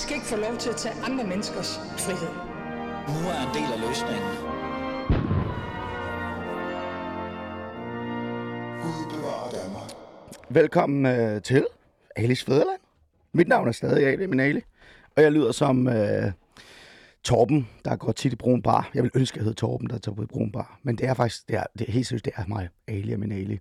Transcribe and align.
skal 0.00 0.14
ikke 0.14 0.26
få 0.26 0.36
lov 0.36 0.56
til 0.56 0.70
at 0.70 0.76
tage 0.76 0.94
andre 1.04 1.24
menneskers 1.24 1.78
frihed. 1.78 2.32
Nu 3.08 3.28
er 3.34 3.40
en 3.46 3.54
del 3.54 3.68
af 3.74 3.80
løsningen. 3.88 4.30
Velkommen 10.50 11.06
øh, 11.06 11.42
til 11.42 11.66
Alis 12.16 12.44
Fæderland. 12.44 12.80
Mit 13.32 13.48
navn 13.48 13.68
er 13.68 13.72
stadig 13.72 14.06
Ali 14.06 14.26
min 14.26 14.40
Ali, 14.40 14.60
og 15.16 15.22
jeg 15.22 15.32
lyder 15.32 15.52
som 15.52 15.88
øh, 15.88 16.32
Torben, 17.24 17.68
der 17.84 17.96
går 17.96 18.12
tit 18.12 18.32
i 18.32 18.36
Brun 18.36 18.62
Bar. 18.62 18.90
Jeg 18.94 19.02
vil 19.02 19.10
ønske, 19.14 19.34
at 19.34 19.38
jeg 19.38 19.44
hed 19.44 19.54
Torben, 19.54 19.90
der 19.90 19.98
tager 19.98 20.16
på 20.16 20.22
i 20.22 20.26
Brun 20.26 20.52
Bar. 20.52 20.78
Men 20.82 20.96
det 20.98 21.08
er 21.08 21.14
faktisk, 21.14 21.48
det 21.48 21.56
er, 21.56 21.64
det 21.78 21.88
er 21.88 21.92
helt 21.92 22.06
seriøst, 22.06 22.24
det 22.24 22.32
er 22.36 22.44
mig, 22.48 22.68
Ali 22.88 23.16
min 23.16 23.32
Ali. 23.32 23.58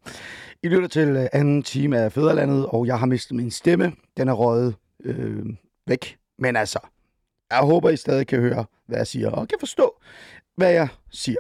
I 0.64 0.68
lytter 0.68 0.88
til 0.88 1.08
øh, 1.10 1.28
anden 1.34 1.64
time 1.64 1.98
af 1.98 2.12
Fæderlandet, 2.12 2.66
og 2.66 2.86
jeg 2.86 3.00
har 3.00 3.06
mistet 3.06 3.36
min 3.36 3.52
stemme. 3.52 3.92
Den 4.18 4.28
er 4.28 4.34
røget 4.34 4.76
øh, 5.04 5.46
væk. 5.88 6.19
Men 6.40 6.56
altså, 6.56 6.80
jeg 7.52 7.60
håber, 7.60 7.90
I 7.90 7.98
stadig 7.98 8.28
kan 8.28 8.40
høre, 8.40 8.66
hvad 8.86 8.98
jeg 8.98 9.08
siger, 9.08 9.30
og 9.30 9.48
kan 9.48 9.58
forstå, 9.60 10.00
hvad 10.56 10.72
jeg 10.72 10.88
siger. 11.12 11.40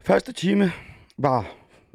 Første 0.00 0.32
time 0.32 0.72
var 1.18 1.52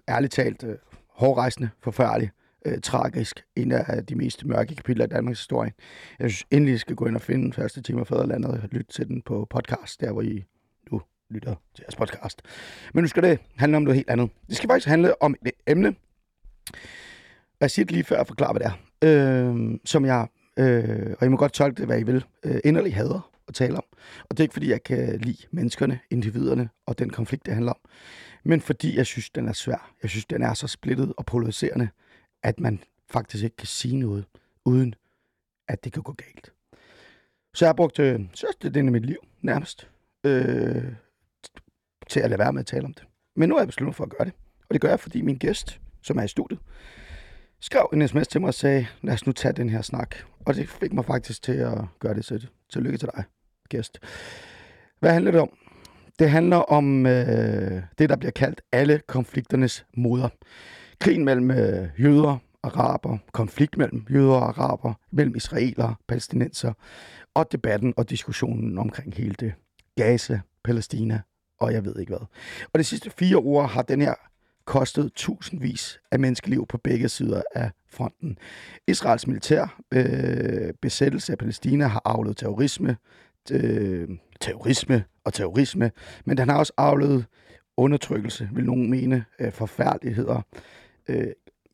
ærligt 0.09 0.33
talt 0.33 0.63
øh, 0.63 0.75
hårdrejsende, 1.09 1.69
forfærdelig, 1.83 2.29
øh, 2.65 2.81
tragisk. 2.81 3.43
En 3.55 3.71
af 3.71 4.05
de 4.05 4.15
mest 4.15 4.45
mørke 4.45 4.75
kapitler 4.75 5.05
i 5.05 5.07
Danmarks 5.07 5.39
historie. 5.39 5.71
Jeg 6.19 6.29
synes 6.29 6.45
endelig, 6.51 6.75
I 6.75 6.77
skal 6.77 6.95
gå 6.95 7.05
ind 7.05 7.15
og 7.15 7.21
finde 7.21 7.53
første 7.53 7.81
time 7.81 7.99
af 7.99 8.07
Fæderlandet 8.07 8.51
og 8.51 8.59
lytte 8.71 8.91
til 8.91 9.07
den 9.07 9.21
på 9.21 9.47
podcast, 9.49 10.01
der 10.01 10.11
hvor 10.11 10.21
I 10.21 10.43
nu 10.91 11.01
lytter 11.29 11.55
til 11.75 11.83
jeres 11.83 11.95
podcast. 11.95 12.41
Men 12.93 13.01
nu 13.01 13.07
skal 13.07 13.23
det 13.23 13.39
handle 13.55 13.77
om 13.77 13.83
noget 13.83 13.95
helt 13.95 14.09
andet. 14.09 14.29
Det 14.47 14.57
skal 14.57 14.69
faktisk 14.69 14.87
handle 14.87 15.21
om 15.21 15.35
et 15.45 15.51
emne, 15.67 15.95
jeg 17.61 17.71
siger 17.71 17.85
det 17.85 17.91
lige 17.91 18.03
før 18.03 18.15
jeg 18.15 18.27
forklarer, 18.27 18.53
hvad 18.53 18.61
det 18.61 18.71
er, 19.01 19.51
øh, 19.51 19.79
som 19.85 20.05
jeg, 20.05 20.27
øh, 20.57 21.15
og 21.19 21.25
I 21.25 21.29
må 21.29 21.37
godt 21.37 21.53
tolke 21.53 21.77
det, 21.77 21.85
hvad 21.85 21.99
I 21.99 22.03
vil, 22.03 22.25
øh, 22.43 22.59
inderligt 22.63 22.95
hader 22.95 23.31
at 23.47 23.53
tale 23.53 23.77
om. 23.77 23.83
Og 24.21 24.29
det 24.29 24.39
er 24.39 24.43
ikke, 24.43 24.53
fordi 24.53 24.69
jeg 24.69 24.83
kan 24.83 25.19
lide 25.19 25.47
menneskerne, 25.51 25.99
individerne 26.09 26.69
og 26.85 26.99
den 26.99 27.09
konflikt, 27.09 27.45
det 27.45 27.53
handler 27.53 27.71
om, 27.71 27.79
men 28.43 28.61
fordi 28.61 28.97
jeg 28.97 29.05
synes, 29.05 29.29
den 29.29 29.47
er 29.47 29.53
svær. 29.53 29.93
Jeg 30.01 30.09
synes, 30.09 30.25
den 30.25 30.41
er 30.41 30.53
så 30.53 30.67
splittet 30.67 31.13
og 31.17 31.25
polariserende, 31.25 31.89
at 32.43 32.59
man 32.59 32.83
faktisk 33.09 33.43
ikke 33.43 33.55
kan 33.55 33.67
sige 33.67 33.97
noget, 33.97 34.25
uden 34.65 34.95
at 35.67 35.83
det 35.83 35.93
kan 35.93 36.03
gå 36.03 36.11
galt. 36.11 36.53
Så 37.53 37.65
jeg 37.65 37.69
har 37.69 37.73
brugt 37.73 37.99
øh, 37.99 38.19
størstedelen 38.33 38.87
af 38.87 38.91
mit 38.91 39.05
liv 39.05 39.17
nærmest 39.41 39.89
øh, 40.23 40.93
til 42.09 42.19
at 42.19 42.29
lade 42.29 42.39
være 42.39 42.53
med 42.53 42.59
at 42.59 42.65
tale 42.65 42.85
om 42.85 42.93
det. 42.93 43.03
Men 43.35 43.49
nu 43.49 43.55
er 43.55 43.59
jeg 43.59 43.67
besluttet 43.67 43.95
for 43.95 44.03
at 44.03 44.09
gøre 44.09 44.25
det. 44.25 44.33
Og 44.69 44.73
det 44.73 44.81
gør 44.81 44.89
jeg, 44.89 44.99
fordi 44.99 45.21
min 45.21 45.37
gæst, 45.37 45.79
som 46.01 46.17
er 46.17 46.23
i 46.23 46.27
studiet, 46.27 46.59
skrev 47.61 47.89
en 47.93 48.07
sms 48.07 48.27
til 48.27 48.41
mig 48.41 48.47
og 48.47 48.53
sagde, 48.53 48.87
lad 49.01 49.13
os 49.13 49.25
nu 49.25 49.31
tage 49.31 49.53
den 49.53 49.69
her 49.69 49.81
snak. 49.81 50.15
Og 50.45 50.55
det 50.55 50.69
fik 50.69 50.93
mig 50.93 51.05
faktisk 51.05 51.43
til 51.43 51.53
at 51.53 51.77
gøre 51.99 52.13
det. 52.13 52.25
Så 52.25 52.47
tillykke 52.69 52.97
til 52.97 53.09
dig, 53.15 53.23
gæst. 53.69 53.99
Hvad 54.99 55.13
handler 55.13 55.31
det 55.31 55.41
om? 55.41 55.49
Det 56.19 56.29
handler 56.29 56.57
om 56.57 57.05
øh, 57.05 57.81
det, 57.97 58.09
der 58.09 58.15
bliver 58.15 58.31
kaldt 58.31 58.61
alle 58.71 59.01
konflikternes 59.07 59.85
moder. 59.97 60.29
Krigen 60.99 61.25
mellem 61.25 61.51
øh, 61.51 61.89
jøder, 61.99 62.37
araber, 62.63 63.17
konflikt 63.31 63.77
mellem 63.77 64.05
jøder 64.09 64.33
og 64.33 64.47
araber, 64.47 64.93
mellem 65.11 65.35
israelere, 65.35 65.95
palæstinenser, 66.07 66.73
og 67.33 67.51
debatten 67.51 67.93
og 67.97 68.09
diskussionen 68.09 68.77
omkring 68.77 69.13
hele 69.15 69.35
det. 69.39 69.53
Gaza, 69.95 70.39
Palæstina, 70.63 71.21
og 71.59 71.73
jeg 71.73 71.85
ved 71.85 71.99
ikke 71.99 72.09
hvad. 72.09 72.25
Og 72.73 72.79
de 72.79 72.83
sidste 72.83 73.09
fire 73.09 73.43
uger 73.43 73.67
har 73.67 73.81
den 73.81 74.01
her 74.01 74.13
kostet 74.69 75.11
tusindvis 75.15 75.99
af 76.11 76.19
menneskeliv 76.19 76.67
på 76.67 76.77
begge 76.77 77.09
sider 77.09 77.41
af 77.55 77.71
fronten. 77.87 78.37
Israels 78.87 79.27
militær 79.27 79.81
øh, 79.93 80.73
besættelse 80.81 81.31
af 81.31 81.37
Palæstina 81.37 81.87
har 81.87 82.01
afledt 82.05 82.37
terrorisme, 82.37 82.97
øh, 83.51 84.09
terrorisme 84.41 85.03
og 85.23 85.33
terrorisme, 85.33 85.91
men 86.25 86.37
den 86.37 86.49
har 86.49 86.57
også 86.57 86.73
afledt 86.77 87.25
undertrykkelse, 87.77 88.49
vil 88.53 88.65
nogen 88.65 88.89
mene, 88.89 89.25
øh, 89.39 89.51
forfærdeligheder. 89.51 90.41
Øh, 91.07 91.27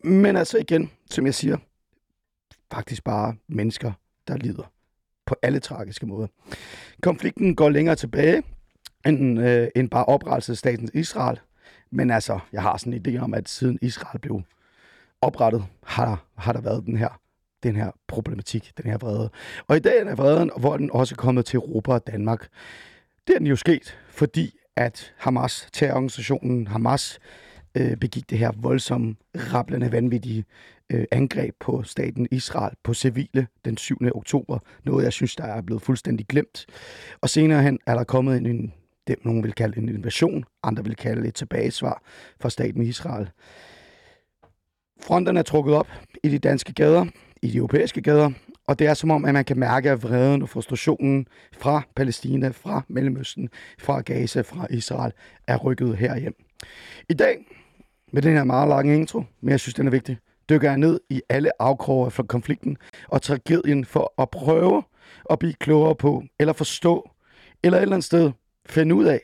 men 0.03 0.35
altså 0.35 0.57
igen, 0.57 0.91
som 1.11 1.25
jeg 1.25 1.33
siger, 1.33 1.57
faktisk 2.71 3.03
bare 3.03 3.35
mennesker, 3.47 3.91
der 4.27 4.37
lider 4.37 4.71
på 5.25 5.35
alle 5.41 5.59
tragiske 5.59 6.05
måder. 6.05 6.27
Konflikten 7.01 7.55
går 7.55 7.69
længere 7.69 7.95
tilbage 7.95 8.43
end, 9.05 9.39
øh, 9.39 9.67
end 9.75 9.89
bare 9.89 10.05
oprettelse 10.05 10.51
af 10.51 10.57
staten 10.57 10.89
Israel. 10.93 11.39
Men 11.95 12.11
altså, 12.11 12.39
jeg 12.51 12.61
har 12.61 12.77
sådan 12.77 12.93
en 12.93 13.05
idé 13.07 13.19
om, 13.19 13.33
at 13.33 13.49
siden 13.49 13.79
Israel 13.81 14.19
blev 14.19 14.41
oprettet, 15.21 15.65
har 15.83 16.25
har 16.37 16.53
der 16.53 16.61
været 16.61 16.85
den 16.85 16.97
her, 16.97 17.19
den 17.63 17.75
her 17.75 17.91
problematik, 18.07 18.71
den 18.77 18.91
her 18.91 18.97
vrede. 18.97 19.29
Og 19.67 19.75
i 19.75 19.79
dag 19.79 20.01
er 20.01 20.15
vreden, 20.15 20.51
hvor 20.57 20.77
den 20.77 20.91
også 20.91 21.15
er 21.15 21.17
kommet 21.17 21.45
til 21.45 21.57
Europa 21.57 21.91
og 21.91 22.07
Danmark. 22.07 22.47
Det 23.27 23.33
er 23.35 23.37
den 23.37 23.47
jo 23.47 23.55
sket, 23.55 23.99
fordi 24.09 24.57
at 24.75 25.13
Hamas, 25.17 25.67
terrororganisationen 25.73 26.67
Hamas, 26.67 27.19
øh, 27.75 27.97
begik 27.97 28.29
det 28.29 28.37
her 28.37 28.51
voldsomme, 28.57 29.15
rablende, 29.35 29.91
vanvittige 29.91 30.45
øh, 30.89 31.05
angreb 31.11 31.55
på 31.59 31.83
staten 31.83 32.27
Israel, 32.31 32.75
på 32.83 32.93
civile 32.93 33.47
den 33.65 33.77
7. 33.77 33.97
oktober. 34.15 34.59
Noget, 34.83 35.03
jeg 35.03 35.13
synes, 35.13 35.35
der 35.35 35.43
er 35.43 35.61
blevet 35.61 35.81
fuldstændig 35.81 36.27
glemt. 36.27 36.65
Og 37.21 37.29
senere 37.29 37.63
hen 37.63 37.79
er 37.85 37.95
der 37.95 38.03
kommet 38.03 38.37
en, 38.37 38.45
en 38.45 38.73
det, 39.07 39.25
nogen 39.25 39.43
vil 39.43 39.53
kalde 39.53 39.77
en 39.77 39.89
invasion, 39.89 40.45
andre 40.63 40.83
vil 40.83 40.95
kalde 40.95 41.27
et 41.27 41.35
tilbagesvar 41.35 42.01
fra 42.39 42.49
staten 42.49 42.81
Israel. 42.81 43.29
Fronterne 45.01 45.39
er 45.39 45.43
trukket 45.43 45.75
op 45.75 45.87
i 46.23 46.29
de 46.29 46.39
danske 46.39 46.73
gader, 46.73 47.05
i 47.41 47.47
de 47.47 47.57
europæiske 47.57 48.01
gader, 48.01 48.31
og 48.67 48.79
det 48.79 48.87
er 48.87 48.93
som 48.93 49.11
om, 49.11 49.25
at 49.25 49.33
man 49.33 49.45
kan 49.45 49.59
mærke, 49.59 49.91
vreden 49.91 50.41
og 50.41 50.49
frustrationen 50.49 51.27
fra 51.53 51.81
Palæstina, 51.95 52.49
fra 52.49 52.83
Mellemøsten, 52.87 53.49
fra 53.79 54.01
Gaza, 54.01 54.41
fra 54.41 54.67
Israel 54.69 55.11
er 55.47 55.57
rykket 55.57 55.97
herhjem. 55.97 56.35
I 57.09 57.13
dag, 57.13 57.45
med 58.13 58.21
den 58.21 58.33
her 58.33 58.43
meget 58.43 58.69
lange 58.69 58.95
intro, 58.95 59.23
men 59.41 59.51
jeg 59.51 59.59
synes, 59.59 59.73
den 59.73 59.87
er 59.87 59.91
vigtig, 59.91 60.17
dykker 60.49 60.69
jeg 60.69 60.77
ned 60.77 60.99
i 61.09 61.21
alle 61.29 61.61
afkroger 61.61 62.09
fra 62.09 62.23
konflikten 62.23 62.77
og 63.07 63.21
tragedien 63.21 63.85
for 63.85 64.13
at 64.21 64.29
prøve 64.29 64.83
at 65.29 65.39
blive 65.39 65.53
klogere 65.53 65.95
på, 65.95 66.23
eller 66.39 66.53
forstå, 66.53 67.09
eller 67.63 67.77
et 67.77 67.81
eller 67.81 67.95
andet 67.95 68.05
sted 68.05 68.31
finde 68.65 68.95
ud 68.95 69.05
af, 69.05 69.21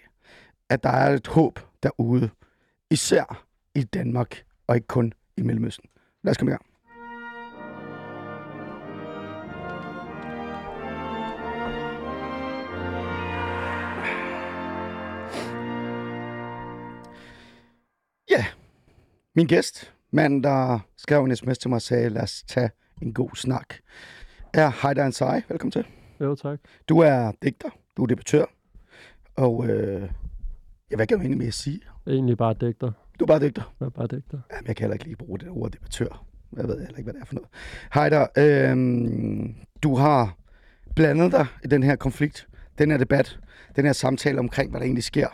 at 0.69 0.83
der 0.83 0.89
er 0.89 1.13
et 1.13 1.27
håb 1.27 1.59
derude, 1.83 2.29
især 2.89 3.45
i 3.75 3.83
Danmark 3.83 4.43
og 4.67 4.75
ikke 4.75 4.87
kun 4.87 5.13
i 5.37 5.41
Mellemøsten. 5.41 5.89
Lad 6.23 6.31
os 6.31 6.37
komme 6.37 6.51
i 6.51 6.53
gang. 6.53 6.65
Ja, 18.29 18.45
min 19.35 19.47
gæst, 19.47 19.93
mand, 20.11 20.43
der 20.43 20.79
skrev 20.97 21.23
en 21.23 21.35
sms 21.35 21.57
til 21.57 21.69
mig 21.69 21.75
og 21.75 21.81
sagde, 21.81 22.09
lad 22.09 22.21
os 22.21 22.43
tage 22.47 22.69
en 23.01 23.13
god 23.13 23.29
snak, 23.35 23.75
er 24.53 24.87
Heider 24.87 25.05
Ansari. 25.05 25.41
Velkommen 25.49 25.71
til. 25.71 25.85
Jo, 26.21 26.35
tak. 26.35 26.59
Du 26.89 26.99
er 26.99 27.31
digter, 27.41 27.69
du 27.97 28.03
er 28.03 28.07
debattør, 28.07 28.45
og 29.35 29.69
øh, 29.69 30.09
ja, 30.91 30.95
hvad 30.95 31.07
kan 31.07 31.17
man 31.17 31.21
egentlig 31.25 31.37
med 31.37 31.47
at 31.47 31.53
sige? 31.53 31.81
Egentlig 32.07 32.37
bare 32.37 32.55
digter. 32.61 32.91
Du 33.19 33.25
er 33.25 33.27
bare 33.27 33.39
digter. 33.39 33.73
Jeg 33.79 33.85
er 33.85 33.89
bare 33.89 34.07
digter. 34.07 34.39
Jamen, 34.51 34.67
jeg 34.67 34.75
kan 34.75 34.83
heller 34.83 34.93
ikke 34.93 35.05
lige 35.05 35.15
bruge 35.15 35.39
det 35.39 35.47
ord 35.49 35.71
debattør. 35.71 36.25
Jeg 36.57 36.67
ved 36.67 36.79
heller 36.79 36.97
ikke, 36.97 37.03
hvad 37.03 37.13
det 37.13 37.21
er 37.21 37.25
for 37.25 37.35
noget. 37.35 37.49
Heider, 37.93 38.27
øh, 38.37 38.75
du 39.83 39.95
har 39.95 40.37
blandet 40.95 41.31
dig 41.31 41.45
i 41.63 41.67
den 41.67 41.83
her 41.83 41.95
konflikt, 41.95 42.47
den 42.77 42.91
her 42.91 42.97
debat, 42.97 43.39
den 43.75 43.85
her 43.85 43.93
samtale 43.93 44.39
omkring, 44.39 44.69
hvad 44.69 44.79
der 44.79 44.85
egentlig 44.85 45.03
sker 45.03 45.27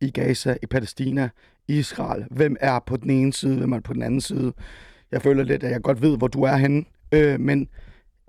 i 0.00 0.10
Gaza, 0.10 0.56
i 0.62 0.66
Palæstina, 0.66 1.28
i 1.68 1.78
Israel. 1.78 2.26
Hvem 2.30 2.56
er 2.60 2.78
på 2.86 2.96
den 2.96 3.10
ene 3.10 3.32
side, 3.32 3.58
hvem 3.58 3.72
er 3.72 3.80
på 3.80 3.92
den 3.92 4.02
anden 4.02 4.20
side. 4.20 4.52
Jeg 5.12 5.22
føler 5.22 5.42
lidt, 5.42 5.64
at 5.64 5.70
jeg 5.70 5.82
godt 5.82 6.02
ved, 6.02 6.18
hvor 6.18 6.28
du 6.28 6.42
er 6.42 6.56
henne. 6.56 6.84
Øh, 7.12 7.40
men 7.40 7.68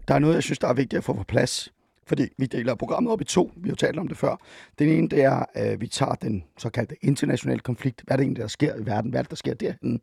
der 0.08 0.16
er 0.16 0.20
noget, 0.20 0.36
jeg 0.36 0.44
synes, 0.44 0.60
der 0.60 0.68
er 0.68 0.74
vigtigt 0.74 0.98
at 0.98 1.04
få 1.04 1.14
på 1.14 1.24
plads. 1.24 1.74
Fordi 2.06 2.28
vi 2.38 2.46
deler 2.46 2.76
programmet 2.76 3.14
op 3.14 3.22
i 3.22 3.24
to. 3.24 3.52
Vi 3.56 3.70
har 3.70 3.72
jo 3.72 3.76
talt 3.76 4.00
om 4.00 4.08
det 4.08 4.18
før. 4.18 4.36
Den 4.80 4.90
ene, 4.90 5.10
det 5.10 5.24
er, 5.24 5.46
at 5.54 5.82
vi 5.82 5.88
tager 5.88 6.16
den 6.16 6.44
såkaldte 6.58 6.96
internationale 7.02 7.60
konflikt. 7.60 8.02
Hvad 8.06 8.16
er 8.16 8.18
det 8.18 8.24
egentlig, 8.24 8.42
der 8.42 8.48
sker 8.48 8.76
i 8.76 8.86
verden? 8.86 9.10
Hvad 9.12 9.20
er 9.20 9.24
det, 9.24 9.30
der 9.30 9.36
sker 9.36 9.54
derhen? 9.54 10.02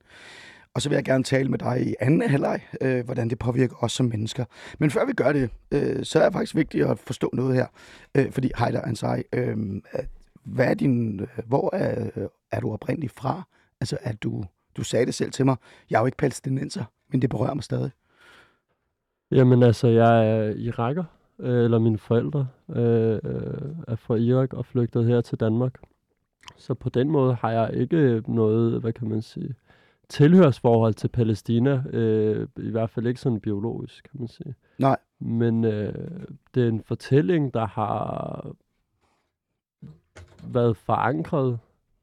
Og 0.74 0.82
så 0.82 0.88
vil 0.88 0.96
jeg 0.96 1.04
gerne 1.04 1.24
tale 1.24 1.48
med 1.48 1.58
dig 1.58 1.86
i 1.86 1.94
anden 2.00 2.22
halvleg, 2.22 2.60
øh, 2.80 3.04
hvordan 3.04 3.30
det 3.30 3.38
påvirker 3.38 3.84
os 3.84 3.92
som 3.92 4.06
mennesker. 4.06 4.44
Men 4.78 4.90
før 4.90 5.04
vi 5.04 5.12
gør 5.12 5.32
det, 5.32 5.50
øh, 5.70 6.04
så 6.04 6.18
er 6.20 6.24
det 6.24 6.32
faktisk 6.32 6.54
vigtigt 6.54 6.86
at 6.86 6.98
forstå 6.98 7.30
noget 7.32 7.54
her. 7.54 7.66
Øh, 8.14 8.32
fordi 8.32 8.50
Heider 8.58 8.82
Ansari, 8.82 9.22
øh, 9.32 9.56
hvad 10.44 10.66
er 10.66 10.74
din, 10.74 11.20
øh, 11.20 11.28
hvor 11.46 11.74
er, 11.74 12.10
øh, 12.16 12.28
er 12.52 12.60
du 12.60 12.72
oprindeligt 12.72 13.12
fra? 13.12 13.42
Altså, 13.80 13.98
at 14.02 14.22
du, 14.22 14.44
du 14.76 14.82
sagde 14.82 15.06
det 15.06 15.14
selv 15.14 15.30
til 15.30 15.44
mig. 15.44 15.56
Jeg 15.90 15.96
er 15.96 16.00
jo 16.00 16.06
ikke 16.06 16.18
palæstinenser, 16.18 16.84
men 17.12 17.22
det 17.22 17.30
berører 17.30 17.54
mig 17.54 17.64
stadig. 17.64 17.90
Jamen 19.30 19.62
altså, 19.62 19.88
jeg 19.88 20.28
er 20.28 20.54
iraker, 20.54 21.04
øh, 21.40 21.64
eller 21.64 21.78
mine 21.78 21.98
forældre 21.98 22.48
øh, 22.68 23.18
er 23.88 23.96
fra 23.96 24.14
Irak 24.14 24.52
og 24.52 24.66
flygtet 24.66 25.06
her 25.06 25.20
til 25.20 25.40
Danmark. 25.40 25.80
Så 26.56 26.74
på 26.74 26.88
den 26.88 27.10
måde 27.10 27.34
har 27.34 27.50
jeg 27.50 27.74
ikke 27.74 28.22
noget, 28.26 28.80
hvad 28.80 28.92
kan 28.92 29.08
man 29.08 29.22
sige, 29.22 29.54
tilhørsforhold 30.08 30.94
til 30.94 31.08
Palæstina. 31.08 31.82
Øh, 31.92 32.48
I 32.56 32.70
hvert 32.70 32.90
fald 32.90 33.06
ikke 33.06 33.20
sådan 33.20 33.40
biologisk, 33.40 34.08
kan 34.10 34.20
man 34.20 34.28
sige. 34.28 34.54
Nej. 34.78 34.96
Men 35.18 35.64
øh, 35.64 35.94
det 36.54 36.64
er 36.64 36.68
en 36.68 36.82
fortælling, 36.82 37.54
der 37.54 37.66
har 37.66 38.46
været 40.44 40.76
forankret 40.76 41.58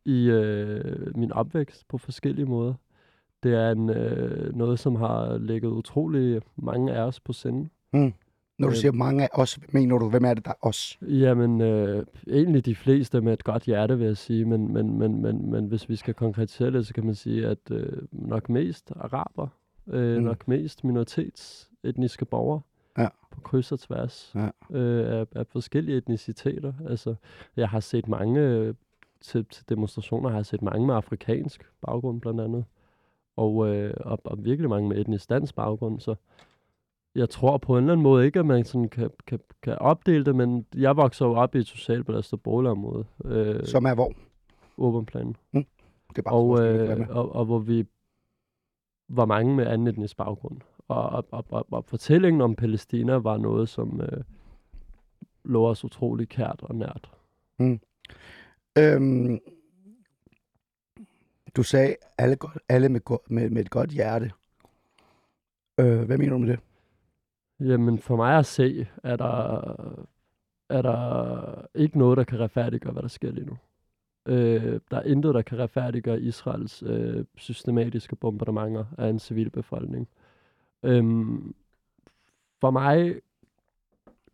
i 0.05 0.29
øh, 0.29 1.17
min 1.17 1.31
opvækst 1.31 1.87
på 1.87 1.97
forskellige 1.97 2.45
måder. 2.45 2.73
Det 3.43 3.53
er 3.53 3.71
en, 3.71 3.89
øh, 3.89 4.55
noget, 4.55 4.79
som 4.79 4.95
har 4.95 5.37
ligget 5.37 5.69
utrolig 5.69 6.41
mange 6.55 6.93
af 6.93 7.01
os 7.01 7.19
på 7.19 7.33
sinde. 7.33 7.69
Mm. 7.93 8.13
Når 8.59 8.67
du 8.67 8.71
Øh. 8.71 8.77
siger 8.77 8.91
mange 8.91 9.23
af 9.23 9.29
os, 9.33 9.59
mener 9.71 9.97
du, 9.97 10.09
hvem 10.09 10.25
er 10.25 10.33
det, 10.33 10.45
der 10.45 10.51
er 10.51 10.67
os? 10.67 10.99
Jamen, 11.01 11.61
øh, 11.61 12.05
egentlig 12.27 12.65
de 12.65 12.75
fleste 12.75 13.21
med 13.21 13.33
et 13.33 13.43
godt 13.43 13.63
hjerte, 13.63 13.97
vil 13.97 14.07
jeg 14.07 14.17
sige. 14.17 14.45
Men, 14.45 14.73
men, 14.73 14.97
men, 14.99 15.21
men, 15.21 15.51
men 15.51 15.65
hvis 15.65 15.89
vi 15.89 15.95
skal 15.95 16.13
konkretisere 16.13 16.71
det, 16.71 16.87
så 16.87 16.93
kan 16.93 17.05
man 17.05 17.15
sige, 17.15 17.47
at 17.47 17.57
øh, 17.71 18.01
nok 18.11 18.49
mest 18.49 18.91
araber, 18.95 19.47
øh, 19.87 20.17
Mm. 20.17 20.23
nok 20.23 20.47
mest 20.47 20.83
minoritetsetniske 20.83 22.25
borgere 22.25 22.61
Ja. 22.97 23.07
på 23.31 23.41
kryds 23.41 23.71
og 23.71 23.79
tværs 23.79 24.35
Ja. 24.35 24.77
øh, 24.77 25.19
af, 25.19 25.25
af 25.35 25.47
forskellige 25.47 25.97
etniciteter. 25.97 26.73
Altså, 26.89 27.15
jeg 27.57 27.69
har 27.69 27.79
set 27.79 28.07
mange 28.07 28.39
øh, 28.41 28.73
til, 29.21 29.45
til 29.45 29.69
demonstrationer, 29.69 30.29
har 30.29 30.37
jeg 30.37 30.45
set 30.45 30.61
mange 30.61 30.87
med 30.87 30.95
afrikansk 30.95 31.65
baggrund 31.85 32.21
blandt 32.21 32.41
andet. 32.41 32.65
Og, 33.35 33.67
øh, 33.75 33.93
og, 33.99 34.19
og 34.23 34.45
virkelig 34.45 34.69
mange 34.69 34.89
med 34.89 34.97
etnisk 34.97 35.29
dansk 35.29 35.55
baggrund, 35.55 35.99
så 35.99 36.15
jeg 37.17 37.29
tror 37.29 37.57
på 37.57 37.73
en 37.73 37.83
eller 37.83 37.91
anden 37.93 38.03
måde 38.03 38.25
ikke, 38.25 38.39
at 38.39 38.45
man 38.45 38.65
sådan 38.65 38.89
kan, 38.89 39.09
kan, 39.27 39.39
kan 39.61 39.77
opdele 39.77 40.25
det, 40.25 40.35
men 40.35 40.65
jeg 40.75 40.97
vokser 40.97 41.25
jo 41.25 41.33
op 41.33 41.55
i 41.55 41.57
et 41.57 41.67
socialt 41.67 42.05
belastet 42.05 42.41
boligområde, 42.41 43.05
øh, 43.25 43.65
Som 43.65 43.85
er 43.85 43.93
hvor? 43.93 44.13
Åbenplanen, 44.77 45.35
Det 45.53 46.17
er 46.17 46.21
bare 46.21 46.33
og, 46.33 46.65
øh, 46.65 47.07
og, 47.09 47.35
og 47.35 47.45
hvor 47.45 47.59
vi 47.59 47.85
var 49.09 49.25
mange 49.25 49.55
med 49.55 49.67
anden 49.67 49.87
etnisk 49.87 50.17
baggrund. 50.17 50.57
Og, 50.87 51.09
og, 51.09 51.25
og, 51.31 51.45
og, 51.49 51.65
og 51.71 51.85
fortællingen 51.85 52.41
om 52.41 52.55
Palæstina 52.55 53.15
var 53.15 53.37
noget, 53.37 53.69
som 53.69 54.01
øh, 54.01 54.23
lå 55.45 55.67
os 55.67 55.83
utrolig 55.83 56.29
kært 56.29 56.59
og 56.61 56.75
nært. 56.75 57.11
Øhm, 58.77 59.39
du 61.55 61.63
sagde, 61.63 61.95
alle, 62.17 62.37
alle 62.69 62.89
med, 62.89 63.01
med, 63.29 63.49
med 63.49 63.61
et 63.61 63.69
godt 63.69 63.89
hjerte. 63.89 64.31
Øh, 65.79 66.01
hvad 66.01 66.17
mener 66.17 66.33
du 66.33 66.37
med 66.37 66.47
det? 66.47 66.59
Jamen, 67.59 67.99
for 67.99 68.15
mig 68.15 68.37
at 68.37 68.45
se, 68.45 68.87
er 69.03 69.15
der, 69.15 69.61
er 70.69 70.81
der 70.81 71.65
ikke 71.75 71.97
noget, 71.97 72.17
der 72.17 72.23
kan 72.23 72.39
retfærdiggøre, 72.39 72.93
hvad 72.93 73.01
der 73.01 73.07
sker 73.07 73.31
lige 73.31 73.45
nu. 73.45 73.57
Øh, 74.25 74.79
der 74.91 74.97
er 74.97 75.03
intet, 75.03 75.35
der 75.35 75.41
kan 75.41 75.59
retfærdiggøre 75.59 76.21
Israels 76.21 76.83
øh, 76.85 77.25
systematiske 77.35 78.15
bombardementer 78.15 78.85
af 78.97 79.09
en 79.09 79.19
civil 79.19 79.49
befolkning. 79.49 80.07
Øhm, 80.83 81.55
for 82.61 82.71
mig 82.71 83.15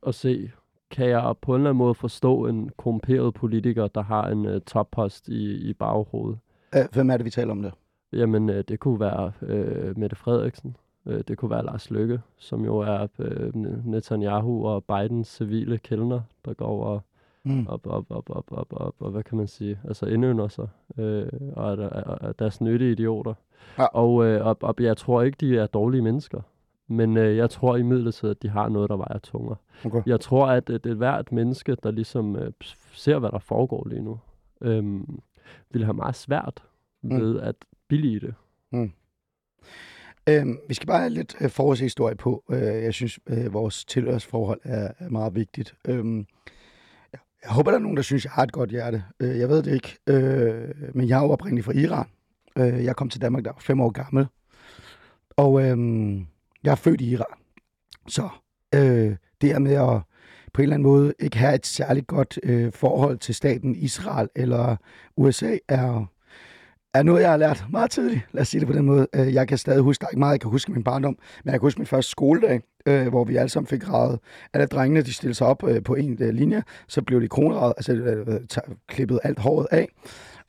at 0.07 0.15
se, 0.15 0.51
kan 0.91 1.09
jeg 1.09 1.33
på 1.41 1.55
en 1.55 1.61
eller 1.61 1.69
anden 1.69 1.77
måde 1.77 1.95
forstå 1.95 2.47
en 2.47 2.69
korrumperet 2.69 3.33
politiker, 3.33 3.87
der 3.87 4.01
har 4.01 4.27
en 4.27 4.45
øh, 4.45 4.61
toppost 4.61 5.27
i, 5.27 5.69
i 5.69 5.73
baghovedet. 5.73 6.39
Øh, 6.75 6.81
hvem 6.93 7.09
er 7.09 7.17
det, 7.17 7.25
vi 7.25 7.29
taler 7.29 7.51
om 7.51 7.61
der? 7.61 7.71
Jamen, 8.13 8.49
øh, 8.49 8.63
det 8.67 8.79
kunne 8.79 8.99
være 8.99 9.31
øh, 9.41 9.97
Mette 9.97 10.15
Frederiksen. 10.15 10.75
Øh, 11.05 11.23
det 11.27 11.37
kunne 11.37 11.51
være 11.51 11.65
Lars 11.65 11.91
Løkke, 11.91 12.21
som 12.37 12.65
jo 12.65 12.77
er 12.77 13.07
øh, 13.19 13.55
Netanyahu 13.85 14.67
og 14.67 14.83
Bidens 14.83 15.27
civile 15.27 15.77
kældner, 15.77 16.21
der 16.45 16.53
går 16.53 16.83
og, 16.85 17.01
Mm. 17.45 17.67
op, 17.67 17.87
op, 17.87 18.05
op, 18.09 18.29
op, 18.29 18.45
op, 18.51 18.67
op, 18.73 18.95
og 18.99 19.11
hvad 19.11 19.23
kan 19.23 19.37
man 19.37 19.47
sige, 19.47 19.79
altså 19.87 20.05
indønder 20.05 20.47
sig, 20.47 20.67
øh, 20.97 21.27
og 21.55 21.71
er, 21.73 21.77
er, 21.89 22.17
er 22.27 22.31
deres 22.31 22.61
nyttige 22.61 22.91
idioter. 22.91 23.33
Ja. 23.77 23.85
Og, 23.85 24.25
øh, 24.25 24.45
og, 24.45 24.57
og 24.61 24.75
jeg 24.79 24.97
tror 24.97 25.21
ikke, 25.21 25.35
de 25.39 25.57
er 25.57 25.67
dårlige 25.67 26.01
mennesker, 26.01 26.41
men 26.87 27.17
øh, 27.17 27.37
jeg 27.37 27.49
tror 27.49 27.75
imidlertid, 27.75 28.29
at 28.29 28.41
de 28.43 28.49
har 28.49 28.69
noget, 28.69 28.89
der 28.89 28.95
vejer 28.95 29.17
tungere. 29.17 29.55
Okay. 29.85 30.01
Jeg 30.05 30.19
tror, 30.19 30.47
at 30.47 30.69
et, 30.69 30.85
et 30.85 30.97
hvert 30.97 31.31
menneske, 31.31 31.75
der 31.83 31.91
ligesom 31.91 32.35
øh, 32.35 32.51
ser, 32.93 33.19
hvad 33.19 33.29
der 33.31 33.39
foregår 33.39 33.87
lige 33.89 34.01
nu, 34.01 34.19
øh, 34.61 35.01
vil 35.71 35.83
have 35.83 35.93
meget 35.93 36.15
svært 36.15 36.63
Mm. 37.01 37.21
ved 37.21 37.39
at 37.39 37.55
billige 37.87 38.19
det. 38.19 38.33
Øhm, 40.29 40.59
vi 40.67 40.73
skal 40.73 40.87
bare 40.87 40.99
have 40.99 41.09
lidt 41.09 41.35
øh, 41.41 41.49
forårshistorie 41.49 42.15
på. 42.15 42.43
Øh, 42.51 42.61
jeg 42.61 42.93
synes, 42.93 43.19
øh, 43.27 43.53
vores 43.53 43.85
tilhørsforhold 43.85 44.59
er, 44.63 44.91
er 44.99 45.09
meget 45.09 45.35
vigtigt. 45.35 45.75
Øhm, 45.87 46.17
jeg, 47.13 47.19
jeg 47.43 47.51
håber, 47.51 47.71
der 47.71 47.77
er 47.77 47.81
nogen, 47.81 47.97
der 47.97 48.03
synes, 48.03 48.25
jeg 48.25 48.31
har 48.31 48.43
et 48.43 48.51
godt 48.51 48.69
hjerte. 48.69 49.03
Øh, 49.19 49.39
jeg 49.39 49.49
ved 49.49 49.63
det 49.63 49.73
ikke. 49.73 49.97
Øh, 50.07 50.69
men 50.93 51.09
jeg 51.09 51.19
er 51.19 51.23
jo 51.23 51.31
oprindeligt 51.31 51.65
fra 51.65 51.73
Iran. 51.73 52.07
Øh, 52.57 52.83
jeg 52.83 52.95
kom 52.95 53.09
til 53.09 53.21
Danmark, 53.21 53.43
da 53.43 53.47
jeg 53.47 53.55
var 53.55 53.61
fem 53.61 53.81
år 53.81 53.89
gammel. 53.89 54.27
Og 55.29 55.61
øh, 55.61 55.77
jeg 56.63 56.71
er 56.71 56.75
født 56.75 57.01
i 57.01 57.09
Iran. 57.09 57.37
Så 58.07 58.29
øh, 58.75 59.15
det 59.41 59.49
her 59.49 59.59
med 59.59 59.73
at 59.73 60.01
på 60.53 60.61
en 60.61 60.63
eller 60.63 60.75
anden 60.75 60.89
måde 60.89 61.13
ikke 61.19 61.37
have 61.37 61.55
et 61.55 61.65
særligt 61.65 62.07
godt 62.07 62.39
øh, 62.43 62.71
forhold 62.73 63.17
til 63.17 63.35
staten 63.35 63.75
Israel 63.75 64.29
eller 64.35 64.75
USA 65.17 65.57
er 65.67 66.05
er 66.93 67.03
noget, 67.03 67.21
jeg 67.21 67.29
har 67.29 67.37
lært 67.37 67.65
meget 67.69 67.91
tidligt. 67.91 68.21
Lad 68.31 68.41
os 68.41 68.47
sige 68.47 68.59
det 68.59 68.67
på 68.67 68.73
den 68.73 68.85
måde. 68.85 69.07
Øh, 69.15 69.33
jeg 69.33 69.47
kan 69.47 69.57
stadig 69.57 69.81
huske, 69.81 70.01
der 70.01 70.05
er 70.05 70.09
ikke 70.09 70.19
meget, 70.19 70.31
jeg 70.31 70.41
kan 70.41 70.49
huske 70.49 70.71
min 70.71 70.83
barndom, 70.83 71.17
men 71.43 71.51
jeg 71.51 71.59
kan 71.59 71.65
huske 71.65 71.79
min 71.79 71.87
første 71.87 72.11
skoledag, 72.11 72.61
øh, 72.85 73.07
hvor 73.07 73.23
vi 73.23 73.35
alle 73.35 73.49
sammen 73.49 73.67
fik 73.67 73.81
gradet. 73.81 74.19
Alle 74.53 74.67
drengene, 74.67 75.01
de 75.01 75.13
stillede 75.13 75.35
sig 75.35 75.47
op 75.47 75.63
øh, 75.67 75.83
på 75.83 75.95
en 75.95 76.17
øh, 76.21 76.33
linje, 76.33 76.63
så 76.87 77.01
blev 77.01 77.21
de 77.21 77.27
kronradet, 77.27 77.73
altså 77.77 77.93
øh, 77.93 78.27
øh 78.27 78.39
klippet 78.87 79.19
alt 79.23 79.39
håret 79.39 79.67
af. 79.71 79.87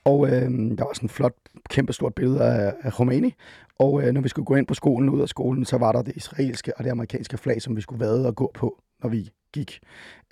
Og 0.05 0.27
øh, 0.27 0.51
der 0.51 0.85
var 0.85 0.93
sådan 0.95 1.07
et 1.07 1.11
flot, 1.11 1.35
kæmpestort 1.71 2.15
billede 2.15 2.45
af, 2.45 2.75
af 2.83 2.93
Khomeini. 2.93 3.35
Og 3.79 4.03
øh, 4.03 4.13
når 4.13 4.21
vi 4.21 4.29
skulle 4.29 4.47
gå 4.47 4.55
ind 4.55 4.67
på 4.67 4.75
skolen, 4.75 5.09
ud 5.09 5.21
af 5.21 5.29
skolen, 5.29 5.65
så 5.65 5.79
var 5.79 5.93
der 5.93 6.03
det 6.03 6.17
israelske 6.17 6.73
og 6.77 6.85
det 6.85 6.91
amerikanske 6.91 7.39
flag, 7.39 7.63
som 7.63 7.77
vi 7.77 7.81
skulle 7.81 8.01
vade 8.01 8.27
og 8.27 8.35
gå 8.35 8.51
på, 8.55 8.83
når 9.03 9.09
vi 9.09 9.31
gik. 9.53 9.81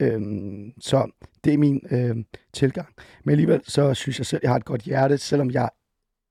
Øh, 0.00 0.20
så 0.80 1.10
det 1.44 1.54
er 1.54 1.58
min 1.58 1.80
øh, 1.90 2.16
tilgang. 2.52 2.88
Men 3.24 3.32
alligevel, 3.32 3.60
så 3.64 3.94
synes 3.94 4.18
jeg 4.18 4.26
selv, 4.26 4.40
jeg 4.42 4.50
har 4.50 4.56
et 4.56 4.64
godt 4.64 4.82
hjerte, 4.82 5.18
selvom 5.18 5.50
jeg 5.50 5.68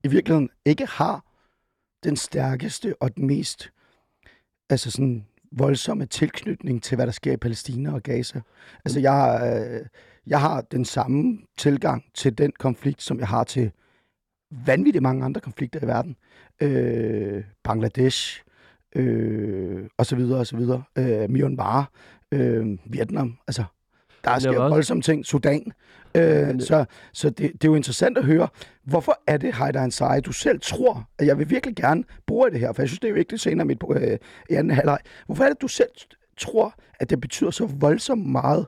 i 0.03 0.07
virkeligheden 0.07 0.49
ikke 0.65 0.85
har 0.85 1.25
den 2.03 2.15
stærkeste 2.15 2.95
og 2.99 3.15
den 3.15 3.27
mest 3.27 3.71
altså 4.69 4.91
sådan 4.91 5.25
voldsomme 5.51 6.05
tilknytning 6.05 6.83
til, 6.83 6.95
hvad 6.95 7.05
der 7.05 7.11
sker 7.11 7.31
i 7.31 7.37
Palæstina 7.37 7.93
og 7.93 8.03
Gaza. 8.03 8.41
Altså, 8.85 8.99
jeg, 8.99 9.11
har, 9.11 9.45
øh, 9.45 9.85
jeg 10.27 10.41
har 10.41 10.61
den 10.61 10.85
samme 10.85 11.37
tilgang 11.57 12.03
til 12.13 12.37
den 12.37 12.51
konflikt, 12.59 13.01
som 13.01 13.19
jeg 13.19 13.27
har 13.27 13.43
til 13.43 13.71
vanvittigt 14.51 15.03
mange 15.03 15.25
andre 15.25 15.41
konflikter 15.41 15.83
i 15.83 15.87
verden. 15.87 16.15
Øh, 16.61 17.43
Bangladesh, 17.63 18.41
øh, 18.95 19.87
og 19.97 20.05
så 20.05 20.15
videre, 20.15 20.39
og 20.39 20.47
så 20.47 20.57
videre. 20.57 20.83
Øh, 20.97 21.29
Myanmar, 21.29 21.91
øh, 22.31 22.77
Vietnam, 22.85 23.37
altså, 23.47 23.63
der 24.23 24.39
sker 24.39 24.69
voldsomme 24.69 25.03
ting. 25.03 25.25
Sudan. 25.25 25.71
Øh, 26.15 26.61
så 26.61 26.85
så 27.13 27.29
det, 27.29 27.37
det 27.37 27.63
er 27.63 27.67
jo 27.69 27.75
interessant 27.75 28.17
at 28.17 28.25
høre, 28.25 28.47
hvorfor 28.83 29.21
er 29.27 29.37
det, 29.37 29.55
Heider 29.55 29.81
Ansari, 29.81 30.21
du 30.21 30.31
selv 30.31 30.59
tror, 30.61 31.09
at 31.19 31.27
jeg 31.27 31.37
vil 31.37 31.49
virkelig 31.49 31.75
gerne 31.75 32.03
bruge 32.27 32.51
det 32.51 32.59
her, 32.59 32.73
for 32.73 32.81
jeg 32.81 32.89
synes, 32.89 32.99
det 32.99 33.07
er 33.07 33.11
jo 33.11 33.15
vigtigt 33.15 33.41
senere 33.41 33.65
i 33.65 33.67
mit, 33.67 33.83
øh, 33.89 34.17
i 34.49 34.53
anden 34.53 34.71
halvleg. 34.71 34.99
Hvorfor 35.25 35.43
er 35.43 35.49
det, 35.49 35.61
du 35.61 35.67
selv 35.67 35.89
tror, 36.37 36.75
at 36.99 37.09
det 37.09 37.21
betyder 37.21 37.51
så 37.51 37.65
voldsomt 37.65 38.25
meget 38.25 38.67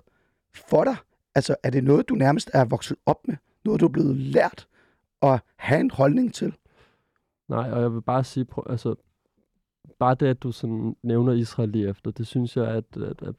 for 0.53 0.83
dig? 0.83 0.95
Altså, 1.35 1.55
er 1.63 1.69
det 1.69 1.83
noget, 1.83 2.09
du 2.09 2.15
nærmest 2.15 2.49
er 2.53 2.65
vokset 2.65 2.97
op 3.05 3.27
med? 3.27 3.35
Noget, 3.65 3.81
du 3.81 3.85
er 3.85 3.89
blevet 3.89 4.17
lært 4.17 4.67
at 5.21 5.39
have 5.55 5.79
en 5.81 5.91
holdning 5.91 6.33
til? 6.33 6.53
Nej, 7.49 7.71
og 7.71 7.81
jeg 7.81 7.93
vil 7.93 8.01
bare 8.01 8.23
sige, 8.23 8.45
prøv, 8.45 8.63
altså, 8.69 8.95
bare 9.99 10.15
det, 10.15 10.27
at 10.27 10.43
du 10.43 10.51
sådan 10.51 10.95
nævner 11.03 11.33
Israel 11.33 11.69
lige 11.69 11.89
efter, 11.89 12.11
det 12.11 12.27
synes 12.27 12.57
jeg 12.57 12.65
er, 12.65 12.77
at, 12.77 12.83
at, 12.95 13.21
at, 13.21 13.35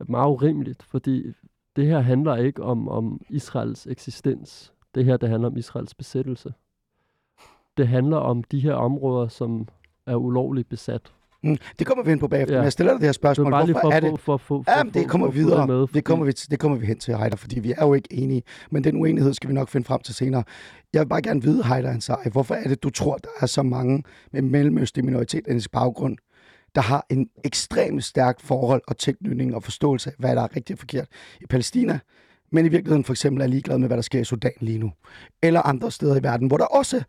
at 0.00 0.08
meget 0.08 0.28
urimeligt, 0.28 0.82
fordi 0.82 1.32
det 1.78 1.86
her 1.86 2.00
handler 2.00 2.36
ikke 2.36 2.62
om, 2.62 2.88
om 2.88 3.20
Israels 3.30 3.86
eksistens. 3.86 4.72
Det 4.94 5.04
her, 5.04 5.16
det 5.16 5.28
handler 5.28 5.48
om 5.50 5.56
Israels 5.56 5.94
besættelse. 5.94 6.52
Det 7.76 7.88
handler 7.88 8.16
om 8.16 8.42
de 8.42 8.60
her 8.60 8.74
områder, 8.74 9.28
som 9.28 9.68
er 10.06 10.14
ulovligt 10.16 10.68
besat. 10.68 11.00
Mm, 11.42 11.56
det 11.78 11.86
kommer 11.86 12.04
vi 12.04 12.12
ind 12.12 12.20
på 12.20 12.28
bagefter, 12.28 12.54
Ja. 12.54 12.60
men 12.60 12.64
jeg 12.64 12.72
stiller 12.72 12.92
dig 12.92 13.00
det 13.00 13.06
her 13.06 13.12
spørgsmål. 13.12 13.46
lige 13.52 13.72
Hvorfor 13.72 13.80
for, 13.80 13.90
er 13.92 14.00
det? 14.00 14.10
for, 14.10 14.16
for, 14.16 14.36
for, 14.36 14.62
for, 14.62 14.72
Ja, 14.78 14.84
men 14.84 14.94
det 14.94 15.08
kommer 15.08 15.26
for 15.26 15.32
videre. 15.32 15.66
Med, 15.66 15.86
Det 15.94 16.04
kommer 16.04 16.24
vi, 16.26 16.30
det 16.30 16.58
kommer 16.58 16.78
vi 16.78 16.86
hen 16.86 16.98
til, 16.98 17.16
Heider, 17.16 17.36
fordi 17.36 17.60
vi 17.60 17.72
er 17.78 17.86
jo 17.86 17.94
ikke 17.94 18.08
enige. 18.12 18.42
Men 18.70 18.84
den 18.84 18.96
uenighed 18.96 19.34
skal 19.34 19.48
vi 19.48 19.54
nok 19.54 19.68
finde 19.68 19.84
frem 19.84 20.00
til 20.00 20.14
senere. 20.14 20.44
Jeg 20.92 21.00
vil 21.00 21.06
bare 21.08 21.22
gerne 21.22 21.42
vide, 21.42 21.64
Heider 21.64 21.90
Ansari, 21.90 22.30
hvorfor 22.32 22.54
er 22.54 22.68
det, 22.68 22.82
du 22.82 22.90
tror, 22.90 23.16
der 23.16 23.28
er 23.40 23.46
så 23.46 23.62
mange 23.62 24.02
med 24.32 24.42
mellemøstlig 24.42 25.04
minoritetsetnisk 25.04 25.70
baggrund, 25.72 26.16
der 26.74 26.80
har 26.80 27.06
en 27.10 27.28
ekstremt 27.44 28.04
stærk 28.04 28.40
forhold 28.40 28.82
og 28.86 28.98
tilknytning 28.98 29.54
og 29.54 29.62
forståelse 29.62 30.10
af, 30.10 30.14
hvad 30.18 30.36
der 30.36 30.42
er 30.42 30.56
rigtigt 30.56 30.70
og 30.70 30.78
forkert 30.78 31.08
i 31.40 31.46
Palæstina, 31.46 31.98
men 32.52 32.66
i 32.66 32.68
virkeligheden 32.68 33.04
for 33.04 33.12
eksempel 33.12 33.42
er 33.42 33.46
ligeglad 33.46 33.78
med, 33.78 33.88
hvad 33.88 33.96
der 33.96 34.02
sker 34.02 34.20
i 34.20 34.24
Sudan 34.24 34.52
lige 34.60 34.78
nu. 34.78 34.92
Eller 35.42 35.62
andre 35.62 35.90
steder 35.90 36.16
i 36.16 36.22
verden, 36.22 36.46
hvor 36.46 36.56
der 36.56 36.64
også 36.64 37.02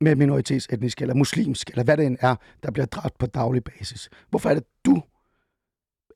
med 0.00 0.16
minoritetsetnisk 0.16 1.02
eller 1.02 1.14
muslimsk, 1.14 1.70
eller 1.70 1.84
hvad 1.84 1.96
det 1.96 2.06
end 2.06 2.16
er, 2.20 2.36
der 2.62 2.70
bliver 2.70 2.86
dræbt 2.86 3.18
på 3.18 3.26
daglig 3.26 3.64
basis. 3.64 4.08
Hvorfor 4.30 4.50
er 4.50 4.54
det, 4.54 4.64
du 4.84 4.96
et 4.96 5.02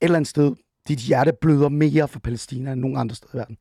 eller 0.00 0.16
andet 0.16 0.28
sted, 0.28 0.54
dit 0.88 0.98
hjerte 0.98 1.32
bløder 1.40 1.68
mere 1.68 2.08
for 2.08 2.18
Palæstina 2.18 2.72
end 2.72 2.80
nogen 2.80 2.96
andre 2.96 3.14
steder 3.14 3.34
i 3.34 3.38
verden? 3.38 3.56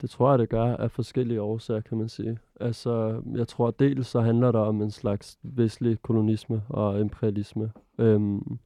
Det 0.00 0.10
tror 0.10 0.30
jeg, 0.30 0.38
det 0.38 0.48
gør 0.48 0.76
af 0.76 0.90
forskellige 0.90 1.42
årsager, 1.42 1.80
kan 1.80 1.98
man 1.98 2.08
sige. 2.08 2.38
Altså, 2.60 3.22
jeg 3.34 3.48
tror 3.48 3.70
dels 3.70 4.06
så 4.06 4.20
handler 4.20 4.52
det 4.52 4.60
om 4.60 4.82
en 4.82 4.90
slags 4.90 5.38
vestlig 5.42 6.02
kolonisme 6.02 6.62
og 6.68 7.00
imperialisme. 7.00 7.72
Øhm, 7.98 8.58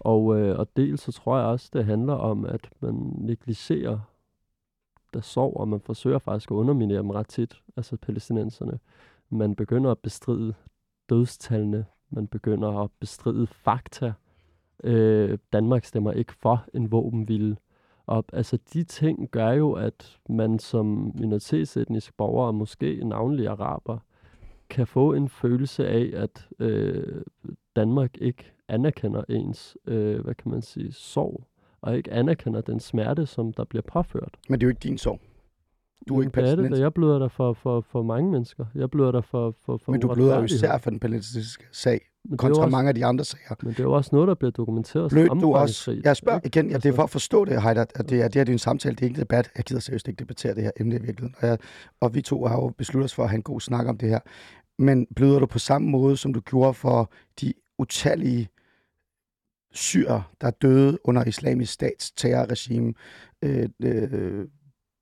og, 0.00 0.38
øh, 0.38 0.58
og 0.58 0.68
dels 0.76 1.00
så 1.00 1.12
tror 1.12 1.38
jeg 1.38 1.46
også, 1.46 1.70
det 1.72 1.84
handler 1.84 2.14
om, 2.14 2.44
at 2.44 2.70
man 2.80 2.94
negligerer 3.18 3.98
der 5.14 5.20
sover, 5.20 5.60
og 5.60 5.68
man 5.68 5.80
forsøger 5.80 6.18
faktisk 6.18 6.50
at 6.50 6.54
underminere 6.54 6.98
dem 6.98 7.10
ret 7.10 7.28
tit, 7.28 7.62
altså 7.76 7.96
palæstinenserne. 7.96 8.78
Man 9.30 9.54
begynder 9.54 9.90
at 9.90 9.98
bestride 9.98 10.54
dødstallene, 11.10 11.86
man 12.10 12.26
begynder 12.26 12.68
at 12.68 12.90
bestride 13.00 13.46
fakta. 13.46 14.12
Øh, 14.84 15.38
Danmark 15.52 15.84
stemmer 15.84 16.12
ikke 16.12 16.32
for 16.32 16.64
en 16.74 16.92
våbenvilde. 16.92 17.56
Og 18.06 18.24
altså 18.32 18.58
de 18.72 18.84
ting 18.84 19.30
gør 19.30 19.50
jo, 19.50 19.72
at 19.72 20.18
man 20.28 20.58
som 20.58 21.12
minoritetsetnisk 21.14 22.16
borger, 22.16 22.46
og 22.46 22.54
måske 22.54 23.00
navnlig 23.04 23.48
araber, 23.48 23.98
kan 24.70 24.86
få 24.86 25.12
en 25.12 25.28
følelse 25.28 25.88
af, 25.88 26.10
at 26.14 26.48
øh, 26.58 27.22
Danmark 27.76 28.10
ikke 28.18 28.52
anerkender 28.68 29.22
ens, 29.28 29.76
øh, 29.86 30.20
hvad 30.20 30.34
kan 30.34 30.50
man 30.50 30.62
sige, 30.62 30.92
sorg, 30.92 31.46
og 31.80 31.96
ikke 31.96 32.12
anerkender 32.12 32.60
den 32.60 32.80
smerte, 32.80 33.26
som 33.26 33.52
der 33.52 33.64
bliver 33.64 33.82
påført. 33.82 34.36
Men 34.48 34.60
det 34.60 34.64
er 34.64 34.68
jo 34.68 34.70
ikke 34.70 34.88
din 34.88 34.98
sorg. 34.98 35.20
Du 36.08 36.18
er 36.18 36.22
ikke 36.22 36.34
det 36.34 36.36
er 36.36 36.42
det, 36.42 36.56
palæstinenser. 36.56 36.84
jeg 36.84 36.94
bløder 36.94 37.18
der 37.18 37.28
for, 37.28 37.52
for, 37.52 37.80
for 37.80 38.02
mange 38.02 38.30
mennesker. 38.30 38.64
Jeg 38.74 38.90
bløder 38.90 39.12
der 39.12 39.20
for, 39.20 39.54
for, 39.64 39.76
for 39.76 39.92
Men 39.92 40.00
du 40.00 40.14
bløder 40.14 40.38
jo 40.38 40.44
især 40.44 40.78
for 40.78 40.90
den 40.90 41.00
palæstinensiske 41.00 41.64
sag, 41.72 42.00
Men 42.28 42.36
kontra 42.38 42.62
også, 42.62 42.70
mange 42.70 42.88
af 42.88 42.94
de 42.94 43.04
andre 43.04 43.24
sager. 43.24 43.54
men 43.62 43.70
det 43.70 43.78
er 43.78 43.82
jo 43.84 43.92
også 43.92 44.10
noget, 44.12 44.28
der 44.28 44.34
bliver 44.34 44.50
dokumenteret 44.50 45.10
Blød 45.10 45.26
som 45.26 45.40
du 45.40 45.54
også? 45.54 46.00
Jeg 46.04 46.16
spørger 46.16 46.38
ikke? 46.38 46.46
igen, 46.58 46.70
ja, 46.70 46.76
det 46.76 46.84
er 46.84 46.88
Altså- 46.88 46.96
for 46.96 47.02
at 47.02 47.10
forstå 47.10 47.44
det, 47.44 47.62
Heider, 47.62 47.84
at 47.94 48.08
det 48.08 48.20
er, 48.22 48.28
det 48.28 48.34
her 48.34 48.44
det 48.44 48.48
er 48.48 48.52
en 48.52 48.58
samtale, 48.58 48.94
det 48.94 49.00
er 49.02 49.06
ikke 49.06 49.16
en 49.16 49.20
debat. 49.20 49.50
Jeg 49.56 49.64
gider 49.64 49.80
seriøst 49.80 50.08
ikke 50.08 50.18
debattere 50.18 50.54
det 50.54 50.62
her 50.62 50.70
emne 50.80 50.94
i 50.96 50.98
virkeligheden. 50.98 51.34
Og, 51.38 51.46
jeg, 51.48 51.58
og 52.00 52.14
vi 52.14 52.22
to 52.22 52.44
har 52.46 52.54
jo 52.56 52.72
besluttet 52.78 53.04
os 53.04 53.14
for 53.14 53.22
at 53.22 53.28
have 53.28 53.36
en 53.36 53.42
god 53.42 53.60
snak 53.60 53.86
om 53.86 53.98
det 53.98 54.08
her. 54.08 54.20
Men 54.78 55.06
bløder 55.16 55.38
du 55.38 55.46
på 55.46 55.58
samme 55.58 55.88
måde, 55.90 56.16
som 56.16 56.34
du 56.34 56.40
gjorde 56.40 56.74
for 56.74 57.10
de 57.40 57.52
utallige 57.78 58.48
syrer, 59.72 60.32
der 60.40 60.50
døde 60.50 60.98
under 61.04 61.24
islamisk 61.24 61.72
stats 61.72 62.12
terrorregime, 62.12 62.94
øh, 63.42 63.68
øh, 63.82 64.46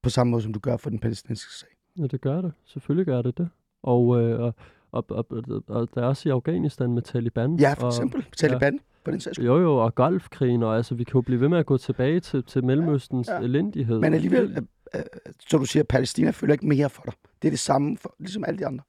på 0.02 0.10
samme 0.10 0.30
måde, 0.30 0.42
som 0.42 0.52
du 0.52 0.58
gør 0.60 0.76
for 0.76 0.90
den 0.90 0.98
palæstinensiske 0.98 1.52
sag? 1.54 1.68
Ja, 1.98 2.06
det 2.06 2.20
gør 2.20 2.40
det. 2.40 2.52
Selvfølgelig 2.64 3.06
gør 3.06 3.22
det 3.22 3.38
det. 3.38 3.48
Og, 3.82 4.20
øh, 4.22 4.40
og, 4.40 4.54
og, 4.92 5.04
og, 5.08 5.26
og, 5.68 5.88
der 5.94 6.02
er 6.02 6.06
også 6.06 6.28
i 6.28 6.32
Afghanistan 6.32 6.92
med 6.92 7.02
Taliban. 7.02 7.56
Ja, 7.56 7.72
for 7.72 7.82
og, 7.82 7.88
eksempel 7.88 8.24
Taliban, 8.36 8.80
på 9.04 9.10
den 9.10 9.20
sags. 9.20 9.38
Jo, 9.38 9.58
jo, 9.58 9.76
og 9.76 9.94
Golfkrigen, 9.94 10.62
og 10.62 10.76
altså, 10.76 10.94
vi 10.94 11.04
kan 11.04 11.12
jo 11.14 11.20
blive 11.20 11.40
ved 11.40 11.48
med 11.48 11.58
at 11.58 11.66
gå 11.66 11.78
tilbage 11.78 12.20
til, 12.20 12.44
til 12.44 12.64
Mellemøstens 12.64 13.28
Ja, 13.28 13.32
ja, 13.32 13.38
ja. 13.40 13.44
elendighed. 13.44 13.98
Men 13.98 14.14
alligevel, 14.14 14.50
øh, 14.50 15.00
øh, 15.00 15.02
så 15.48 15.58
du 15.58 15.64
siger, 15.64 15.82
Palæstina 15.82 16.30
føler 16.30 16.52
ikke 16.52 16.66
mere 16.66 16.90
for 16.90 17.02
dig. 17.02 17.12
Det 17.42 17.48
er 17.48 17.52
det 17.52 17.58
samme, 17.58 17.96
for, 17.96 18.14
ligesom 18.18 18.44
alle 18.44 18.58
de 18.58 18.66
andre. 18.66 18.84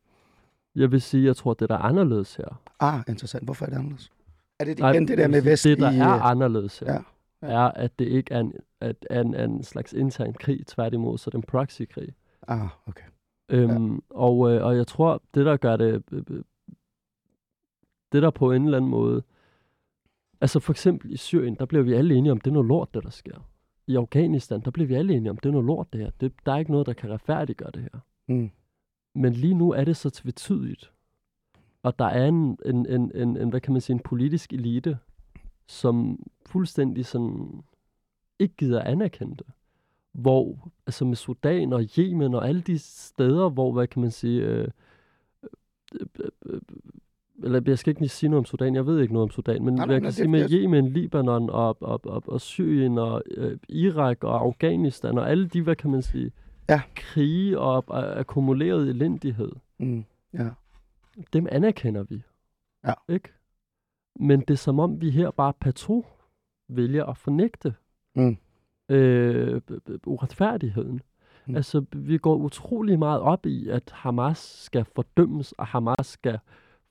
Jeg 0.75 0.91
vil 0.91 1.01
sige, 1.01 1.25
jeg 1.25 1.35
tror, 1.35 1.53
det 1.53 1.69
der 1.69 1.75
er 1.75 1.79
anderledes 1.79 2.35
her. 2.35 2.61
Ah, 2.79 3.01
interessant. 3.07 3.43
Hvorfor 3.43 3.65
er 3.65 3.69
det 3.69 3.77
anderledes? 3.77 4.11
Er 4.59 4.65
det 4.65 4.79
Nej, 4.79 4.91
igen 4.91 5.07
det 5.07 5.17
der 5.17 5.27
med 5.27 5.41
vest 5.41 5.63
Det, 5.63 5.77
der 5.79 5.91
i... 5.91 5.97
er 5.97 6.13
øh, 6.13 6.25
anderledes 6.25 6.79
her, 6.79 6.93
ja, 6.93 7.47
ja. 7.47 7.53
er, 7.53 7.71
at 7.71 7.99
det 7.99 8.05
ikke 8.05 8.33
er 8.33 8.39
en, 8.39 8.53
at, 8.81 9.05
en, 9.11 9.35
en 9.35 9.63
slags 9.63 9.93
intern 9.93 10.33
krig, 10.33 10.67
tværtimod, 10.67 11.17
så 11.17 11.29
det 11.29 11.33
er 11.33 11.39
en 11.39 11.43
proxykrig. 11.47 12.09
Ah, 12.47 12.67
okay. 12.87 13.03
Øhm, 13.49 14.03
og, 14.09 14.51
øh, 14.51 14.65
og 14.65 14.77
jeg 14.77 14.87
tror, 14.87 15.21
det 15.33 15.45
der 15.45 15.57
gør 15.57 15.75
det, 15.75 16.03
øh, 16.11 16.23
øh, 16.29 16.43
det 18.11 18.23
der 18.23 18.29
på 18.29 18.51
en 18.51 18.65
eller 18.65 18.77
anden 18.77 18.91
måde, 18.91 19.23
altså 20.41 20.59
for 20.59 20.73
eksempel 20.73 21.11
i 21.11 21.17
Syrien, 21.17 21.55
der 21.55 21.65
bliver 21.65 21.83
vi 21.83 21.93
alle 21.93 22.15
enige 22.15 22.31
om, 22.31 22.41
det 22.41 22.49
er 22.49 22.53
noget 22.53 22.67
lort, 22.67 22.93
det 22.93 23.03
der 23.03 23.09
sker. 23.09 23.49
I 23.87 23.95
Afghanistan, 23.95 24.61
der 24.61 24.71
bliver 24.71 24.87
vi 24.87 24.93
alle 24.93 25.13
enige 25.13 25.29
om, 25.29 25.37
det 25.37 25.49
er 25.49 25.53
noget 25.53 25.67
lort, 25.67 25.93
det 25.93 26.01
her. 26.01 26.11
Det, 26.21 26.33
der 26.45 26.51
er 26.51 26.57
ikke 26.57 26.71
noget, 26.71 26.87
der 26.87 26.93
kan 26.93 27.09
retfærdiggøre 27.09 27.71
det 27.71 27.81
her. 27.81 27.99
Mm. 28.27 28.51
Men 29.15 29.33
lige 29.33 29.53
nu 29.53 29.71
er 29.71 29.83
det 29.83 29.97
så 29.97 30.09
tvetydigt. 30.09 30.91
Og 31.83 31.99
der 31.99 32.05
er 32.05 32.27
en, 32.27 32.57
en, 32.65 32.85
en, 32.85 33.11
en, 33.15 33.37
en, 33.37 33.49
hvad 33.49 33.61
kan 33.61 33.73
man 33.73 33.81
sige, 33.81 33.93
en 33.93 33.99
politisk 33.99 34.53
elite, 34.53 34.97
som 35.67 36.19
fuldstændig 36.45 37.05
sådan 37.05 37.63
ikke 38.39 38.55
gider 38.55 38.81
anerkende 38.81 39.35
det. 39.35 39.45
Hvor, 40.13 40.71
altså 40.87 41.05
med 41.05 41.15
Sudan 41.15 41.73
og 41.73 41.83
Yemen 41.97 42.33
og 42.33 42.47
alle 42.47 42.61
de 42.61 42.79
steder, 42.79 43.49
hvor, 43.49 43.71
hvad 43.71 43.87
kan 43.87 44.01
man 44.01 44.11
sige, 44.11 44.41
øh, 44.41 44.67
øh, 45.93 46.07
øh, 46.19 46.29
øh, 46.45 46.61
eller 47.43 47.61
jeg 47.65 47.77
skal 47.79 47.91
ikke 47.91 48.01
lige 48.01 48.09
sige 48.09 48.29
noget 48.29 48.39
om 48.41 48.45
Sudan, 48.45 48.75
jeg 48.75 48.85
ved 48.85 48.99
ikke 49.01 49.13
noget 49.13 49.23
om 49.23 49.29
Sudan, 49.31 49.63
men 49.65 49.73
Nej, 49.73 49.85
nej, 49.85 49.85
nej, 49.85 49.93
jeg 49.93 49.99
nej, 49.99 49.99
kan 49.99 50.07
det 50.07 50.15
sige 50.15 50.25
er 50.25 50.29
med 50.29 50.41
fordi, 50.43 50.61
Yemen, 50.63 50.89
Libanon 50.89 51.49
og, 51.49 51.77
og, 51.81 52.01
og, 52.05 52.23
og 52.27 52.41
Syrien 52.41 52.97
og 52.97 53.23
øh, 53.31 53.57
Irak 53.69 54.23
og 54.23 54.39
Afghanistan 54.41 55.17
og 55.17 55.29
alle 55.29 55.47
de, 55.47 55.61
hvad 55.61 55.75
kan 55.75 55.91
man 55.91 56.01
sige, 56.01 56.31
Ja. 56.69 56.81
krige 56.95 57.59
og, 57.59 57.83
og 57.87 58.19
akkumuleret 58.19 58.89
elendighed, 58.89 59.51
Mm. 59.79 60.05
Ja. 60.33 60.49
dem 61.33 61.47
anerkender 61.51 62.03
vi. 62.03 62.23
Ja. 62.85 62.93
Ikke? 63.09 63.29
Men 64.19 64.39
det 64.39 64.49
er 64.49 64.55
som 64.55 64.79
om, 64.79 65.01
vi 65.01 65.09
her 65.09 65.31
bare 65.31 65.53
patro 65.53 66.05
vælger 66.69 67.05
at 67.05 67.17
fornægte 67.17 67.73
Mm. 68.15 68.37
Øh, 68.93 69.61
uretfærdigheden. 70.05 71.01
Mm. 71.47 71.55
Altså, 71.55 71.85
vi 71.91 72.17
går 72.17 72.35
utrolig 72.35 72.99
meget 72.99 73.21
op 73.21 73.45
i, 73.45 73.69
at 73.69 73.91
Hamas 73.91 74.37
skal 74.37 74.85
fordømmes, 74.95 75.51
og 75.51 75.67
Hamas 75.67 76.05
skal 76.07 76.39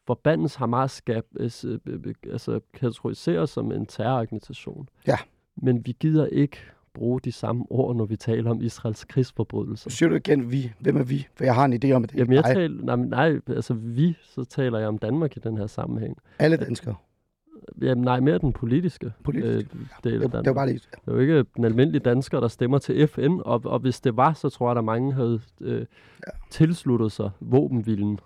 forbandes, 0.06 0.54
Hamas 0.54 0.90
skal 0.90 1.22
øh, 1.36 1.50
øh, 1.64 1.78
øh, 1.86 2.14
altså, 2.32 2.60
kategoriseres 2.74 3.50
som 3.50 3.72
en 3.72 3.86
terrororganisation. 3.86 4.88
Ja. 5.06 5.16
Men 5.56 5.86
vi 5.86 5.96
gider 6.00 6.26
ikke 6.26 6.56
bruge 6.94 7.20
de 7.20 7.32
samme 7.32 7.64
ord, 7.70 7.96
når 7.96 8.04
vi 8.04 8.16
taler 8.16 8.50
om 8.50 8.62
Israels 8.62 9.04
krigsforbrydelser. 9.04 9.90
Siger 9.90 10.08
du 10.08 10.14
igen, 10.14 10.50
vi. 10.50 10.72
Hvem 10.80 10.96
er 10.96 11.02
vi? 11.04 11.26
For 11.34 11.44
jeg 11.44 11.54
har 11.54 11.64
en 11.64 11.72
idé 11.84 11.92
om, 11.92 12.04
at 12.04 12.10
det 12.10 12.18
Jamen, 12.18 12.32
jeg 12.32 12.38
er 12.38 12.54
taler, 12.54 12.84
nej, 12.84 12.96
nej, 12.96 13.40
altså 13.48 13.74
vi, 13.74 14.16
så 14.22 14.44
taler 14.44 14.78
jeg 14.78 14.88
om 14.88 14.98
Danmark 14.98 15.36
i 15.36 15.40
den 15.40 15.56
her 15.56 15.66
sammenhæng. 15.66 16.16
alle 16.38 16.56
danskere. 16.56 16.94
Jamen 17.82 18.04
nej, 18.04 18.20
mere 18.20 18.38
den 18.38 18.52
politiske, 18.52 19.12
Politiske, 19.24 19.78
øh, 19.78 19.86
del 20.04 20.22
af 20.22 20.30
Det, 20.30 20.38
det 20.38 20.46
var 20.46 20.52
bare 20.54 20.66
lige... 20.66 20.78
Det 20.78 21.08
er 21.08 21.12
jo 21.12 21.18
ikke 21.18 21.44
den 21.56 21.64
almindelige 21.64 22.00
dansker, 22.00 22.40
der 22.40 22.48
stemmer 22.48 22.78
til 22.78 23.08
FN, 23.08 23.38
og, 23.44 23.62
og 23.64 23.78
hvis 23.78 24.00
det 24.00 24.16
var, 24.16 24.32
så 24.32 24.48
tror 24.48 24.68
jeg, 24.68 24.76
der 24.76 24.82
mange 24.82 25.12
havde 25.12 25.40
øh, 25.60 25.80
ja. 25.80 26.32
tilsluttet 26.50 27.12
sig 27.12 27.30
våbenvilden. 27.40 28.18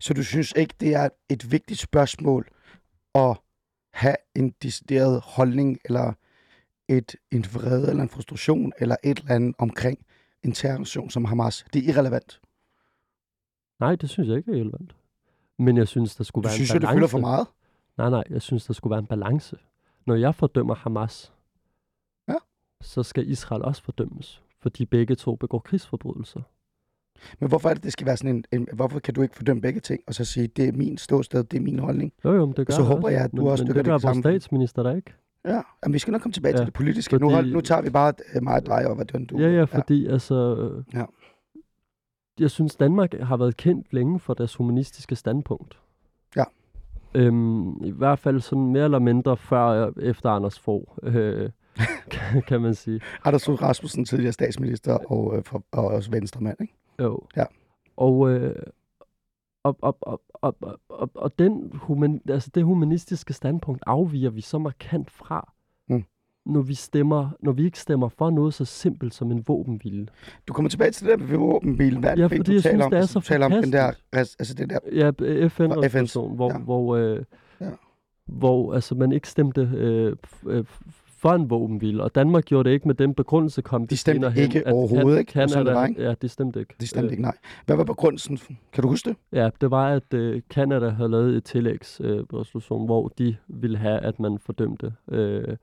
Så 0.00 0.14
du 0.14 0.22
synes 0.24 0.52
ikke, 0.56 0.74
det 0.80 0.94
er 0.94 1.08
et 1.28 1.52
vigtigt 1.52 1.80
spørgsmål 1.80 2.48
at 3.14 3.36
have 3.92 4.16
en 4.34 4.54
decideret 4.62 5.20
holdning, 5.24 5.78
eller 5.84 6.12
et, 6.88 7.16
en 7.30 7.44
vrede, 7.54 7.90
eller 7.90 8.02
en 8.02 8.08
frustration, 8.08 8.72
eller 8.78 8.96
et 9.04 9.18
eller 9.18 9.34
andet 9.34 9.54
omkring 9.58 9.98
en 10.44 10.52
terrororganisation 10.52 11.10
som 11.10 11.24
Hamas? 11.24 11.64
Det 11.72 11.84
er 11.84 11.92
irrelevant. 11.92 12.40
Nej, 13.80 13.96
det 13.96 14.10
synes 14.10 14.28
jeg 14.28 14.36
ikke 14.36 14.50
er 14.50 14.54
relevant. 14.54 14.96
Men 15.58 15.76
jeg 15.76 15.88
synes, 15.88 16.16
der 16.16 16.24
skulle 16.24 16.42
Du 16.42 16.48
være 16.48 16.54
synes 16.54 16.70
en 16.70 16.74
jo, 16.74 16.78
det 16.80 16.82
balance. 16.82 16.96
fylder 16.96 17.08
for 17.08 17.18
meget? 17.18 17.46
Nej, 17.98 18.10
nej, 18.10 18.24
jeg 18.30 18.42
synes, 18.42 18.66
der 18.66 18.72
skulle 18.74 18.90
være 18.90 18.98
en 19.00 19.06
balance. 19.06 19.56
Når 20.06 20.14
jeg 20.14 20.34
fordømmer 20.34 20.74
Hamas, 20.74 21.32
Ja. 22.28 22.34
så 22.80 23.02
skal 23.02 23.28
Israel 23.30 23.62
også 23.62 23.82
fordømmes, 23.82 24.42
fordi 24.60 24.84
begge 24.86 25.14
to 25.14 25.34
begår 25.36 25.58
krigsforbrydelser. 25.58 26.40
Men 27.40 27.48
hvorfor 27.48 27.68
er 27.68 27.74
det, 27.74 27.82
det 27.82 27.92
skal 27.92 28.06
være 28.06 28.16
sådan 28.16 28.36
en, 28.36 28.44
en... 28.52 28.68
Hvorfor 28.72 28.98
kan 28.98 29.14
du 29.14 29.22
ikke 29.22 29.36
fordømme 29.36 29.62
begge 29.62 29.80
ting, 29.80 30.00
og 30.06 30.14
så 30.14 30.24
sige, 30.24 30.46
det 30.46 30.68
er 30.68 30.72
min 30.72 30.98
ståsted, 30.98 31.44
det 31.44 31.56
er 31.56 31.60
min 31.60 31.78
holdning? 31.78 32.12
Jo, 32.24 32.32
jo, 32.32 32.46
men 32.46 32.54
det 32.56 32.66
gør 32.66 32.74
så 32.74 32.80
jeg 32.82 32.86
håber 32.88 33.02
også. 33.04 33.16
jeg, 33.16 33.24
at 33.24 33.30
du 33.32 33.36
men, 33.36 33.46
også 33.46 33.64
men 33.64 33.74
det 33.74 33.84
gør 33.84 33.92
det 33.98 34.02
vores 34.02 34.18
statsminister 34.18 34.82
der 34.82 34.96
ikke. 34.96 35.12
Ja, 35.44 35.62
Jamen, 35.84 35.94
vi 35.94 35.98
skal 35.98 36.12
nok 36.12 36.20
komme 36.22 36.32
tilbage 36.32 36.50
ja, 36.52 36.56
Ja, 36.56 36.60
til 36.60 36.66
det 36.66 36.74
politiske. 36.74 37.10
Fordi... 37.10 37.24
Nu, 37.24 37.30
hold, 37.30 37.52
nu 37.52 37.60
tager 37.60 37.82
vi 37.82 37.90
bare 37.90 38.12
øh, 38.34 38.42
meget 38.42 38.66
dig 38.66 38.86
og 38.88 38.94
hvad 38.94 39.04
du... 39.26 39.38
Ja, 39.38 39.48
ja, 39.48 39.64
fordi 39.64 40.06
altså... 40.06 40.34
øh, 40.56 40.84
Ja. 40.94 41.04
Jeg 42.40 42.50
synes, 42.50 42.76
Danmark 42.76 43.14
har 43.20 43.36
været 43.36 43.56
kendt 43.56 43.92
længe 43.92 44.20
for 44.20 44.34
deres 44.34 44.56
humanistiske 44.56 45.16
standpunkt. 45.16 45.80
Øhm, 47.14 47.84
I 47.84 47.90
hvert 47.90 48.18
fald 48.18 48.40
sådan 48.40 48.66
mere 48.66 48.84
eller 48.84 48.98
mindre 48.98 49.36
før 49.36 49.90
efter 50.00 50.30
Anders 50.30 50.58
Fogh, 50.58 50.84
øh, 51.02 51.50
kan, 52.10 52.42
kan 52.42 52.60
man 52.60 52.74
sige. 52.74 53.00
Anders 53.24 53.44
Fogh 53.44 53.62
Rasmussen, 53.62 54.04
tidligere 54.04 54.32
statsminister 54.32 54.94
og, 54.94 55.36
øh, 55.36 55.44
for, 55.44 55.64
og 55.72 55.84
også 55.84 56.10
venstremand, 56.10 56.56
ikke? 56.60 56.74
Jo. 57.00 57.20
Ja. 57.36 57.44
Og, 57.96 58.30
øh, 58.30 58.62
og, 59.64 59.76
og, 59.80 59.98
og, 60.00 60.20
og, 60.32 60.56
og, 60.88 61.10
og, 61.14 61.38
den 61.38 61.70
human, 61.74 62.20
altså 62.28 62.50
det 62.54 62.64
humanistiske 62.64 63.32
standpunkt 63.32 63.82
afviger 63.86 64.30
vi 64.30 64.40
så 64.40 64.58
markant 64.58 65.10
fra. 65.10 65.52
Når, 66.46 66.60
vi 66.62 66.74
stemmer, 66.74 67.28
når 67.40 67.52
vi 67.52 67.64
ikke 67.64 67.78
stemmer 67.80 68.08
for 68.08 68.30
noget 68.30 68.54
så 68.54 68.64
simpelt 68.64 69.14
som 69.14 69.30
en 69.30 69.44
våbenhvile. 69.48 70.06
Du 70.48 70.52
kommer 70.52 70.68
tilbage 70.68 70.90
til 70.90 71.06
det 71.08 71.18
der 71.18 71.26
med 71.26 71.36
våbenbilen. 71.38 72.00
Hvad 72.00 72.10
er 72.10 72.14
det, 72.14 72.22
Ja, 72.22 72.26
fordi 72.26 72.42
du 72.42 72.52
jeg 72.52 72.62
taler 72.62 72.72
synes, 72.72 72.84
om? 72.84 72.90
det 72.90 72.96
er 72.96 73.00
Altså, 73.00 73.12
så 73.12 73.18
du 73.18 73.24
taler 73.24 73.46
om 73.46 73.52
den 73.52 73.72
der, 73.72 73.92
altså 74.12 74.54
det 74.54 74.70
der... 74.70 74.78
Ja, 74.92 75.10
FN 75.48 75.62
Og 75.62 75.82
resolution, 75.84 76.36
hvor, 76.36 76.52
ja. 76.52 76.58
hvor, 76.58 76.96
øh, 76.96 77.22
Ja. 77.60 77.66
hvor 78.26 78.74
altså, 78.74 78.94
man 78.94 79.12
ikke 79.12 79.28
stemte 79.28 79.70
øh, 79.74 80.16
øh, 80.46 80.64
for 81.08 81.32
en 81.32 81.50
våbenhvile, 81.50 82.02
og 82.02 82.14
Danmark 82.14 82.44
gjorde 82.44 82.68
det 82.68 82.74
ikke 82.74 82.88
med 82.88 82.94
den 82.94 83.14
begrundelse, 83.14 83.62
kom 83.62 83.86
De 83.86 83.96
stemte 83.96 84.30
hen, 84.30 84.42
ikke 84.44 84.66
at 84.66 84.72
overhovedet, 84.72 85.26
Kan- 85.26 85.42
ikke? 85.42 85.42
Og 85.42 85.50
sådan 85.50 85.64
Canada, 85.66 85.70
det 85.70 85.76
var, 85.80 85.86
ikke? 85.86 86.02
Ja, 86.02 86.14
de 86.22 86.28
stemte 86.28 86.60
ikke. 86.60 86.74
De 86.80 86.86
stemte 86.86 87.06
Øh, 87.06 87.12
ikke, 87.12 87.22
nej. 87.22 87.36
Hvad 87.66 87.76
var 87.76 87.84
begrundelsen? 87.84 88.38
Kan 88.72 88.82
du 88.82 88.88
huske 88.88 89.08
det? 89.10 89.16
Ja, 89.32 89.50
det 89.60 89.70
var, 89.70 89.88
at 89.88 90.14
øh, 90.14 90.42
Canada 90.50 90.88
havde 90.88 91.08
lavet 91.10 91.36
et 91.36 91.44
tillægsresolution, 91.44 92.82
øh, 92.82 92.86
hvor 92.86 93.08
de 93.18 93.36
ville 93.48 93.78
have, 93.78 93.98
at 93.98 94.20
man 94.20 94.38
fordømte 94.38 94.92
øh, 95.08 95.56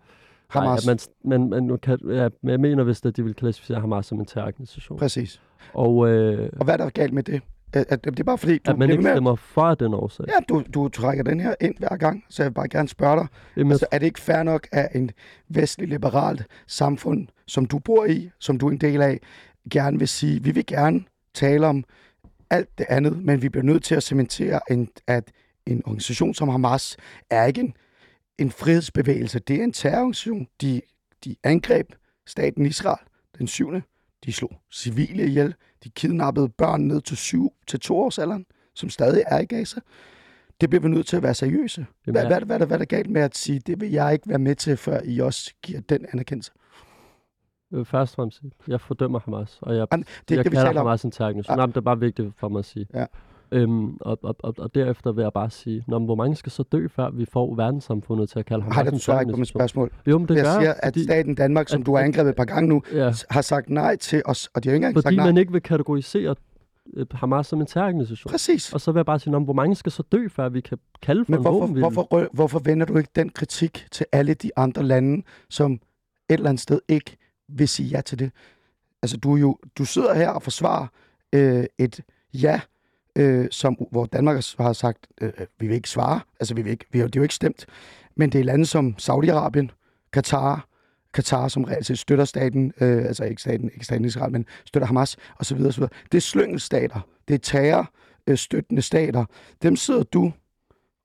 Hamas. 0.52 0.86
Nej, 0.86 0.98
man, 1.24 1.42
man, 1.42 1.50
man, 1.50 1.64
nu 1.64 1.78
kan, 1.78 2.00
ja, 2.10 2.30
jeg 2.44 2.60
mener 2.60 2.84
vist, 2.84 3.06
at 3.06 3.18
de 3.18 3.24
vil 3.24 3.34
klassificere 3.34 3.80
Hamas 3.80 4.06
som 4.06 4.20
en 4.20 4.26
terrororganisation. 4.26 5.00
Præcis. 5.00 5.42
Og 5.74 6.10
øh, 6.10 6.50
Og 6.60 6.66
hvad 6.66 6.74
er 6.74 6.78
der 6.78 6.90
galt 6.90 7.14
med 7.14 7.24
det? 7.24 7.42
At, 7.74 7.86
at, 7.90 8.04
det 8.04 8.20
er 8.20 8.24
bare 8.24 8.38
fordi, 8.38 8.58
du, 8.58 8.72
at 8.72 8.78
man 8.78 8.90
ikke 8.90 9.04
med, 9.04 9.12
stemmer 9.12 9.36
for 9.36 9.76
den 9.76 9.94
årsag. 9.94 10.26
ja, 10.28 10.34
du, 10.50 10.64
du 10.74 10.90
trækker 10.90 11.24
den 11.24 11.40
her 11.40 11.56
ind 11.62 11.76
hver 11.78 11.98
gang, 11.98 12.24
så 12.30 12.44
jeg 12.44 12.50
vil 12.50 12.54
bare 12.54 12.70
gerne 12.70 12.88
spørge 12.88 13.20
dig, 13.20 13.28
Jamen, 13.58 13.72
altså, 13.72 13.86
er 13.92 14.00
det 14.00 14.06
ikke 14.06 14.20
fair 14.20 14.44
nok, 14.44 14.68
at 14.72 14.90
en 14.96 15.12
vestlig 15.50 15.88
liberalt 15.88 16.46
samfund, 16.68 17.28
som 17.48 17.66
du 17.66 17.80
bor 17.80 18.06
i, 18.06 18.30
som 18.40 18.58
du 18.58 18.68
er 18.68 18.72
en 18.72 18.78
del 18.78 19.02
af, 19.02 19.20
gerne 19.72 20.00
vil 20.00 20.08
sige, 20.08 20.44
vi 20.44 20.52
vil 20.52 20.66
gerne 20.66 21.04
tale 21.34 21.68
om 21.68 21.84
alt 22.50 22.78
det 22.78 22.86
andet, 22.90 23.24
men 23.24 23.42
vi 23.42 23.50
bliver 23.50 23.64
nødt 23.64 23.84
til 23.84 23.96
at 23.96 24.04
cementere, 24.04 24.60
en, 24.72 24.90
at 25.08 25.32
en 25.66 25.82
organisation 25.86 26.34
som 26.34 26.50
Hamas 26.50 26.98
er 27.30 27.46
ikke 27.46 27.62
en, 27.62 27.74
en 28.42 28.52
frihedsbevægelse, 28.52 29.40
det 29.40 29.60
er 29.60 29.64
en 29.64 29.74
terrororganisation. 29.74 30.48
De, 30.62 30.82
de 31.26 31.36
angreb 31.44 31.92
staten 32.28 32.66
Israel 32.66 33.06
den 33.38 33.48
7. 33.48 33.72
De 34.26 34.34
slog 34.34 34.52
civile 34.72 35.26
ihjel. 35.26 35.56
De 35.84 35.90
kidnappede 35.90 36.50
børn 36.50 36.82
ned 36.82 37.02
til 37.02 37.18
7 37.18 37.54
til 37.68 37.80
2 37.80 38.00
års 38.00 38.20
alderen, 38.20 38.46
som 38.76 38.90
stadig 38.90 39.24
er 39.28 39.40
i 39.40 39.46
Gaza. 39.46 39.80
Det 40.62 40.70
bliver 40.70 40.82
vi 40.82 40.90
nødt 40.90 41.08
til 41.08 41.18
at 41.18 41.24
være 41.24 41.34
seriøse. 41.34 41.86
Hvad, 42.04 42.22
ja. 42.22 42.28
hvad, 42.28 42.42
hvad, 42.42 42.60
hvad 42.60 42.72
er 42.72 42.78
der 42.78 42.86
galt 42.86 43.10
med 43.10 43.22
at 43.22 43.38
sige, 43.38 43.60
det 43.60 43.82
vil 43.82 43.92
jeg 43.92 44.14
ikke 44.14 44.30
være 44.30 44.40
med 44.40 44.56
til, 44.56 44.78
før 44.78 45.00
I 45.04 45.20
også 45.20 45.54
giver 45.62 45.82
den 45.82 46.06
anerkendelse? 46.14 46.52
øh, 47.74 47.86
først 47.86 48.14
og 48.14 48.16
fremmest, 48.16 48.42
jeg 48.68 48.82
fordømmer 48.82 49.20
Hamas, 49.26 49.60
og 49.62 49.76
jeg, 49.76 49.88
Jamen, 49.92 50.06
det 50.30 50.36
jeg 50.36 50.44
det, 50.44 50.54
kalder. 50.54 50.74
Hamas 50.74 51.04
en 51.04 51.12
terrororganisation. 51.12 51.58
Ja. 51.58 51.62
Jamen, 51.62 51.72
det 51.72 51.78
er 51.78 51.82
bare 51.82 52.00
vigtigt 52.00 52.30
for 52.38 52.50
mig 52.50 52.60
at 52.60 52.66
sige. 52.66 52.88
Ja. 52.94 53.06
Øhm, 53.54 53.98
og, 54.02 54.20
og, 54.24 54.36
og, 54.40 54.54
og, 54.58 54.76
derefter 54.76 55.12
vil 55.12 55.22
jeg 55.22 55.34
bare 55.34 55.50
sige, 55.50 55.84
Nå, 55.88 56.00
hvor 56.00 56.16
mange 56.16 56.36
skal 56.36 56.52
så 56.52 56.64
dø, 56.64 56.88
før 56.88 57.10
vi 57.10 57.26
får 57.26 57.56
verdenssamfundet 57.56 58.30
til 58.30 58.40
at 58.40 58.46
kalde 58.46 58.64
Hamas 58.64 58.76
Har 58.76 58.84
det 58.84 58.94
en 58.94 59.00
svarer 59.00 59.20
ikke 59.20 59.32
på 59.32 59.38
mit 59.38 59.48
spørgsmål? 59.48 59.92
Jo, 60.08 60.18
men 60.18 60.28
det 60.28 60.36
jeg 60.36 60.44
gør 60.44 60.60
siger, 60.60 60.74
at 60.74 60.80
fordi, 60.84 61.04
staten 61.04 61.36
Danmark, 61.36 61.70
som 61.70 61.82
at- 61.82 61.86
du 61.86 61.96
har 61.96 62.04
angrebet 62.04 62.30
et 62.30 62.36
par 62.36 62.46
gange 62.46 62.70
nu, 62.70 62.82
ja, 62.94 63.14
har 63.30 63.42
sagt 63.42 63.70
nej 63.70 63.96
til 63.96 64.22
os, 64.26 64.50
og 64.54 64.64
de 64.64 64.70
har 64.70 64.74
ikke 64.74 64.76
engang 64.86 64.96
sagt 64.96 65.04
fordi 65.06 65.16
nej. 65.16 65.26
man 65.26 65.38
ikke 65.38 65.52
vil 65.52 65.62
kategorisere 65.62 66.36
øh, 66.94 67.06
Hamas 67.12 67.48
som 67.48 67.62
en 67.62 67.66
terrororganisation. 67.68 68.32
Præcis. 68.32 68.74
Og 68.74 68.82
så 68.82 68.92
vil 68.92 69.00
jeg 69.00 69.06
bare 69.06 69.20
sige, 69.20 69.40
hvor 69.40 69.54
mange 69.54 69.76
skal 69.76 69.92
så 69.92 70.04
dø, 70.12 70.28
før 70.28 70.50
vi 70.50 70.62
kan 70.62 70.78
kalde 71.02 71.26
for 71.26 71.32
Men 71.32 71.40
en 71.40 71.42
hvorfor, 71.42 71.60
våbenhvile? 71.60 71.90
hvorfor, 71.90 72.30
hvorfor 72.34 72.60
vender 72.60 72.86
du 72.86 72.98
ikke 72.98 73.10
den 73.16 73.30
kritik 73.30 73.86
til 73.92 74.06
alle 74.12 74.34
de 74.34 74.52
andre 74.56 74.84
lande, 74.84 75.24
som 75.50 75.72
et 75.74 75.80
eller 76.30 76.50
andet 76.50 76.62
sted 76.62 76.80
ikke 76.88 77.18
vil 77.50 77.68
sige 77.68 77.90
ja 77.90 78.02
til 78.02 78.20
det? 78.20 78.32
Altså, 79.04 79.18
du, 79.18 79.34
er 79.36 79.40
jo, 79.40 79.58
du 79.78 79.86
sidder 79.86 80.14
her 80.14 80.30
og 80.30 80.44
forsvarer 80.44 80.88
øh, 81.34 81.64
et 81.80 82.00
ja, 82.34 82.62
øh, 83.16 83.48
som, 83.52 83.78
hvor 83.92 84.06
Danmark 84.06 84.44
har 84.60 84.74
sagt, 84.74 85.08
øh, 85.22 85.32
øh, 85.38 85.48
vi 85.60 85.68
vil 85.68 85.76
ikke 85.76 85.90
svare. 85.90 86.20
Altså, 86.40 86.56
vi 86.56 86.62
vil 86.62 86.72
ikke, 86.72 86.86
vi 86.92 87.00
har, 87.00 87.06
det 87.06 87.16
er 87.16 87.20
jo 87.20 87.24
ikke 87.24 87.36
stemt. 87.36 87.66
Men 88.16 88.30
det 88.32 88.40
er 88.40 88.44
lande 88.44 88.66
som 88.66 88.96
Saudi-Arabien, 89.02 89.68
Katar, 90.14 90.68
Katar, 91.14 91.48
som 91.48 91.64
reelt 91.64 91.86
set 91.86 92.00
støtter 92.00 92.26
staten, 92.26 92.74
øh, 92.82 93.06
altså 93.06 93.24
ikke 93.24 93.42
staten, 93.42 93.70
ikke 93.74 93.86
staten 93.86 94.06
Israel, 94.06 94.32
men 94.32 94.46
støtter 94.66 94.88
Hamas, 94.88 95.18
osv. 95.40 95.66
osv. 95.66 95.84
Det 96.12 96.18
er 96.18 96.22
slyngelstater. 96.22 97.00
Det 97.28 97.34
er 97.34 97.38
terrorstøttende 97.38 97.92
øh, 98.28 98.38
støttende 98.38 98.82
stater. 98.82 99.26
Dem 99.64 99.76
sidder 99.76 100.04
du 100.04 100.32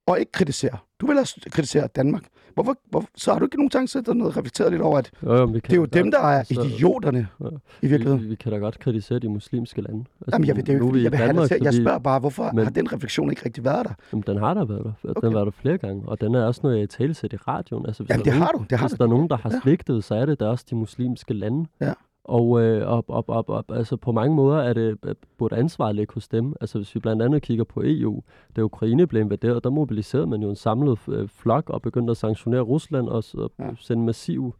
og 0.06 0.20
ikke 0.20 0.32
kritiserer. 0.32 0.86
Du 1.00 1.06
vil 1.06 1.18
også 1.18 1.40
kritisere 1.50 1.86
Danmark. 1.86 2.22
Hvorfor, 2.56 2.76
hvorfor, 2.90 3.08
så 3.16 3.32
har 3.32 3.38
du 3.38 3.44
ikke 3.44 3.56
nogen 3.56 3.70
tanke 3.70 3.92
sætte 3.92 4.10
dig 4.10 4.16
ned 4.18 4.26
og 4.26 4.36
reflekteret 4.36 4.70
lidt 4.70 4.82
over, 4.82 4.98
at 4.98 5.10
Jo, 5.22 5.34
jo, 5.34 5.46
men 5.46 5.54
vi 5.54 5.60
kan 5.60 5.70
det 5.70 5.76
er 5.76 5.80
jo 5.80 5.84
dem, 6.04 6.10
der 6.10 6.18
er 6.18 6.22
altså, 6.38 6.62
idioterne 6.62 7.28
ja. 7.40 7.46
i 7.82 7.86
virkeligheden. 7.86 8.22
Vi, 8.22 8.26
vi 8.28 8.34
kan 8.34 8.52
da 8.52 8.58
godt 8.58 8.78
kritisere 8.78 9.18
de 9.18 9.28
muslimske 9.28 9.80
lande. 9.80 9.98
Altså, 9.98 10.30
Jamen, 10.32 10.46
jeg, 10.46 10.56
ved, 10.56 10.62
det 10.64 10.74
er 10.74 10.78
jo 10.78 10.86
ikke, 10.86 11.02
jeg 11.04 11.12
vil 11.12 11.18
have 11.18 11.28
Danmark, 11.28 11.48
til. 11.48 11.58
Jeg 11.62 11.74
spørger 11.74 11.98
bare, 11.98 12.18
hvorfor 12.20 12.50
Men- 12.52 12.64
har 12.64 12.70
den 12.70 12.92
refleksion 12.92 13.30
ikke 13.30 13.42
rigtig 13.44 13.64
været 13.64 13.86
der? 13.86 13.92
Jamen, 14.12 14.24
den 14.26 14.38
har 14.38 14.54
der 14.54 14.64
været 14.64 14.84
der. 14.84 14.90
Okay. 15.02 15.10
Okay. 15.16 15.26
Den 15.26 15.34
været 15.34 15.46
der 15.46 15.52
flere 15.52 15.78
gange, 15.78 16.02
og 16.08 16.20
den 16.20 16.34
er 16.34 16.44
også 16.44 16.60
noget, 16.62 16.76
jeg 16.76 16.84
i 16.84 16.86
tale 16.86 17.14
i 17.32 17.36
radioen. 17.36 17.86
Altså, 17.86 18.02
hvis 18.02 18.10
Jamen, 18.10 18.24
der 18.24 18.30
det 18.30 18.36
er 18.40 18.44
har 18.44 18.52
nogen, 18.52 18.64
du. 18.64 18.66
Det 18.70 18.78
har 18.78 18.88
hvis 18.88 18.92
du. 18.92 18.96
der 18.98 19.04
er 19.04 19.14
nogen, 19.14 19.28
der 19.30 19.36
har 19.36 19.50
Ja. 19.50 19.60
svigtet, 19.62 20.04
så 20.04 20.14
er 20.14 20.26
det 20.26 20.40
da 20.40 20.44
også 20.46 20.64
de 20.70 20.74
muslimske 20.74 21.34
lande. 21.34 21.66
Ja. 21.80 21.92
Og, 22.28 22.62
øh, 22.62 22.86
op, 22.86 23.04
op, 23.08 23.28
op, 23.28 23.48
op, 23.48 23.70
altså 23.72 23.96
på 23.96 24.12
mange 24.12 24.34
måder 24.36 24.58
er 24.58 24.72
det 24.72 24.98
øh, 25.06 25.14
burde 25.38 25.56
ansvaret 25.56 25.94
ligge 25.94 26.14
hos 26.14 26.28
dem. 26.28 26.54
Altså 26.60 26.78
hvis 26.78 26.94
vi 26.94 27.00
blandt 27.00 27.22
andet 27.22 27.42
kigger 27.42 27.64
på 27.64 27.82
EU, 27.84 28.22
da 28.56 28.60
Ukraine 28.60 29.06
blev 29.06 29.20
invaderet, 29.22 29.64
der 29.64 29.70
mobiliserede 29.70 30.26
man 30.26 30.42
jo 30.42 30.50
en 30.50 30.56
samlet 30.56 30.98
øh, 31.08 31.28
flok 31.28 31.70
og 31.70 31.82
begyndte 31.82 32.10
at 32.10 32.16
sanktionere 32.16 32.60
Rusland 32.60 33.08
og, 33.08 33.24
og 33.34 33.50
Ja. 33.58 33.64
sende 33.80 34.04
massiv 34.04 34.54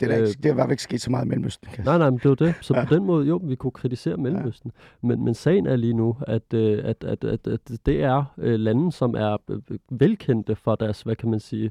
Det 0.00 0.06
er, 0.06 0.10
da 0.16 0.20
Øh, 0.22 0.28
ikke, 0.28 0.42
det 0.42 0.54
har 0.54 0.70
ikke 0.70 0.82
sket 0.82 1.00
så 1.00 1.10
meget 1.10 1.24
i 1.24 1.28
Mellemøsten. 1.28 1.68
Kan 1.72 1.84
Nej, 1.84 1.98
nej, 1.98 2.10
men 2.10 2.18
det 2.18 2.24
jo 2.24 2.34
det. 2.34 2.54
Så 2.60 2.74
Ja. 2.74 2.84
på 2.84 2.94
den 2.94 3.04
måde, 3.04 3.26
jo, 3.26 3.40
vi 3.44 3.54
kunne 3.54 3.70
kritisere 3.70 4.16
Mellemøsten. 4.16 4.72
Ja. 5.02 5.06
Men, 5.08 5.24
men 5.24 5.34
sagen 5.34 5.66
er 5.66 5.76
lige 5.76 5.94
nu, 5.94 6.16
at, 6.26 6.54
øh, 6.54 6.80
at, 6.84 7.04
at, 7.04 7.24
at, 7.24 7.46
at 7.46 7.60
det 7.86 8.02
er 8.02 8.24
lande, 8.56 8.92
som 8.92 9.14
er 9.14 9.36
velkendte 9.90 10.56
for 10.56 10.74
deres, 10.74 11.02
hvad 11.02 11.16
kan 11.16 11.30
man 11.30 11.40
sige, 11.40 11.70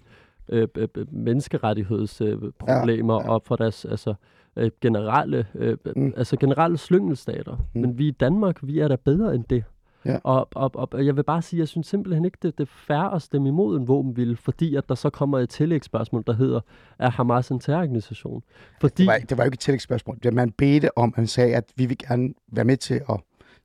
øh, 0.49 0.67
menneskerettighedsproblemer 1.11 2.51
problemer, 2.59 3.13
Ja, 3.13 3.21
ja. 3.21 3.29
og 3.29 3.41
for 3.45 3.55
deres 3.55 3.85
altså, 3.85 4.13
øh, 4.57 4.71
generelle, 4.81 5.47
øh, 5.55 5.77
Mm. 5.95 6.13
altså 6.17 6.37
generelle 6.37 6.77
slyngelstater. 6.77 7.55
Mm. 7.55 7.61
Mm. 7.73 7.81
Men 7.81 7.97
vi 7.97 8.07
i 8.07 8.11
Danmark, 8.11 8.59
vi 8.63 8.79
er 8.79 8.87
da 8.87 8.95
bedre 8.95 9.35
end 9.35 9.43
det. 9.49 9.63
Ja. 10.05 10.17
Og, 10.23 10.47
og, 10.55 10.71
og, 10.73 10.89
og 10.91 11.05
jeg 11.05 11.15
vil 11.15 11.23
bare 11.23 11.41
sige, 11.41 11.59
jeg 11.59 11.67
synes 11.67 11.87
simpelthen 11.87 12.25
ikke, 12.25 12.37
det, 12.41 12.57
det 12.57 12.63
er 12.63 12.71
fair 12.87 12.97
at 12.97 13.21
stemme 13.21 13.47
imod 13.47 13.77
en 13.77 13.87
våbenhvile, 13.87 14.35
fordi 14.35 14.75
at 14.75 14.89
der 14.89 14.95
så 14.95 15.09
kommer 15.09 15.39
et 15.39 15.49
tillægsspørgsmål, 15.49 16.23
der 16.27 16.33
hedder, 16.33 16.59
er 16.99 17.09
Hamas 17.09 17.49
en 17.49 17.59
terrororganisation? 17.59 18.43
Fordi, 18.81 19.03
Det 19.03 19.07
var, 19.07 19.17
det 19.29 19.37
var 19.37 19.43
jo 19.43 19.47
ikke 19.47 19.55
et 19.55 19.59
tillægsspørgsmål. 19.59 20.17
Det 20.23 20.33
man 20.33 20.51
bedte 20.51 20.97
om, 20.97 21.13
han 21.15 21.27
sagde, 21.27 21.55
at 21.55 21.63
vi 21.75 21.85
vil 21.85 21.97
gerne 21.97 22.33
være 22.51 22.65
med 22.65 22.77
til 22.77 22.93
at 23.09 23.19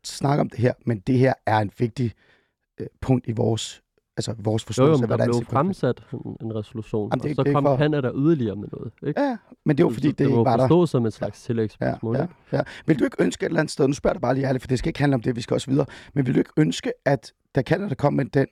snakke 0.05 0.41
om 0.41 0.49
det 0.49 0.59
her, 0.59 0.73
men 0.87 0.99
det 0.99 1.19
her 1.19 1.35
er 1.47 1.59
en 1.59 1.71
vigtig 1.79 2.13
øh, 2.81 2.87
punkt 3.01 3.27
i 3.29 3.33
vores, 3.33 3.83
altså 4.17 4.35
vores 4.39 4.63
Jo, 4.63 4.67
forståelse 4.67 4.91
jo, 4.91 4.95
af, 4.95 5.01
men 5.01 5.09
der 5.11 5.17
hvordan 5.17 5.39
blev 5.41 5.47
fremsat 5.47 6.03
en, 6.41 6.55
resolution, 6.55 7.11
Jamen, 7.13 7.23
det 7.23 7.29
er 7.29 7.31
og 7.33 7.37
så 7.37 7.43
det 7.43 7.49
er 7.51 7.55
kom 7.55 7.65
for- 7.65 7.77
Canada 7.77 8.11
yderligere 8.15 8.57
med 8.57 8.69
noget. 8.73 8.93
Ikke? 9.07 9.21
Ja, 9.21 9.37
men 9.65 9.77
det 9.77 9.85
var 9.85 9.91
fordi, 9.93 10.09
det, 10.09 10.19
det 10.19 10.25
ikke 10.25 10.37
var 10.37 10.57
der. 10.57 10.69
forstås 10.69 10.91
som 10.91 11.07
et 11.07 11.13
slags 11.13 11.43
Ja, 11.43 11.47
tillægsspørgsmål. 11.47 12.17
ja, 12.17 12.23
ikke? 12.23 12.35
ja. 12.53 12.61
Vil 12.87 12.99
du 12.99 13.05
ikke 13.05 13.17
ønske 13.21 13.43
et 13.45 13.49
eller 13.49 13.61
andet 13.61 13.73
sted, 13.73 13.87
nu 13.89 13.95
spørger 13.95 14.13
jeg 14.13 14.15
dig 14.15 14.21
bare 14.23 14.35
lige 14.35 14.47
ærligt, 14.47 14.63
for 14.63 14.69
det 14.69 14.79
skal 14.79 14.89
ikke 14.89 15.01
handle 15.01 15.15
om 15.15 15.21
det, 15.21 15.37
vi 15.37 15.41
skal 15.41 15.55
også 15.55 15.71
videre, 15.71 15.87
men 16.15 16.27
vil 16.27 16.35
du 16.35 16.39
ikke 16.39 16.51
ønske, 16.57 16.93
at 17.05 17.33
da 17.55 17.63
Canada 17.63 17.95
kom 17.95 18.13
med 18.15 18.25
den, 18.25 18.47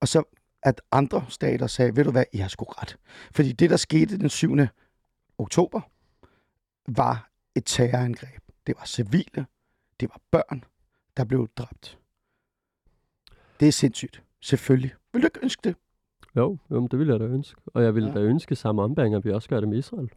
og 0.00 0.08
så 0.08 0.22
at 0.62 0.80
andre 0.92 1.24
stater 1.28 1.66
sagde, 1.66 1.96
ved 1.96 2.04
du 2.04 2.10
hvad, 2.10 2.24
I 2.32 2.36
har 2.38 2.48
sgu 2.48 2.64
ret. 2.64 2.96
Fordi 3.34 3.52
det, 3.52 3.70
der 3.70 3.76
skete 3.76 4.18
den 4.18 4.28
7. 4.28 4.56
oktober, 5.38 5.80
var 6.88 7.30
et 7.54 7.62
terrorangreb. 7.66 8.42
Det 8.66 8.74
var 8.78 8.84
civile, 8.84 9.46
det 10.00 10.08
var 10.08 10.20
børn, 10.30 10.64
der 11.16 11.24
blev 11.24 11.48
dræbt. 11.56 11.98
Det 13.60 13.68
er 13.68 13.72
sindssygt. 13.72 14.22
Selvfølgelig. 14.46 14.92
Vil 15.12 15.22
du 15.22 15.26
ikke 15.26 15.40
ønske 15.42 15.60
det? 15.68 15.76
Jo, 16.36 16.58
jo 16.70 16.86
det 16.86 16.98
ville 16.98 17.12
jeg 17.12 17.20
da 17.20 17.24
ønske. 17.24 17.60
Og 17.66 17.82
jeg 17.82 17.94
ville 17.94 18.08
Ja. 18.08 18.14
da 18.14 18.20
ønske 18.20 18.54
samme 18.56 18.82
ombæring, 18.82 19.14
at 19.14 19.24
vi 19.24 19.30
også 19.30 19.48
gør 19.48 19.60
det 19.60 19.68
med 19.68 19.78
Israel. 19.78 20.08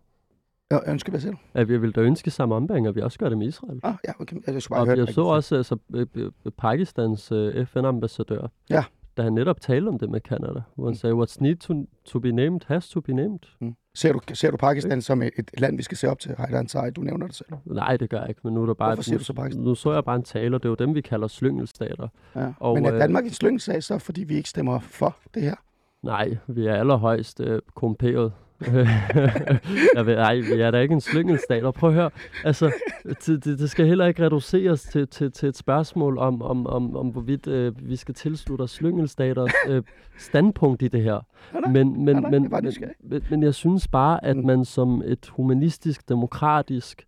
Jeg 0.71 0.81
ønsker, 0.87 1.09
hvad 1.11 1.19
siger 1.19 1.31
du? 1.31 1.37
At 1.53 1.69
jeg 1.69 1.81
ville 1.81 1.93
da 1.93 2.01
ønske 2.01 2.31
samme 2.31 2.55
ombæring, 2.55 2.87
at 2.87 2.95
vi 2.95 3.01
også 3.01 3.19
gør 3.19 3.29
det 3.29 3.37
med 3.37 3.47
Israel. 3.47 3.79
Ah, 3.83 3.93
ja, 4.07 4.11
okay. 4.19 4.35
Jeg 4.47 4.61
skulle 4.61 4.75
bare 4.75 4.81
Og 4.83 4.87
høre 4.87 4.97
jeg 4.97 5.07
så 5.07 5.21
også 5.21 5.55
altså, 5.55 5.77
øh, 5.93 6.07
øh, 6.15 6.31
Pakistans 6.57 7.31
øh, 7.31 7.65
FN-ambassadør, 7.65 8.47
Ja. 8.69 8.83
Da 9.19 9.23
han 9.23 9.33
netop 9.33 9.61
talte 9.61 9.87
om 9.89 9.99
det 9.99 10.09
med 10.09 10.21
Canada, 10.21 10.61
hvor 10.75 10.85
han 10.85 10.91
Mm. 10.91 10.95
sagde, 10.95 11.15
what's 11.15 11.37
need 11.39 11.55
to, 11.55 11.73
to 12.05 12.19
be 12.19 12.31
named 12.31 12.59
has 12.67 12.89
to 12.89 13.01
be 13.01 13.13
named. 13.13 13.39
Mm. 13.61 13.75
Ser, 13.95 14.13
du, 14.13 14.19
ser 14.33 14.51
du 14.51 14.57
Pakistan 14.57 15.01
som 15.01 15.21
et, 15.21 15.31
et 15.37 15.59
land, 15.59 15.77
vi 15.77 15.83
skal 15.83 15.97
se 15.97 16.09
op 16.09 16.19
til? 16.19 16.35
Haider 16.37 16.59
Ansari, 16.59 16.91
du 16.91 17.01
nævner 17.01 17.27
det 17.27 17.35
selv. 17.35 17.49
Nej, 17.65 17.97
det 17.97 18.09
gør 18.09 18.19
jeg 18.19 18.29
ikke, 18.29 18.41
men 18.43 18.53
nu 18.53 18.61
er 18.61 18.65
der 18.65 18.73
bare... 18.73 18.89
Hvorfor 18.89 19.03
siger 19.03 19.15
nu, 19.15 19.19
du 19.19 19.23
så 19.23 19.33
Pakistan? 19.33 19.63
Nu 19.63 19.75
så 19.75 19.93
jeg 19.93 20.03
bare 20.05 20.15
en 20.15 20.23
tale, 20.23 20.55
og 20.55 20.63
det 20.63 20.69
er 20.69 20.69
jo 20.69 20.75
dem, 20.75 20.95
vi 20.95 21.01
kalder 21.01 21.27
slyngelstater. 21.27 22.07
Ja. 22.35 22.53
Og, 22.59 22.75
Men 22.75 22.85
er 22.85 22.93
øh, 22.93 22.99
Danmark 22.99 23.23
en 23.25 23.31
slyngsag 23.31 23.83
så, 23.83 23.97
fordi 23.99 24.23
vi 24.23 24.35
ikke 24.35 24.49
stemmer 24.49 24.79
for 24.79 25.15
det 25.33 25.41
her? 25.43 25.55
Nej, 26.03 26.37
vi 26.47 26.67
er 26.67 26.73
allerhøjst 26.75 27.39
øh, 27.41 27.61
korrumperet. 27.75 28.33
jeg 29.95 30.05
ved, 30.05 30.15
ej, 30.15 30.35
vi 30.35 30.61
er 30.61 30.71
da 30.71 30.79
ikke 30.79 30.93
en 30.93 31.01
slyngelstat. 31.01 31.63
Og 31.63 31.73
prøv 31.73 31.89
at 31.89 31.95
høre, 31.95 32.09
altså, 32.43 32.71
det, 33.25 33.45
det, 33.45 33.59
det 33.59 33.69
skal 33.69 33.85
heller 33.87 34.05
ikke 34.05 34.25
reduceres 34.25 34.83
til, 34.83 35.07
til, 35.07 35.31
til 35.31 35.49
et 35.49 35.57
spørgsmål 35.57 36.17
om, 36.17 36.41
om, 36.41 36.67
om, 36.67 36.95
om 36.97 37.07
hvorvidt 37.07 37.47
øh, 37.47 37.89
vi 37.89 37.95
skal 37.95 38.15
tilslutte 38.15 38.61
os 38.61 38.71
slyngelstaters 38.71 39.51
øh, 39.67 39.83
standpunkt 40.17 40.81
i 40.81 40.87
det 40.87 41.03
her. 41.03 41.19
Men, 41.69 42.05
men, 42.05 42.15
jeg 42.15 42.31
men, 42.31 42.31
men, 42.31 42.51
men, 43.03 43.21
men 43.29 43.43
jeg 43.43 43.53
synes 43.53 43.87
bare, 43.87 44.25
at 44.25 44.37
Mm. 44.37 44.45
man 44.45 44.65
som 44.65 45.01
et 45.05 45.29
humanistisk, 45.29 46.09
demokratisk, 46.09 47.05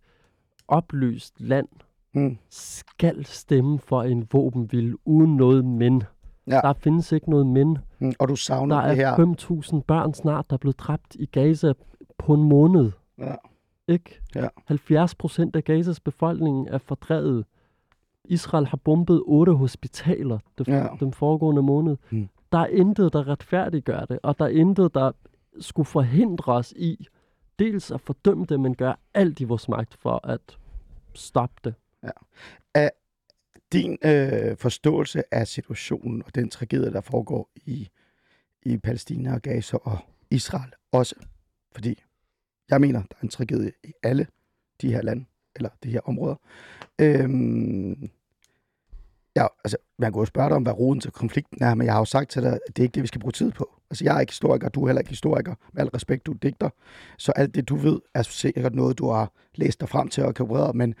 oplyst 0.68 1.34
land 1.40 1.68
Mm. 2.14 2.38
skal 2.50 3.24
stemme 3.24 3.78
for 3.78 4.02
en 4.02 4.28
våbenhvile 4.32 4.96
uden 5.04 5.36
noget 5.36 5.64
men. 5.64 6.02
Ja. 6.46 6.60
Der 6.60 6.72
findes 6.72 7.12
ikke 7.12 7.30
noget 7.30 7.46
men. 7.46 7.78
Mm. 7.98 8.12
Og 8.18 8.28
du 8.28 8.36
savner 8.36 8.80
Der 8.80 8.88
det 8.88 8.96
her. 8.96 9.08
er 9.08 9.60
5.000 9.76 9.80
børn 9.80 10.14
snart, 10.14 10.50
der 10.50 10.54
er 10.54 10.58
blevet 10.58 10.78
dræbt 10.78 11.14
i 11.14 11.26
Gaza 11.26 11.72
på 12.18 12.34
en 12.34 12.42
måned. 12.42 12.90
Ja. 13.18 13.34
Ikke? 13.88 14.20
Ja. 14.34 14.48
70 14.66 15.14
procent 15.14 15.56
af 15.56 15.64
Gazas 15.64 16.00
befolkning 16.00 16.68
er 16.68 16.78
fordrevet. 16.78 17.44
Israel 18.24 18.66
har 18.66 18.76
bombet 18.76 19.22
otte 19.26 19.52
hospitaler 19.52 20.38
det, 20.58 20.68
Ja. 20.68 20.76
ja. 20.76 20.86
den 21.00 21.12
foregående 21.12 21.62
måned. 21.62 21.96
Mm. 22.10 22.28
Der 22.52 22.58
er 22.58 22.66
intet, 22.66 23.12
der 23.12 23.28
retfærdiggør 23.28 24.04
det, 24.04 24.18
og 24.22 24.38
der 24.38 24.44
er 24.44 24.48
intet, 24.48 24.94
der 24.94 25.12
skulle 25.60 25.86
forhindre 25.86 26.52
os 26.52 26.72
i 26.76 27.06
dels 27.58 27.90
at 27.90 28.00
fordømme 28.00 28.44
det, 28.44 28.60
men 28.60 28.74
gøre 28.74 28.96
alt 29.14 29.40
i 29.40 29.44
vores 29.44 29.68
magt 29.68 29.94
for 29.94 30.20
at 30.28 30.58
stoppe 31.14 31.56
det. 31.64 31.74
Din 33.72 33.98
øh, 34.04 34.56
forståelse 34.56 35.34
af 35.34 35.48
situationen 35.48 36.22
og 36.26 36.34
den 36.34 36.50
tragedie, 36.50 36.92
der 36.92 37.00
foregår 37.00 37.50
i, 37.56 37.88
i 38.62 38.76
Palæstina 38.76 39.34
og 39.34 39.42
Gaza 39.42 39.76
og 39.76 39.98
Israel 40.30 40.72
også. 40.92 41.14
Fordi 41.72 42.02
Jeg 42.70 42.80
mener, 42.80 42.98
der 43.00 43.16
er 43.18 43.22
en 43.22 43.28
tragedie 43.28 43.72
i 43.84 43.92
alle 44.02 44.26
de 44.80 44.92
her 44.92 45.02
lande, 45.02 45.24
eller 45.56 45.68
de 45.84 45.90
her 45.90 46.00
områder. 46.04 46.34
Øhm, 46.98 48.10
ja, 49.36 49.46
altså, 49.64 49.76
man 49.98 50.12
kunne 50.12 50.20
jo 50.20 50.26
spørge 50.26 50.48
dig 50.48 50.56
om, 50.56 50.62
hvad 50.62 50.72
roden 50.78 51.00
til 51.00 51.10
konflikten 51.10 51.62
er, 51.62 51.74
men 51.74 51.84
jeg 51.84 51.94
har 51.94 52.00
jo 52.00 52.04
sagt 52.04 52.30
til 52.30 52.42
dig, 52.42 52.52
at 52.52 52.60
det 52.66 52.78
er 52.78 52.82
ikke 52.82 52.94
det, 52.94 53.02
vi 53.02 53.06
skal 53.06 53.20
bruge 53.20 53.32
tid 53.32 53.50
på. 53.50 53.70
Altså, 53.90 54.04
jeg 54.04 54.16
er 54.16 54.20
ikke 54.20 54.32
historiker, 54.32 54.68
du 54.68 54.82
er 54.82 54.88
heller 54.88 55.00
ikke 55.00 55.10
historiker. 55.10 55.54
Med 55.72 55.82
al 55.82 55.88
respekt, 55.88 56.26
du 56.26 56.32
er 56.32 56.38
digter. 56.42 56.70
Så 57.18 57.32
alt 57.32 57.54
det, 57.54 57.68
du 57.68 57.76
ved, 57.76 58.00
er 58.14 58.22
sikkert 58.22 58.74
noget, 58.74 58.98
du 58.98 59.10
har 59.10 59.32
læst 59.54 59.80
dig 59.80 59.88
frem 59.88 60.08
til 60.08 60.24
og 60.24 60.34
kan 60.34 60.72
men 60.74 60.94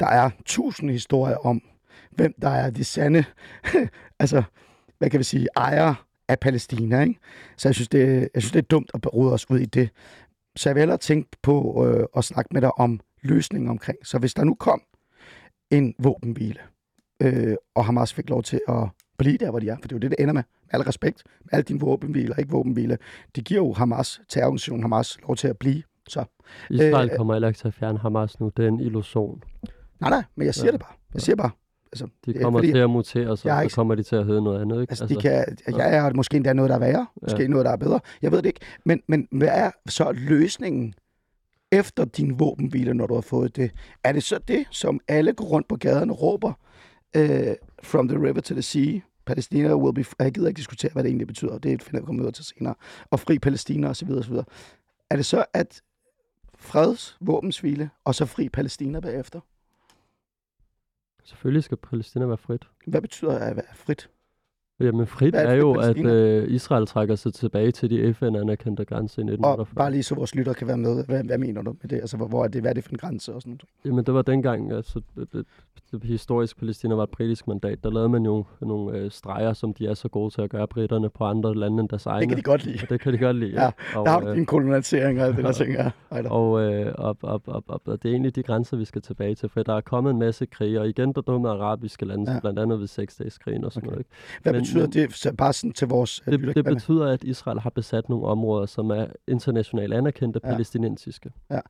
der 0.00 0.06
er 0.06 0.30
tusind 0.44 0.90
historier 0.90 1.36
om, 1.36 1.62
hvem 2.16 2.34
der 2.42 2.48
er 2.48 2.70
de 2.70 2.84
sande, 2.84 3.24
altså, 4.20 4.42
hvad 4.98 5.10
kan 5.10 5.18
vi 5.18 5.24
sige, 5.24 5.48
ejere 5.56 5.94
af 6.28 6.38
Palæstina. 6.40 7.00
Ikke? 7.02 7.20
Så 7.56 7.68
jeg 7.68 7.74
synes, 7.74 7.88
det, 7.88 8.28
jeg 8.34 8.42
synes, 8.42 8.52
det 8.52 8.58
er 8.58 8.66
dumt 8.66 8.90
at 8.94 9.14
rode 9.14 9.32
os 9.32 9.50
ud 9.50 9.58
i 9.58 9.64
det. 9.64 9.90
Så 10.56 10.68
jeg 10.68 10.74
vil 10.74 10.80
hellere 10.80 10.98
tænke 10.98 11.28
på 11.42 11.86
øh, 11.86 12.06
at 12.16 12.24
snakke 12.24 12.48
med 12.52 12.60
dig 12.62 12.78
om 12.78 13.00
løsningen 13.22 13.70
omkring. 13.70 13.98
Så 14.06 14.18
hvis 14.18 14.34
der 14.34 14.44
nu 14.44 14.54
kom 14.54 14.82
en 15.70 15.94
våbenhvile, 15.98 16.60
øh, 17.22 17.56
og 17.74 17.84
Hamas 17.84 18.14
fik 18.14 18.30
lov 18.30 18.42
til 18.42 18.60
at 18.68 18.88
blive 19.18 19.36
der, 19.38 19.50
hvor 19.50 19.58
de 19.58 19.68
er, 19.68 19.76
for 19.76 19.88
det 19.88 19.92
er 19.92 19.96
jo 19.96 20.00
det, 20.00 20.10
det 20.10 20.16
ender 20.22 20.34
med. 20.34 20.42
Med 20.72 20.80
al 20.80 20.82
respekt, 20.82 21.22
med 21.44 21.48
alle 21.52 21.62
dine 21.64 21.80
våbenhviler, 21.80 22.36
ikke 22.36 22.50
våbenhvile. 22.50 22.98
Det 23.36 23.44
giver 23.44 23.60
jo 23.60 23.72
Hamas, 23.72 24.20
terrororganisationen 24.28 24.82
Hamas, 24.82 25.18
lov 25.22 25.36
til 25.36 25.48
at 25.48 25.58
blive. 25.58 25.82
Så, 26.08 26.24
Israel 26.70 27.10
Øh, 27.10 27.16
kommer 27.16 27.34
heller 27.34 27.48
ikke 27.48 27.58
til 27.58 27.68
at 27.68 27.74
fjerne 27.74 27.98
Hamas 27.98 28.40
nu. 28.40 28.52
Det 28.56 28.64
er 28.64 28.68
en 28.68 28.80
illusion. 28.80 29.42
nej, 30.00 30.10
nej, 30.10 30.22
men 30.36 30.46
jeg 30.46 30.54
siger 30.54 30.66
Ja. 30.66 30.72
det 30.72 30.80
bare. 30.80 30.92
Jeg 31.14 31.22
siger 31.22 31.36
bare. 31.36 31.50
Altså, 32.02 32.06
De 32.26 32.32
det 32.32 32.40
er 32.40 32.44
kommer 32.44 32.60
fordi- 32.60 32.72
til 32.72 32.78
at 32.78 32.90
mutere 32.90 33.26
og 33.28 33.32
ikke- 33.62 33.70
så 33.72 33.76
kommer 33.76 33.94
de 33.94 34.02
til 34.02 34.16
at 34.16 34.26
hedde 34.26 34.42
noget 34.42 34.60
andet. 34.60 34.80
Ikke? 34.80 34.90
Altså, 34.90 35.06
de 35.06 35.16
kan, 35.16 35.56
ja, 35.68 35.82
er 35.82 36.12
måske 36.14 36.36
endda 36.36 36.52
noget, 36.52 36.68
der 36.68 36.74
er 36.74 36.80
værre. 36.80 37.06
Måske 37.22 37.42
Ja. 37.42 37.48
noget, 37.48 37.64
der 37.64 37.72
er 37.72 37.76
bedre. 37.76 38.00
Jeg 38.22 38.32
ved 38.32 38.38
det 38.38 38.46
ikke. 38.46 38.60
Men, 38.84 39.02
men 39.08 39.28
hvad 39.32 39.48
er 39.48 39.70
så 39.88 40.12
løsningen 40.12 40.94
efter 41.72 42.04
din 42.04 42.38
våbenhvile, 42.40 42.94
når 42.94 43.06
du 43.06 43.14
har 43.14 43.20
fået 43.20 43.56
det? 43.56 43.70
Er 44.04 44.12
det 44.12 44.22
så 44.22 44.38
det, 44.48 44.64
som 44.70 45.00
alle 45.08 45.32
går 45.32 45.44
rundt 45.44 45.68
på 45.68 45.76
gaderne 45.76 46.12
og 46.12 46.22
råber? 46.22 46.52
Uh, 47.18 47.22
from 47.82 48.08
the 48.08 48.18
river 48.18 48.40
to 48.40 48.54
the 48.54 48.62
sea. 48.62 49.00
Palæstina 49.26 49.74
will 49.74 49.94
be... 49.94 50.04
Jeg 50.18 50.32
gider 50.32 50.48
ikke 50.48 50.58
diskutere, 50.58 50.90
hvad 50.92 51.02
det 51.02 51.08
egentlig 51.08 51.26
betyder. 51.26 51.58
Det 51.58 51.82
finder 51.82 52.00
jeg 52.00 52.06
kommer 52.06 52.26
ud 52.26 52.32
til 52.32 52.44
senere. 52.44 52.74
Og 53.10 53.20
fri 53.20 53.38
Palæstina 53.38 53.88
osv. 53.88 54.10
osv. 54.10 54.34
Er 55.10 55.16
det 55.16 55.26
så, 55.26 55.44
at 55.54 55.80
freds 56.58 57.16
våbensvile, 57.20 57.90
og 58.04 58.14
så 58.14 58.26
fri 58.26 58.48
Palæstina 58.48 59.00
bagefter? 59.00 59.40
Selvfølgelig 61.26 61.64
skal 61.64 61.76
Palæstina 61.76 62.26
være 62.26 62.38
frit. 62.38 62.62
Hvad 62.86 63.00
betyder 63.00 63.38
at 63.38 63.56
være 63.56 63.74
frit? 63.74 64.10
Jamen 64.80 65.06
frit 65.06 65.34
er 65.34 65.38
er, 65.40 65.54
jo, 65.54 65.72
at 65.72 65.98
øh, 66.06 66.50
Israel 66.50 66.86
trækker 66.86 67.14
sig 67.14 67.34
tilbage 67.34 67.70
til 67.72 67.90
de 67.90 68.14
FN-anerkendte 68.14 68.84
grænser 68.84 69.18
i 69.18 69.22
Og 69.22 69.28
1948. 69.32 69.74
bare 69.76 69.90
lige 69.90 70.02
så 70.02 70.14
vores 70.14 70.34
lytter 70.34 70.52
kan 70.52 70.66
være 70.66 70.76
med. 70.76 71.04
Hvad, 71.06 71.24
hvad 71.24 71.38
mener 71.38 71.62
du 71.62 71.76
med 71.82 71.88
det? 71.90 71.96
Altså, 71.96 72.16
hvor, 72.16 72.26
hvor 72.26 72.44
er 72.44 72.48
det, 72.48 72.60
hvad 72.60 72.70
er 72.70 72.74
det 72.74 72.84
for 72.84 72.90
en 72.92 72.98
grænse 72.98 73.34
og 73.34 73.42
sådan 73.42 73.50
noget? 73.50 73.62
Jamen 73.84 74.04
det 74.04 74.14
var 74.14 74.22
dengang, 74.22 74.72
altså 74.72 75.00
det, 75.16 75.32
det, 75.32 75.46
det, 75.92 76.02
historisk 76.04 76.58
Palæstina 76.58 76.94
var 76.94 77.02
et 77.02 77.10
britisk 77.10 77.48
mandat. 77.48 77.84
Der 77.84 77.90
lavede 77.90 78.08
man 78.08 78.24
jo 78.24 78.44
nogle 78.60 78.98
øh, 78.98 79.10
streger, 79.10 79.52
som 79.52 79.74
de 79.74 79.86
er 79.86 79.94
så 79.94 80.08
gode 80.08 80.34
til 80.34 80.42
at 80.42 80.50
gøre 80.50 80.68
britterne 80.68 81.10
på 81.10 81.24
andre 81.24 81.54
lande 81.54 81.80
end 81.80 81.88
deres 81.88 82.06
egne. 82.06 82.20
Det 82.20 82.28
kan 82.28 82.36
de 82.38 82.42
godt 82.42 82.64
lide. 82.64 82.78
Og 82.82 82.88
det 82.90 83.00
kan 83.00 83.12
de 83.12 83.18
godt 83.18 83.36
lide, 83.36 83.62
Ja, 83.62 83.70
Og, 83.98 84.04
Der 84.06 84.10
har 84.12 84.20
du 84.20 84.28
øh, 84.28 84.36
din 84.36 84.46
kolonisering 84.46 85.20
og 85.20 85.26
alt 85.26 85.36
det 85.36 85.44
der 85.44 85.52
ting. 85.52 85.72
Ja. 86.12 86.28
Og, 86.30 86.60
øh, 86.62 86.92
og, 86.98 87.16
og, 87.22 87.42
og, 87.46 87.64
og, 87.68 87.80
og 87.86 88.02
det 88.02 88.08
er 88.08 88.12
egentlig 88.12 88.36
de 88.36 88.42
grænser, 88.42 88.76
vi 88.76 88.84
skal 88.84 89.02
tilbage 89.02 89.34
til, 89.34 89.48
for 89.48 89.62
der 89.62 89.74
er 89.74 89.80
kommet 89.80 90.10
en 90.10 90.18
masse 90.18 90.46
krige, 90.46 90.80
og 90.80 90.88
igen 90.88 91.12
der 91.12 91.20
dumme 91.20 91.48
arabiske 91.48 92.04
lande, 92.06 92.24
Ja. 92.30 92.34
ja. 92.34 92.40
blandt 92.40 92.58
andet 92.58 92.80
ved 92.80 92.86
seksdageskrigen 92.86 93.64
og 93.64 93.72
sådan 93.72 93.86
Okay. 93.88 93.94
noget. 93.94 94.00
Ikke? 94.00 94.10
Hvad 94.42 94.52
men- 94.52 94.65
betyder 94.66 94.80
men- 94.82 94.92
det 95.26 95.36
bare 95.36 95.52
sådan 95.52 95.72
til 95.72 95.88
vores 95.88 96.22
øh, 96.26 96.32
Det, 96.32 96.40
lytter? 96.40 96.62
det 96.62 96.64
betyder, 96.74 97.06
at 97.12 97.24
Israel 97.24 97.60
har 97.60 97.70
besat 97.70 98.08
nogle 98.08 98.26
områder, 98.26 98.66
som 98.66 98.90
er 98.90 99.06
internationalt 99.28 99.94
anerkendte 99.94 100.40
Ja. 100.44 100.50
palæstinensiske. 100.50 101.30
Ja. 101.50 101.60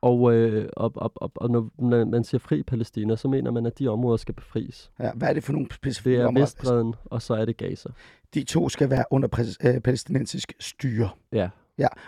Og, 0.00 0.34
øh, 0.34 0.68
og, 0.76 0.92
og, 0.94 1.12
og, 1.14 1.32
og 1.34 1.50
når, 1.50 2.04
man 2.04 2.24
siger 2.24 2.38
fri 2.38 2.62
Palæstina, 2.62 3.16
så 3.16 3.28
mener 3.28 3.50
man, 3.50 3.66
at 3.66 3.78
de 3.78 3.88
områder 3.88 4.16
skal 4.16 4.34
befries. 4.34 4.90
Ja, 5.00 5.12
hvad 5.14 5.28
er 5.28 5.32
det 5.32 5.44
for 5.44 5.52
nogle 5.52 5.66
Det 5.68 5.74
specifikke 5.74 6.18
er 6.22 6.26
områder? 6.26 6.42
Vestbredden, 6.46 6.94
og 7.04 7.22
så 7.22 7.34
er 7.34 7.44
det 7.44 7.56
Gaza. 7.56 7.88
De 8.34 8.44
to 8.44 8.68
skal 8.68 8.90
være 8.90 9.04
under 9.10 9.54
øh, 9.64 9.80
palæstinensisk 9.80 10.52
styre. 10.60 11.08
Ja, 11.32 11.48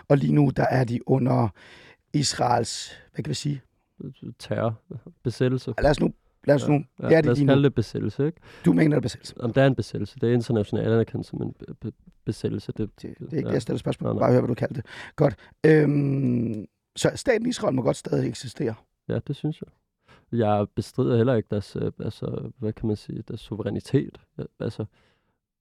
Og 0.07 0.17
lige 0.17 0.33
nu, 0.33 0.51
der 0.55 0.63
er 0.69 0.83
de 0.83 1.09
under 1.09 1.47
Israels, 2.13 2.91
hvad 3.13 3.23
kan 3.23 3.29
vi 3.29 3.35
sige? 3.35 3.61
terror, 4.39 4.81
besættelse. 5.23 5.73
Lad 5.81 5.91
os 5.91 5.99
nu, 5.99 6.13
lad 6.47 6.55
os 6.55 6.67
nu, 6.67 6.73
Ja, 6.73 7.07
det 7.07 7.15
er 7.17 7.21
det 7.21 7.25
lad 7.25 7.31
os 7.31 7.39
kalde 7.39 7.63
det 7.63 7.73
besættelse, 7.75 8.25
ikke? 8.25 8.39
Du 8.65 8.73
mener 8.73 8.95
det 8.95 9.01
besættelse. 9.03 9.41
Om 9.41 9.53
det 9.53 9.63
er 9.63 9.67
en 9.67 9.75
besættelse. 9.75 10.19
Det 10.21 10.29
er 10.29 10.33
internationalt 10.33 10.87
anerkendt 10.87 11.25
som 11.25 11.41
en 11.41 11.53
be- 11.53 11.73
be- 11.81 11.91
besættelse. 12.25 12.71
Det, 12.71 12.77
Det, 12.77 13.01
det 13.01 13.05
er 13.05 13.09
ikke 13.09 13.25
det, 13.35 13.41
ja. 13.43 13.51
jeg 13.51 13.61
stiller 13.61 13.77
spørgsmål. 13.79 14.07
Nej, 14.09 14.13
nej. 14.13 14.19
Bare 14.27 14.33
hør, 14.33 14.39
hvad 14.39 14.47
du 14.47 14.53
kalder 14.53 14.73
det. 14.73 14.85
Godt. 15.15 15.35
Øhm, 15.65 16.65
så 16.95 17.11
staten 17.15 17.49
Israel 17.49 17.75
må 17.75 17.81
godt 17.81 17.97
stadig 17.97 18.29
eksistere. 18.29 18.73
Ja, 19.09 19.19
det 19.27 19.35
synes 19.35 19.61
jeg. 19.61 19.69
Jeg 20.39 20.65
bestrider 20.75 21.17
heller 21.17 21.35
ikke 21.35 21.47
deres, 21.51 21.75
øh, 21.81 21.91
altså, 21.99 22.51
hvad 22.59 22.73
kan 22.73 22.87
man 22.87 22.95
sige, 22.95 23.23
deres 23.27 23.39
suverænitet. 23.39 24.17
Ja, 24.37 24.43
Altså, 24.59 24.85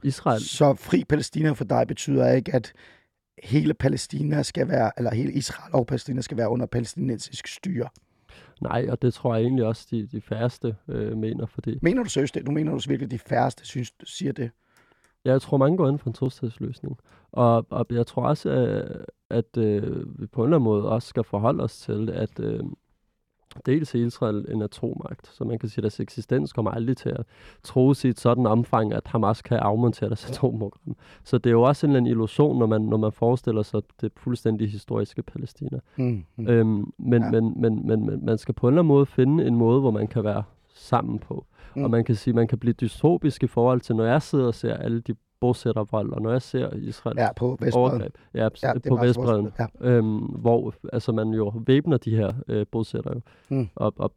Israel, 0.02 0.40
Så 0.40 0.74
fri 0.74 1.04
Palæstina 1.08 1.52
for 1.52 1.64
dig 1.64 1.84
betyder 1.88 2.32
ikke, 2.32 2.54
at 2.54 2.72
hele 3.42 3.74
Palæstina 3.74 4.42
skal 4.42 4.68
være, 4.68 4.90
eller 4.96 5.14
hele 5.14 5.32
Israel 5.32 5.74
og 5.74 5.86
Palæstina 5.86 6.20
skal 6.20 6.36
være 6.36 6.48
under 6.48 6.66
palæstinensisk 6.66 7.46
styre. 7.46 7.88
Nej, 8.60 8.86
og 8.90 9.02
det 9.02 9.14
tror 9.14 9.34
jeg 9.34 9.42
egentlig 9.42 9.64
også, 9.64 9.86
de, 9.90 10.06
de 10.06 10.20
færreste 10.20 10.76
øh, 10.88 11.16
mener, 11.16 11.46
fordi 11.46 11.78
Mener 11.82 12.02
du 12.02 12.08
seriøst 12.08 12.34
det? 12.34 12.46
Du 12.46 12.50
mener 12.50 12.72
du 12.72 12.80
virkelig, 12.88 13.10
de 13.10 13.18
færreste 13.18 13.66
synes, 13.66 13.92
siger 14.04 14.32
det? 14.32 14.50
jeg 15.24 15.42
tror, 15.42 15.56
mange 15.56 15.76
går 15.76 15.88
ind 15.88 15.98
for 15.98 16.10
en 16.10 16.14
tostatsløsning. 16.14 16.98
Og, 17.32 17.66
og 17.70 17.86
jeg 17.90 18.06
tror 18.06 18.22
også, 18.22 18.50
at, 18.50 19.06
at 19.30 19.56
øh, 19.56 20.20
vi 20.20 20.26
på 20.26 20.42
en 20.42 20.46
eller 20.46 20.56
anden 20.56 20.64
måde 20.64 20.88
også 20.88 21.08
skal 21.08 21.24
forholde 21.24 21.64
os 21.64 21.78
til, 21.78 22.10
at 22.10 22.40
øh, 22.40 22.60
dels 23.66 23.94
er 23.94 23.98
Israel 23.98 24.46
en 24.48 24.62
atommagt, 24.62 25.26
så 25.26 25.44
man 25.44 25.58
kan 25.58 25.68
sige, 25.68 25.78
at 25.78 25.82
deres 25.82 26.00
eksistens 26.00 26.52
kommer 26.52 26.70
aldrig 26.70 26.96
til 26.96 27.08
at 27.08 27.22
troes 27.62 28.04
i 28.04 28.08
et 28.08 28.20
sådan 28.20 28.46
omfang, 28.46 28.92
at 28.92 29.02
Hamas 29.06 29.42
kan 29.42 29.58
afmontere 29.58 30.08
deres 30.08 30.26
atomprogram. 30.30 30.96
Så 31.24 31.38
det 31.38 31.50
er 31.50 31.54
jo 31.54 31.62
også 31.62 31.86
en 31.86 31.90
eller 31.90 32.00
anden 32.00 32.10
illusion, 32.10 32.58
når 32.58 32.66
man, 32.66 32.82
når 32.82 32.96
man 32.96 33.12
forestiller 33.12 33.62
sig 33.62 33.82
det 34.00 34.12
fuldstændig 34.16 34.70
historiske 34.70 35.22
Palæstina. 35.22 35.78
Mm, 35.96 36.24
mm. 36.36 36.48
Øhm, 36.48 36.92
men, 36.98 37.22
Ja. 37.22 37.30
men, 37.30 37.60
men, 37.60 37.86
men, 37.86 38.06
men 38.06 38.24
man 38.24 38.38
skal 38.38 38.54
på 38.54 38.68
en 38.68 38.72
eller 38.74 38.82
anden 38.82 38.88
måde 38.88 39.06
finde 39.06 39.46
en 39.46 39.54
måde, 39.56 39.80
hvor 39.80 39.90
man 39.90 40.06
kan 40.06 40.24
være 40.24 40.42
sammen 40.74 41.18
på. 41.18 41.46
Mm. 41.76 41.84
Og 41.84 41.90
man 41.90 42.04
kan 42.04 42.14
sige, 42.14 42.34
man 42.34 42.48
kan 42.48 42.58
blive 42.58 42.72
dystopisk 42.72 43.42
i 43.42 43.46
forhold 43.46 43.80
til, 43.80 43.96
når 43.96 44.04
jeg 44.04 44.22
sidder 44.22 44.46
og 44.46 44.54
ser 44.54 44.74
alle 44.76 45.00
de 45.00 45.14
bosættervold, 45.44 46.12
og 46.12 46.22
når 46.22 46.30
jeg 46.30 46.42
ser 46.42 46.74
Israel 46.74 47.16
Ja, 47.18 47.32
på 47.36 47.50
Vestbredden. 47.60 47.78
overgreb 47.80 48.14
ja, 48.34 48.48
Ja, 48.62 48.72
på 48.88 48.94
meget 48.94 49.08
Vestbredden, 49.08 49.52
Ja. 49.58 49.66
øhm, 49.80 50.18
hvor 50.18 50.74
altså, 50.92 51.12
man 51.12 51.28
jo 51.28 51.52
væbner 51.66 51.96
de 51.96 52.16
her 52.16 52.32
øh, 52.48 52.66
bosættere. 52.72 53.20
Mm. 53.48 53.68
Og, 53.74 53.92
og 53.96 54.12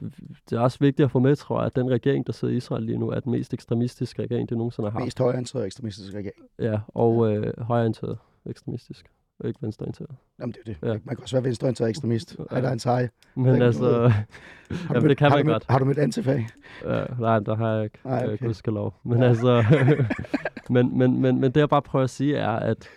det 0.49 0.55
er 0.55 0.59
også 0.59 0.77
vigtigt 0.79 1.05
at 1.05 1.11
få 1.11 1.19
med, 1.19 1.35
tror 1.35 1.57
jeg, 1.59 1.65
at 1.65 1.75
den 1.75 1.89
regering, 1.89 2.27
der 2.27 2.33
sidder 2.33 2.53
i 2.53 2.57
Israel 2.57 2.83
lige 2.83 2.97
nu, 2.97 3.09
er 3.09 3.19
den 3.19 3.31
mest 3.31 3.53
ekstremistiske 3.53 4.21
regering, 4.23 4.49
det 4.49 4.57
nogensinde 4.57 4.89
har 4.89 4.91
haft. 4.99 5.03
Mest 5.05 5.19
højreorienteret 5.19 5.65
ekstremistisk 5.65 6.13
regering. 6.13 6.45
Ja, 6.59 6.79
og 6.87 7.31
øh, 7.35 7.53
højreorienteret 7.61 8.17
ekstremistisk, 8.45 9.05
og 9.39 9.47
ikke 9.47 9.59
venstreorienteret. 9.61 10.09
Jamen, 10.39 10.51
det 10.53 10.59
er 10.59 10.73
det. 10.73 10.87
Ja. 10.93 10.99
Man 11.03 11.15
kan 11.15 11.21
også 11.23 11.35
være 11.35 11.43
venstreorienteret 11.43 11.89
ekstremist. 11.89 12.35
Ja. 12.39 12.43
Ej, 12.55 12.61
der 12.61 12.67
er 12.67 12.73
en 12.73 12.79
sej. 12.79 13.09
Men 13.35 13.61
altså, 13.61 13.81
noget. 13.81 14.11
Har 14.11 14.23
du 14.69 14.75
jamen, 14.89 15.01
mødt- 15.03 15.09
det 15.09 15.17
kan 15.17 15.29
har 15.29 15.37
man 15.37 15.45
du 15.45 15.51
godt. 15.51 15.63
Mødt, 15.63 15.71
har 15.71 15.79
du 15.79 15.85
mødt 15.85 15.97
Antifa? 15.97 16.43
Øh, 16.85 17.19
nej, 17.19 17.39
der 17.39 17.55
har 17.55 17.73
jeg 17.75 17.83
ikke. 17.83 17.99
Nej, 18.05 18.25
okay. 18.33 18.45
gudskelov. 18.45 18.93
Men 19.05 19.19
Ja. 19.21 19.27
altså, 19.27 19.63
men, 20.73 20.97
men, 20.97 21.21
men, 21.21 21.39
men 21.41 21.51
det 21.51 21.59
jeg 21.59 21.69
bare 21.69 21.81
prøver 21.81 22.03
at 22.03 22.09
sige 22.09 22.35
er, 22.37 22.49
at 22.51 22.89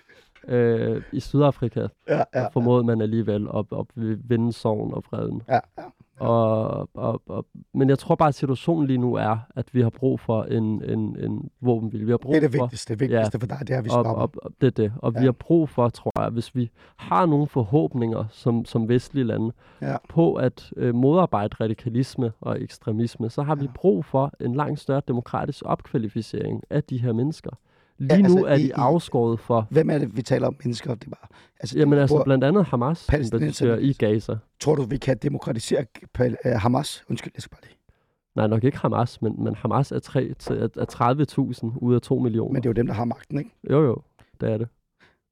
øh, 0.49 1.03
i 1.13 1.21
Sydafrika 1.21 1.81
Ja, 1.81 2.17
ja, 2.17 2.23
ja, 2.35 2.49
formåede 2.49 2.85
man 2.85 3.01
alligevel 3.01 3.49
at, 3.55 3.65
at 3.79 3.87
vinde 4.29 4.53
sorgen 4.53 4.95
og 4.95 5.05
freden. 5.05 5.43
ja, 5.49 5.55
ja. 5.79 5.83
Og, 6.21 6.89
og, 6.95 7.23
og, 7.27 7.47
men 7.75 7.89
jeg 7.89 7.99
tror 7.99 8.15
bare, 8.15 8.29
at 8.29 8.35
situationen 8.35 8.87
lige 8.87 8.99
nu 8.99 9.15
er, 9.15 9.37
at 9.57 9.75
vi 9.75 9.81
har 9.83 9.91
brug 9.91 10.21
for 10.21 10.43
en, 10.43 10.85
en, 10.85 11.17
en 11.25 11.51
våbenhvile. 11.61 12.05
Vi 12.05 12.11
har 12.11 12.19
brug 12.19 12.33
Det 12.35 12.45
er 12.45 12.49
det 12.49 12.57
for, 12.59 12.65
vigtigste. 12.65 12.93
Det 12.95 13.01
vigtigste 13.01 13.39
for 13.41 13.47
dig, 13.47 13.59
det 13.61 13.71
er, 13.71 13.79
at 13.79 13.85
vi 13.85 13.89
stopper. 13.89 14.11
og, 14.13 14.31
og 14.43 14.51
det 14.61 14.67
er 14.67 14.71
det. 14.71 14.93
Og 14.97 15.13
Ja. 15.13 15.19
vi 15.21 15.25
har 15.25 15.33
brug 15.33 15.69
for, 15.69 15.89
tror 15.89 16.23
jeg, 16.23 16.31
hvis 16.31 16.55
vi 16.57 16.71
har 16.97 17.27
nogle 17.27 17.47
forhåbninger 17.47 18.25
som, 18.31 18.65
som 18.65 18.89
vestlige 18.89 19.25
lande 19.25 19.53
Ja. 19.83 19.97
på 20.09 20.35
at 20.35 20.73
øh, 20.77 20.95
modarbejde 20.95 21.57
radikalisme 21.61 22.33
og 22.41 22.63
ekstremisme, 22.63 23.31
så 23.31 23.43
har 23.43 23.55
vi 23.55 23.65
Ja. 23.65 23.71
brug 23.75 24.05
for 24.05 24.33
en 24.41 24.55
langt 24.55 24.81
større 24.81 25.03
demokratisk 25.09 25.63
opkvalificering 25.67 26.63
af 26.71 26.85
de 26.85 26.99
her 26.99 27.13
mennesker. 27.13 27.51
Lige 28.01 28.15
Ja, 28.15 28.23
altså, 28.23 28.39
nu 28.39 28.45
er 28.45 28.57
de 28.57 28.63
i- 28.63 28.71
afskåret 28.71 29.41
for, 29.41 29.67
Hvem 29.71 29.91
er 29.91 29.99
det, 29.99 30.17
vi 30.17 30.23
taler 30.23 30.47
om 30.47 30.57
mennesker? 30.65 30.95
Det 30.95 31.07
er 31.07 31.11
bare, 31.11 31.27
altså, 31.61 31.79
jamen 31.79 31.99
altså 31.99 32.23
blandt 32.25 32.45
andet 32.45 32.65
Hamas, 32.65 32.99
sympatisører 32.99 33.79
i 33.79 33.93
Gaza. 33.93 34.37
Tror 34.61 34.75
du, 34.75 34.83
vi 34.83 34.97
kan 34.97 35.17
demokratisere 35.19 35.85
øh, 36.21 36.31
Hamas? 36.45 37.05
Undskyld, 37.11 37.33
jeg 37.37 37.43
skal 37.43 37.51
bare 37.57 37.63
lige. 37.63 37.77
Nej, 38.37 38.47
nok 38.47 38.65
ikke 38.65 38.79
Hamas, 38.79 39.23
men, 39.23 39.45
men 39.45 39.55
Hamas 39.55 39.93
er, 39.93 39.99
tre, 39.99 40.35
til- 40.35 40.57
er, 40.57 40.69
er 40.77 40.85
30.000 41.73 41.79
ud 41.79 41.95
af 41.95 42.01
2 42.01 42.19
millioner. 42.19 42.53
Men 42.53 42.63
det 42.63 42.69
er 42.69 42.71
jo 42.71 42.75
dem, 42.75 42.87
der 42.87 42.95
har 42.95 43.05
magten, 43.05 43.39
ikke? 43.39 43.51
Jo, 43.71 43.83
jo, 43.85 43.97
det 44.41 44.51
er 44.53 44.59
det. 44.59 44.69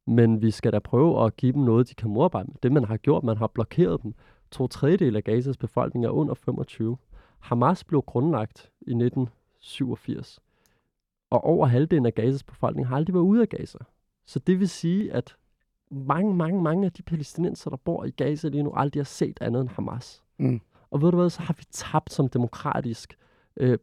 Men 0.07 0.43
vi 0.43 0.51
skal 0.51 0.73
da 0.73 0.79
prøve 0.79 1.25
at 1.25 1.37
give 1.37 1.53
dem 1.53 1.63
noget, 1.63 1.89
de 1.89 1.95
kan 1.95 2.11
modarbejde 2.11 2.47
med. 2.49 2.57
Det, 2.63 2.73
man 2.73 2.85
har 2.85 2.97
gjort, 2.97 3.25
man 3.25 3.37
har 3.37 3.47
blokeret 3.47 4.03
dem. 4.03 4.15
To 4.51 4.67
tredjedel 4.67 5.17
af 5.17 5.25
Gazas 5.25 5.57
befolkning 5.57 6.05
er 6.05 6.11
under 6.11 6.35
25. 6.35 6.97
Hamas 7.39 7.85
blev 7.85 8.03
grundlagt 8.03 8.71
i 8.81 8.91
1987. 8.95 10.39
Og 11.31 11.45
over 11.45 11.67
halvdelen 11.67 12.07
af 12.07 12.15
Gazas 12.15 12.43
befolkning 12.43 12.89
har 12.89 12.97
aldrig 12.97 13.15
været 13.15 13.23
ude 13.25 13.43
af 13.43 13.49
Gaza. 13.49 13.79
Så 14.27 14.39
det 14.39 14.61
vil 14.61 14.69
sige, 14.69 15.13
at 15.13 15.37
mange, 15.91 16.35
mange, 16.35 16.63
mange 16.63 16.87
af 16.87 16.93
de 16.93 17.03
palæstinenser, 17.03 17.71
der 17.71 17.77
bor 17.77 18.05
i 18.05 18.11
Gaza 18.11 18.49
lige 18.49 18.63
nu, 18.63 18.73
aldrig 18.77 19.01
har 19.01 19.05
set 19.05 19.39
andet 19.41 19.61
end 19.61 19.69
Hamas. 19.69 20.23
Mm. 20.39 20.61
Og 20.91 21.03
ved 21.03 21.11
du 21.11 21.17
hvad, 21.17 21.31
så 21.31 21.43
har 21.43 21.55
vi 21.59 21.65
tabt 21.73 22.13
som 22.13 22.29
demokratisk, 22.29 23.19
øh, 23.57 23.79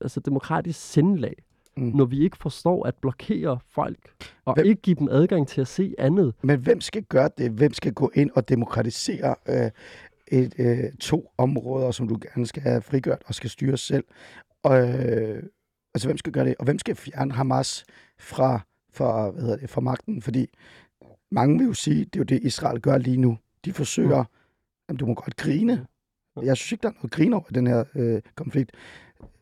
altså 0.00 0.20
demokratisk 0.20 0.80
sindlag, 0.92 1.34
Mm. 1.76 1.82
når 1.94 2.04
vi 2.04 2.18
ikke 2.20 2.36
forstår 2.36 2.86
at 2.86 2.94
blokere 2.94 3.58
folk, 3.68 4.14
og 4.44 4.54
Hvem? 4.54 4.66
ikke 4.66 4.82
give 4.82 4.96
dem 4.96 5.08
adgang 5.10 5.48
til 5.48 5.60
at 5.60 5.66
se 5.68 5.94
andet. 5.98 6.34
Men 6.42 6.60
hvem 6.60 6.80
skal 6.80 7.02
gøre 7.02 7.30
det? 7.38 7.50
Hvem 7.50 7.72
skal 7.72 7.92
gå 7.92 8.10
ind 8.14 8.30
og 8.34 8.48
demokratisere 8.48 9.34
øh, 9.48 9.70
et, 10.28 10.54
øh, 10.58 10.92
to 11.00 11.32
områder, 11.38 11.90
som 11.90 12.08
du 12.08 12.18
gerne 12.22 12.46
skal 12.46 12.62
have 12.62 12.82
frigjort 12.82 13.22
og 13.26 13.34
skal 13.34 13.50
styre 13.50 13.76
selv? 13.76 14.04
Og, 14.62 14.80
øh, 14.98 15.42
altså, 15.94 16.08
hvem 16.08 16.16
skal 16.16 16.32
gøre 16.32 16.44
det? 16.44 16.54
Og 16.58 16.64
hvem 16.64 16.78
skal 16.78 16.94
fjerne 16.96 17.32
Hamas 17.32 17.84
fra, 18.18 18.60
fra, 18.92 19.30
hvad 19.30 19.42
hedder 19.42 19.56
det, 19.56 19.70
fra 19.70 19.80
magten? 19.80 20.22
Fordi 20.22 20.46
mange 21.30 21.58
vil 21.58 21.66
jo 21.66 21.74
sige, 21.74 22.04
det 22.04 22.16
er 22.16 22.20
jo 22.20 22.24
det, 22.24 22.42
Israel 22.42 22.80
gør 22.80 22.98
lige 22.98 23.16
nu. 23.16 23.38
De 23.64 23.72
forsøger, 23.72 24.22
mm. 24.22 24.28
jamen, 24.88 24.98
du 24.98 25.06
må 25.06 25.14
godt 25.14 25.36
grine. 25.36 25.86
Jeg 26.42 26.56
synes 26.56 26.72
ikke, 26.72 26.82
der 26.82 26.88
er 26.88 26.92
noget 26.92 27.10
grin 27.10 27.32
over 27.32 27.44
den 27.54 27.66
her 27.66 27.84
øh, 27.94 28.22
konflikt. 28.34 28.72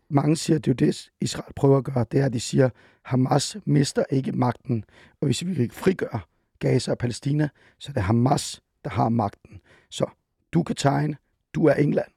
Mange 0.08 0.36
siger, 0.36 0.58
det 0.58 0.70
er 0.70 0.72
jo 0.72 0.86
det, 0.86 1.10
Israel 1.20 1.52
prøver 1.56 1.78
at 1.78 1.84
gøre. 1.84 2.04
Det 2.12 2.20
er, 2.20 2.26
at 2.26 2.32
de 2.32 2.40
siger, 2.40 2.70
Hamas 3.02 3.56
mister 3.64 4.04
ikke 4.10 4.32
magten. 4.32 4.84
Og 5.20 5.26
hvis 5.26 5.46
vi 5.46 5.62
ikke 5.62 5.74
frigør 5.74 6.28
Gaza 6.58 6.90
og 6.90 6.98
Palæstina, 6.98 7.48
så 7.78 7.90
er 7.90 7.92
det 7.92 8.02
Hamas, 8.02 8.62
der 8.84 8.90
har 8.90 9.08
magten. 9.08 9.60
Så 9.90 10.06
du 10.52 10.62
kan 10.62 10.76
tegne, 10.76 11.16
du 11.54 11.66
er 11.66 11.74
England, 11.74 12.10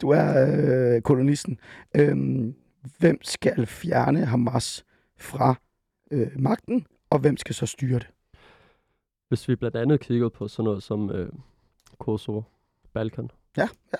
du 0.00 0.10
er 0.10 0.46
øh, 0.46 1.02
kolonisten. 1.02 1.58
Øhm, 1.96 2.54
hvem 2.98 3.18
skal 3.22 3.66
fjerne 3.66 4.24
Hamas 4.24 4.84
fra 5.16 5.54
øh, 6.10 6.30
magten, 6.40 6.86
og 7.10 7.18
hvem 7.18 7.36
skal 7.36 7.54
så 7.54 7.66
styre 7.66 7.98
det? 7.98 8.08
Hvis 9.28 9.48
vi 9.48 9.56
blandt 9.56 9.76
andet 9.76 10.00
kiggede 10.00 10.30
på 10.30 10.48
sådan 10.48 10.64
noget 10.64 10.82
som 10.82 11.10
øh, 11.10 11.32
Kosovo, 11.98 12.42
Balkan, 12.92 13.30
Ja, 13.56 13.68
ja. 13.92 13.98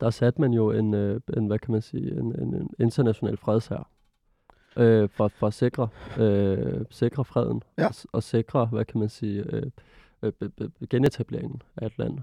der 0.00 0.10
satte 0.10 0.40
man 0.40 0.52
jo 0.52 0.70
en, 0.70 0.94
øh, 0.94 1.20
en 1.36 1.46
hvad 1.46 1.58
kan 1.58 1.72
man 1.72 1.82
sige, 1.82 2.10
en, 2.12 2.40
en, 2.42 2.54
en 2.54 2.70
international 2.78 3.36
fredsherre 3.36 3.84
øh, 4.76 5.08
for, 5.08 5.28
for 5.28 5.46
at 5.46 5.54
sikre, 5.54 5.88
øh, 6.18 6.84
sikre 6.90 7.24
freden 7.24 7.62
Ja. 7.78 7.86
og, 7.86 7.94
og 8.12 8.22
sikre, 8.22 8.66
hvad 8.66 8.84
kan 8.84 9.00
man 9.00 9.08
sige, 9.08 9.44
øh, 9.52 9.70
øh, 10.22 10.32
b- 10.32 10.44
b- 10.56 10.84
genetableringen 10.90 11.62
af 11.76 11.86
et 11.86 11.98
land. 11.98 12.18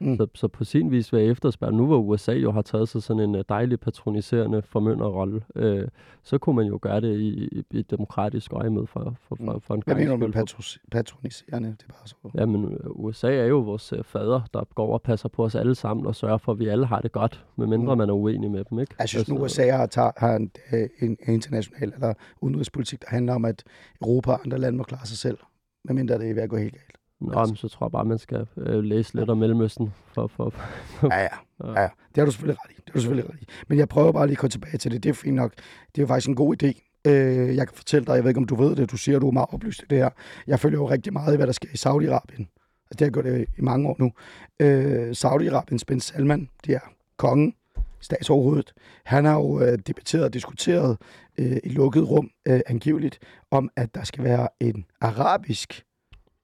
Mm. 0.00 0.16
Så, 0.16 0.26
så 0.34 0.48
på 0.48 0.64
sin 0.64 0.90
vis 0.90 1.12
vil 1.12 1.20
jeg 1.20 1.30
efterspørge, 1.30 1.76
nu 1.76 1.86
hvor 1.86 1.98
USA 1.98 2.32
jo 2.32 2.52
har 2.52 2.62
taget 2.62 2.88
sig 2.88 3.02
sådan 3.02 3.22
en 3.22 3.34
øh, 3.34 3.44
dejlig 3.48 3.80
patroniserende 3.80 4.62
formynderrolle, 4.62 5.42
øh, 5.54 5.88
så 6.22 6.38
kunne 6.38 6.56
man 6.56 6.66
jo 6.66 6.78
gøre 6.82 7.00
det 7.00 7.18
i, 7.18 7.48
i, 7.70 7.78
et 7.78 7.90
demokratisk 7.90 8.52
øje 8.52 8.70
med 8.70 8.86
for, 8.86 9.16
for, 9.28 9.36
for, 9.44 9.58
for 9.58 9.74
en 9.74 9.82
Hvad 9.86 9.94
mener 9.94 10.10
du 10.10 10.16
med 10.16 10.28
patro- 10.32 10.78
patroniserende? 10.92 11.68
Det 11.68 11.84
er 11.88 11.92
bare 11.92 12.06
så. 12.06 12.14
Jamen, 12.34 12.64
øh, 12.72 12.78
USA 12.90 13.34
er 13.34 13.46
jo 13.46 13.58
vores 13.58 13.92
øh, 13.92 14.04
fader, 14.04 14.40
der 14.54 14.64
går 14.74 14.92
og 14.92 15.02
passer 15.02 15.28
på 15.28 15.44
os 15.44 15.54
alle 15.54 15.74
sammen 15.74 16.06
og 16.06 16.14
sørger 16.14 16.38
for, 16.38 16.52
at 16.52 16.58
vi 16.58 16.68
alle 16.68 16.86
har 16.86 17.00
det 17.00 17.12
godt, 17.12 17.44
medmindre 17.56 17.94
Mm. 17.94 17.98
man 17.98 18.08
er 18.08 18.14
uenig 18.14 18.50
med 18.50 18.64
dem, 18.70 18.78
ikke? 18.78 18.94
Jeg 18.98 19.08
synes 19.08 19.28
nu, 19.28 19.38
USA 19.44 19.70
har, 19.70 19.86
tager, 19.86 20.10
har 20.16 20.36
en, 20.36 20.50
øh, 20.72 20.88
en 21.02 21.16
international 21.26 21.92
eller 21.94 22.14
udenrigspolitik, 22.40 23.00
der 23.00 23.06
handler 23.10 23.34
om, 23.34 23.44
at 23.44 23.64
Europa 24.02 24.32
og 24.32 24.40
andre 24.44 24.58
lande 24.58 24.78
må 24.78 24.84
klare 24.84 25.06
sig 25.06 25.18
selv, 25.18 25.38
medmindre 25.84 26.18
det 26.18 26.30
er 26.30 26.34
ved 26.34 26.42
at 26.42 26.48
gå 26.50 26.56
helt 26.56 26.72
galt. 26.72 26.97
Nå, 27.20 27.46
men 27.46 27.56
så 27.56 27.68
tror 27.68 27.86
jeg 27.86 27.92
bare, 27.92 28.04
man 28.04 28.18
skal 28.18 28.46
øh, 28.56 28.84
læse 28.84 29.14
lidt 29.14 29.30
om 29.30 29.38
Mellemøsten. 29.38 29.94
For, 30.12 30.26
for, 30.26 30.50
for, 30.50 31.14
Ja, 31.14 31.20
ja. 31.20 31.28
ja, 31.64 31.80
ja. 31.80 31.88
Det 32.08 32.16
har 32.16 32.24
du 32.24 32.30
selvfølgelig 32.30 32.58
ret 32.64 32.70
i. 32.70 32.74
Det 32.74 32.84
har 32.86 32.92
du 32.92 33.00
selvfølgelig 33.00 33.30
ret 33.30 33.40
i. 33.42 33.46
Men 33.68 33.78
jeg 33.78 33.88
prøver 33.88 34.12
bare 34.12 34.26
lige 34.26 34.34
at 34.34 34.38
gå 34.38 34.48
tilbage 34.48 34.78
til 34.78 34.90
det. 34.90 35.02
Det 35.02 35.10
er 35.10 35.14
fint 35.14 35.36
nok. 35.36 35.52
Det 35.96 36.02
er 36.02 36.06
faktisk 36.06 36.28
en 36.28 36.34
god 36.34 36.62
idé. 36.62 37.00
Øh, 37.04 37.56
jeg 37.56 37.68
kan 37.68 37.76
fortælle 37.76 38.06
dig, 38.06 38.14
jeg 38.14 38.24
ved 38.24 38.30
ikke, 38.30 38.38
om 38.38 38.46
du 38.46 38.54
ved 38.54 38.76
det, 38.76 38.90
du 38.90 38.96
siger, 38.96 39.18
du 39.18 39.28
er 39.28 39.32
meget 39.32 39.48
oplyst 39.52 39.82
i 39.82 39.84
det 39.90 39.98
her. 39.98 40.10
Jeg 40.46 40.60
følger 40.60 40.78
jo 40.78 40.90
rigtig 40.90 41.12
meget 41.12 41.32
i, 41.34 41.36
hvad 41.36 41.46
der 41.46 41.52
sker 41.52 41.68
i 41.72 41.76
Saudi-Arabien. 41.76 42.44
Altså, 42.90 42.90
det 42.90 43.00
har 43.00 43.06
jeg 43.06 43.12
gjort 43.12 43.24
det 43.24 43.46
i 43.58 43.62
mange 43.62 43.88
år 43.88 43.96
nu. 43.98 44.12
Øh, 44.60 45.10
Saudi-Arabiens 45.10 45.84
Ben 45.86 46.00
Salman, 46.00 46.48
det 46.66 46.74
er 46.74 46.92
kongen, 47.16 47.54
statsoverhovedet. 48.00 48.74
Han 49.04 49.24
har 49.24 49.34
jo 49.34 49.60
øh, 49.60 49.78
debatteret 49.86 50.24
og 50.24 50.34
diskuteret 50.34 50.96
øh, 51.38 51.56
i 51.64 51.68
lukket 51.68 52.10
rum 52.10 52.30
øh, 52.48 52.60
angiveligt, 52.66 53.18
om 53.50 53.70
at 53.76 53.94
der 53.94 54.04
skal 54.04 54.24
være 54.24 54.48
en 54.60 54.84
arabisk 55.00 55.84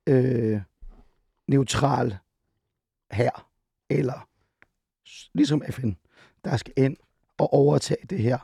øh, 0.08 0.60
neutral 1.48 2.16
her 3.10 3.48
eller 3.90 4.28
ligesom 5.34 5.62
FN, 5.70 5.90
der 6.44 6.56
skal 6.56 6.72
ind 6.76 6.96
og 7.38 7.52
overtage 7.52 8.06
det 8.10 8.18
her 8.18 8.38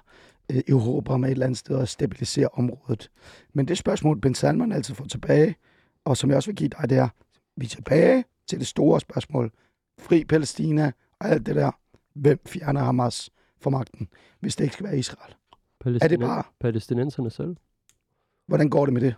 øh, 0.50 0.62
Europa 0.68 1.16
med 1.16 1.28
et 1.28 1.32
eller 1.32 1.46
andet 1.46 1.58
sted 1.58 1.76
og 1.76 1.88
stabilisere 1.88 2.48
området. 2.48 3.10
Men 3.52 3.68
det 3.68 3.78
spørgsmål, 3.78 4.20
Ben 4.20 4.34
Salman 4.34 4.72
altid 4.72 4.94
får 4.94 5.04
tilbage, 5.04 5.56
og 6.04 6.16
som 6.16 6.30
jeg 6.30 6.36
også 6.36 6.50
vil 6.50 6.56
give 6.56 6.68
dig, 6.68 6.90
det 6.90 6.98
er, 6.98 7.08
vi 7.56 7.64
er 7.64 7.68
tilbage 7.68 8.24
til 8.46 8.58
det 8.58 8.66
store 8.66 9.00
spørgsmål. 9.00 9.52
Fri 9.98 10.24
Palæstina 10.24 10.92
og 11.18 11.28
alt 11.28 11.46
det 11.46 11.56
der. 11.56 11.70
Hvem 12.14 12.38
fjerner 12.46 12.80
Hamas 12.80 13.30
fra 13.60 13.70
magten, 13.70 14.08
hvis 14.40 14.56
det 14.56 14.64
ikke 14.64 14.74
skal 14.74 14.86
være 14.86 14.98
Israel? 14.98 15.34
Er 16.02 16.08
det 16.08 16.20
bare, 16.20 16.42
palæstinenserne 16.60 17.30
selv? 17.30 17.56
hvordan 18.50 18.68
går 18.68 18.84
det 18.84 18.92
med 18.92 19.00
det? 19.00 19.14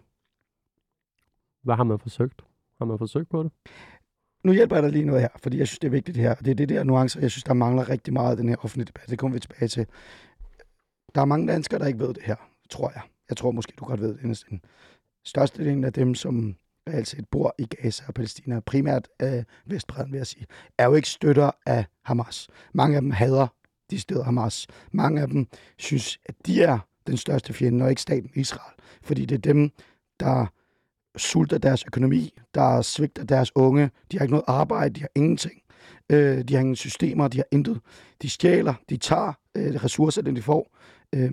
Hvad 1.62 1.75
har 1.75 1.85
man 1.85 1.98
forsøgt? 1.98 2.44
Har 2.79 2.85
man 2.85 2.98
forsøgt 2.98 3.29
på 3.29 3.42
det? 3.42 3.53
Nu 4.44 4.53
hjælper 4.53 4.77
jeg 4.77 4.83
dig 4.83 4.92
lige 4.92 5.05
noget 5.05 5.20
her, 5.20 5.29
fordi 5.37 5.59
jeg 5.59 5.66
synes, 5.66 5.79
det 5.79 5.88
er 5.88 5.92
vigtigt 5.92 6.16
her. 6.16 6.35
Det 6.35 6.51
er 6.51 6.55
det 6.55 6.68
der 6.68 6.85
nuancer, 6.85 7.20
jeg 7.20 7.31
synes, 7.31 7.44
der 7.44 7.55
mangler 7.55 7.88
rigtig 7.88 8.12
meget 8.12 8.37
i 8.37 8.40
den 8.40 8.48
her 8.48 8.57
offentlige 8.64 8.87
debat. 8.87 9.11
Det 9.11 9.18
kommer 9.18 9.37
vi 9.37 9.40
tilbage 9.40 9.68
til. 9.68 9.87
Der 11.14 11.20
er 11.20 11.25
mange 11.25 11.53
danskere, 11.53 11.81
der 11.81 11.87
ikke 11.87 11.98
ved 11.98 12.14
det 12.14 12.22
her, 12.22 12.37
tror 12.70 12.90
jeg. 12.94 13.03
Jeg 13.29 13.37
tror 13.37 13.51
måske, 13.51 13.72
du 13.79 13.85
godt 13.85 14.01
ved 14.01 14.09
det 14.09 14.20
inderst 14.22 14.40
største 14.40 14.61
Størstedelen 15.25 15.85
af 15.85 15.92
dem, 15.92 16.14
som 16.14 16.57
reelt 16.88 17.09
set 17.09 17.29
bor 17.29 17.55
i 17.59 17.64
Gaza 17.64 18.05
og 18.09 18.14
Palæstina, 18.14 18.61
primært 18.61 19.09
øh, 19.22 19.44
Vestbredden, 19.66 20.12
vil 20.12 20.18
jeg 20.18 20.27
sige, 20.27 20.46
er 20.79 20.85
jo 20.85 20.94
ikke 20.94 21.09
støtter 21.09 21.51
af 21.66 21.85
Hamas. 22.05 22.48
Mange 22.72 22.96
af 22.96 23.03
dem 23.03 23.11
hader 23.11 23.46
de 23.90 24.01
steder 24.01 24.25
Hamas. 24.25 24.66
Mange 24.92 25.20
af 25.20 25.29
dem 25.29 25.46
synes, 25.79 26.18
at 26.27 26.35
de 26.46 26.62
er 26.62 26.79
den 27.07 27.16
største 27.16 27.53
fjende, 27.53 27.85
og 27.85 27.90
ikke 27.90 28.03
staten 28.03 28.31
Israel. 28.35 28.75
Fordi 29.03 29.25
det 29.25 29.35
er 29.35 29.53
dem, 29.53 29.70
der 30.20 30.46
sulter 31.16 31.59
deres 31.59 31.85
økonomi, 31.87 32.35
der 32.55 32.83
svigter 32.83 33.25
deres 33.25 33.57
unge. 33.57 33.90
De 34.12 34.18
har 34.18 34.25
ikke 34.25 34.33
noget 34.33 34.44
arbejde, 34.46 34.94
de 34.94 35.01
har 35.01 35.11
ingenting. 35.14 35.62
Øh, 36.11 36.42
de 36.42 36.55
har 36.55 36.61
ingen 36.61 36.77
systemer, 36.77 37.29
de 37.29 37.38
har 37.38 37.44
intet. 37.51 37.81
De 38.22 38.31
stjæler, 38.31 38.75
de 38.90 38.96
tager 38.96 39.33
øh, 39.55 39.85
ressourcer, 39.85 40.22
den 40.22 40.37
de 40.37 40.42
får. 40.42 40.77
Øh, 41.12 41.33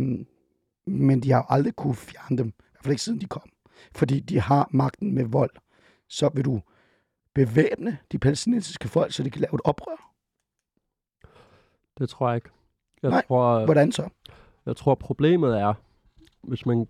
men 0.87 1.23
de 1.23 1.31
har 1.31 1.45
aldrig 1.49 1.75
kunne 1.75 1.95
fjerne 1.95 2.37
dem. 2.37 2.47
I 2.47 2.53
hvert 2.71 2.83
fald 2.83 2.91
ikke 2.91 3.01
siden 3.03 3.21
de 3.21 3.25
kom. 3.25 3.49
Fordi 3.95 4.19
de 4.19 4.39
har 4.39 4.69
magten 4.71 5.15
med 5.15 5.25
vold. 5.25 5.51
Så 6.09 6.29
vil 6.33 6.45
du 6.45 6.61
bevæbne 7.35 7.97
de 8.11 8.19
palæstinensiske 8.19 8.87
folk, 8.87 9.13
så 9.13 9.23
de 9.23 9.29
kan 9.29 9.41
lave 9.41 9.55
et 9.55 9.61
oprør. 9.63 10.13
Det 11.97 12.09
tror 12.09 12.27
jeg 12.29 12.35
ikke. 12.35 12.49
Jeg, 13.03 13.09
Nej, 13.09 13.23
tror, 13.27 13.65
Hvordan 13.65 13.91
så? 13.91 14.09
jeg 14.65 14.75
tror, 14.75 14.95
problemet 14.95 15.59
er, 15.59 15.73
hvis 16.43 16.65
man 16.65 16.87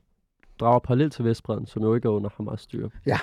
drager 0.59 0.79
parallelt 0.79 1.13
til 1.13 1.25
Vestbredden, 1.25 1.65
som 1.65 1.83
jo 1.83 1.95
ikke 1.95 2.05
er 2.07 2.11
under 2.11 2.29
Hamas 2.37 2.61
styre, 2.61 2.89
Ja. 3.05 3.17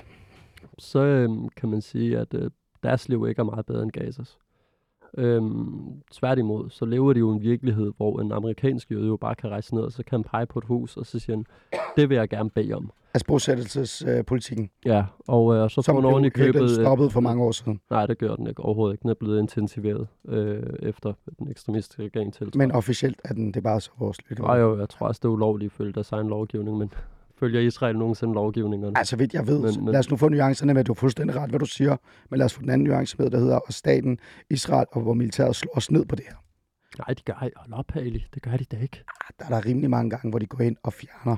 så 0.79 0.99
øhm, 1.01 1.49
kan 1.49 1.69
man 1.69 1.81
sige, 1.81 2.19
at 2.19 2.35
øh, 2.35 2.51
deres 2.83 3.09
liv 3.09 3.27
ikke 3.29 3.41
er 3.41 3.45
meget 3.45 3.67
bedre 3.67 3.83
end 3.83 3.91
Gazas. 3.91 4.39
Øhm, 5.19 6.03
tværtimod, 6.13 6.71
så 6.71 6.85
lever 6.85 7.13
de 7.13 7.19
jo 7.19 7.31
en 7.33 7.41
virkelighed, 7.43 7.93
hvor 7.97 8.21
en 8.21 8.33
amerikansk 8.33 8.91
jøde 8.91 9.07
jo 9.07 9.17
bare 9.17 9.35
kan 9.35 9.51
rejse 9.51 9.75
ned, 9.75 9.83
og 9.83 9.93
så 9.93 10.03
kan 10.03 10.19
han 10.19 10.25
pege 10.25 10.47
på 10.47 10.59
et 10.59 10.65
hus, 10.65 10.97
og 10.97 11.07
så 11.07 11.19
siger 11.19 11.37
han, 11.37 11.45
det 11.97 12.09
vil 12.09 12.15
jeg 12.17 12.29
gerne 12.29 12.51
bede 12.51 12.73
om. 12.75 12.91
Altså 13.15 13.27
bosættelsespolitikken, 13.27 14.71
Ja, 14.87 15.05
og 15.29 15.55
øh, 15.55 15.71
så 15.71 15.75
får 15.75 15.83
som 15.83 15.97
blev 15.97 16.11
oven 16.11 16.25
i 16.25 16.29
købet... 16.29 16.71
stoppet 16.71 17.13
for 17.13 17.21
mange 17.21 17.45
år 17.45 17.51
siden. 17.53 17.81
Nej, 17.91 18.07
det 18.07 18.19
gør 18.19 18.37
den 18.37 18.47
ikke 18.47 18.63
overhovedet 18.63 18.95
ikke. 18.95 19.03
Den 19.03 19.11
er 19.11 19.15
blevet 19.15 19.39
intensiveret 19.39 20.07
øh, 20.29 20.63
efter 20.83 21.13
den 21.39 21.49
ekstremistiske 21.51 22.03
regering 22.03 22.35
til. 22.35 22.51
Men 22.55 22.73
officielt 22.73 23.21
er 23.25 23.35
den, 23.35 23.53
det 23.55 23.63
bare 23.63 23.81
så 23.81 23.91
vores 23.99 24.19
lykke. 24.31 24.43
Nej, 24.43 24.57
jo, 24.57 24.79
jeg 24.79 24.89
tror 24.89 25.07
også, 25.09 25.19
det 25.23 25.29
er 25.29 25.33
ulovligt 25.33 25.73
ifølge 25.73 25.93
deres 25.93 26.13
egen 26.13 26.29
lovgivning, 26.29 26.79
men 26.79 26.93
følger 27.39 27.61
Israel 27.61 27.97
nogensinde 27.99 28.35
lovgivningerne? 28.35 28.99
Altså, 28.99 29.17
vidt 29.17 29.35
jeg 29.35 29.47
ved, 29.47 29.61
men, 29.61 29.85
Men- 29.85 29.93
lad 29.93 29.99
os 30.01 30.11
nu 30.11 30.17
få 30.17 30.29
nuancerne 30.29 30.75
med, 30.75 30.81
at 30.81 30.87
du 30.87 30.93
har 30.93 30.95
fuldstændig 31.01 31.37
ret, 31.37 31.51
hvad 31.51 31.61
du 31.61 31.67
siger, 31.67 31.97
men 32.31 32.39
lad 32.39 32.45
os 32.45 32.55
få 32.55 32.61
den 32.61 32.71
anden 32.71 32.89
nuance 32.89 33.17
med, 33.19 33.31
der 33.31 33.39
hedder, 33.39 33.57
og 33.57 33.73
staten, 33.73 34.19
Israel, 34.51 34.87
og 34.93 35.01
hvor 35.03 35.15
militæret 35.15 35.57
slår 35.57 35.77
os 35.77 35.91
ned 35.91 36.05
på 36.07 36.17
det 36.17 36.25
her. 36.29 36.37
Nej, 36.99 37.15
de 37.15 37.23
gør 37.23 37.33
ej, 37.33 37.51
hold 37.57 37.73
op, 37.73 37.97
Ali. 37.97 38.27
Det 38.35 38.43
gør 38.43 38.57
de 38.57 38.65
da 38.65 38.77
ikke. 38.77 39.03
Der 39.39 39.45
er 39.45 39.49
der 39.49 39.67
rimelig 39.67 39.91
mange 39.91 40.11
gange, 40.11 40.31
hvor 40.31 40.39
de 40.39 40.47
går 40.47 40.61
ind 40.61 40.77
og 40.83 40.93
fjerner, 40.93 41.37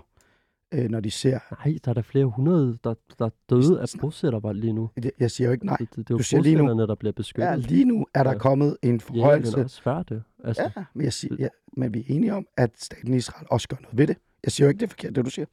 øh, 0.74 0.90
når 0.90 1.00
de 1.00 1.10
ser... 1.10 1.38
Nej, 1.66 1.78
der 1.84 1.90
er 1.90 1.94
der 1.94 2.02
flere 2.02 2.24
hundrede, 2.24 2.78
der, 2.84 2.94
der 3.18 3.28
døde 3.50 3.80
af 3.80 3.86
bosættervold 4.00 4.58
lige 4.58 4.72
nu. 4.72 4.90
Det- 4.96 5.10
Jeg 5.20 5.30
siger 5.30 5.48
jo 5.48 5.52
ikke 5.52 5.66
nej. 5.66 5.76
Det, 5.76 5.88
det, 5.90 6.08
det 6.08 6.14
er 6.14 6.16
Du 6.18 6.22
siger 6.22 6.42
lige 6.42 6.56
nu- 6.56 6.86
der 6.86 6.94
bliver 6.94 7.12
beskyttet. 7.12 7.48
Ja, 7.50 7.56
lige 7.56 7.84
nu 7.84 8.06
er 8.14 8.22
der 8.22 8.30
Ja. 8.32 8.38
kommet 8.38 8.76
en 8.82 8.88
ja, 8.88 8.92
men 8.92 9.00
forhøjelse. 9.00 9.58
også 9.64 9.82
før 9.82 10.02
det. 10.02 10.22
Altså, 10.44 10.62
Ja, 10.76 10.84
men, 10.94 11.04
jeg 11.04 11.12
siger, 11.12 11.36
ja, 11.38 11.48
men 11.76 11.94
vi 11.94 12.00
er 12.00 12.04
enige 12.08 12.34
om, 12.34 12.46
at 12.56 12.70
staten 12.76 13.14
Israel 13.14 13.46
også 13.50 13.68
gør 13.68 13.76
noget 13.82 13.98
ved 13.98 14.06
det. 14.06 14.16
Jeg 14.44 14.52
siger 14.52 14.66
jo 14.66 14.68
ikke, 14.68 14.78
det 14.80 14.86
er 14.86 14.90
forkert, 14.90 15.16
det 15.16 15.24
du 15.24 15.30
siger. 15.30 15.46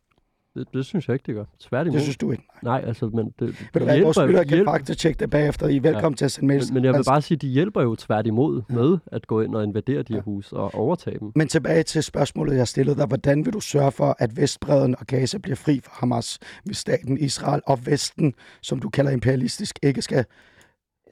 Det, 0.56 0.68
det 0.74 0.86
synes 0.86 1.08
jeg 1.08 1.14
ikke, 1.16 1.24
det 1.26 1.36
gør. 1.36 1.46
Tværtimod. 1.60 1.94
Det 1.94 2.02
synes 2.04 2.18
du 2.18 2.32
ikke. 2.32 2.44
Nej, 2.64 2.84
altså, 2.88 3.06
men 3.06 3.26
det, 3.40 3.48
Ved 3.48 3.80
du 3.80 3.84
hvad, 3.86 4.02
vores 4.02 4.18
lytter 4.28 4.44
kan 4.44 4.66
faktisk 4.66 5.00
tjekke 5.00 5.20
det 5.20 5.30
bagefter. 5.30 5.68
I 5.68 5.76
er 5.78 5.82
velkommen 5.82 6.12
ja. 6.14 6.16
til 6.16 6.26
at 6.26 6.32
sende 6.32 6.48
mails. 6.48 6.70
Men, 6.70 6.74
men 6.74 6.84
jeg 6.84 6.92
vil 6.94 6.98
Altså, 6.98 7.12
bare 7.12 7.22
sige, 7.22 7.38
de 7.38 7.48
hjælper 7.48 7.82
jo 7.82 7.96
tværtimod 7.96 8.62
ja. 8.70 8.76
med 8.76 8.98
at 9.08 9.28
gå 9.28 9.42
ind 9.42 9.56
og 9.56 9.64
invadere 9.64 10.04
de 10.04 10.14
her 10.14 10.22
hus 10.22 10.52
og 10.54 10.76
overtage 10.76 11.20
dem. 11.20 11.32
Men 11.36 11.48
tilbage 11.48 11.84
til 11.84 12.04
spørgsmålet, 12.04 12.58
jeg 12.58 12.68
stillede 12.68 12.98
dig. 12.98 13.06
Hvordan 13.08 13.46
vil 13.46 13.54
du 13.54 13.60
sørge 13.60 13.92
for, 13.92 14.16
at 14.20 14.38
Vestbreden 14.38 14.96
og 15.00 15.06
Gaza 15.08 15.38
bliver 15.38 15.56
fri 15.56 15.80
fra 15.84 15.92
Hamas, 16.00 16.40
hvis 16.64 16.78
staten 16.78 17.18
Israel 17.18 17.62
og 17.68 17.86
Vesten, 17.86 18.34
som 18.62 18.80
du 18.80 18.90
kalder 18.90 19.12
imperialistisk, 19.12 19.80
ikke 19.84 20.02
skal 20.02 20.26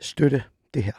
støtte 0.01 0.43
det 0.73 0.83
her? 0.83 0.93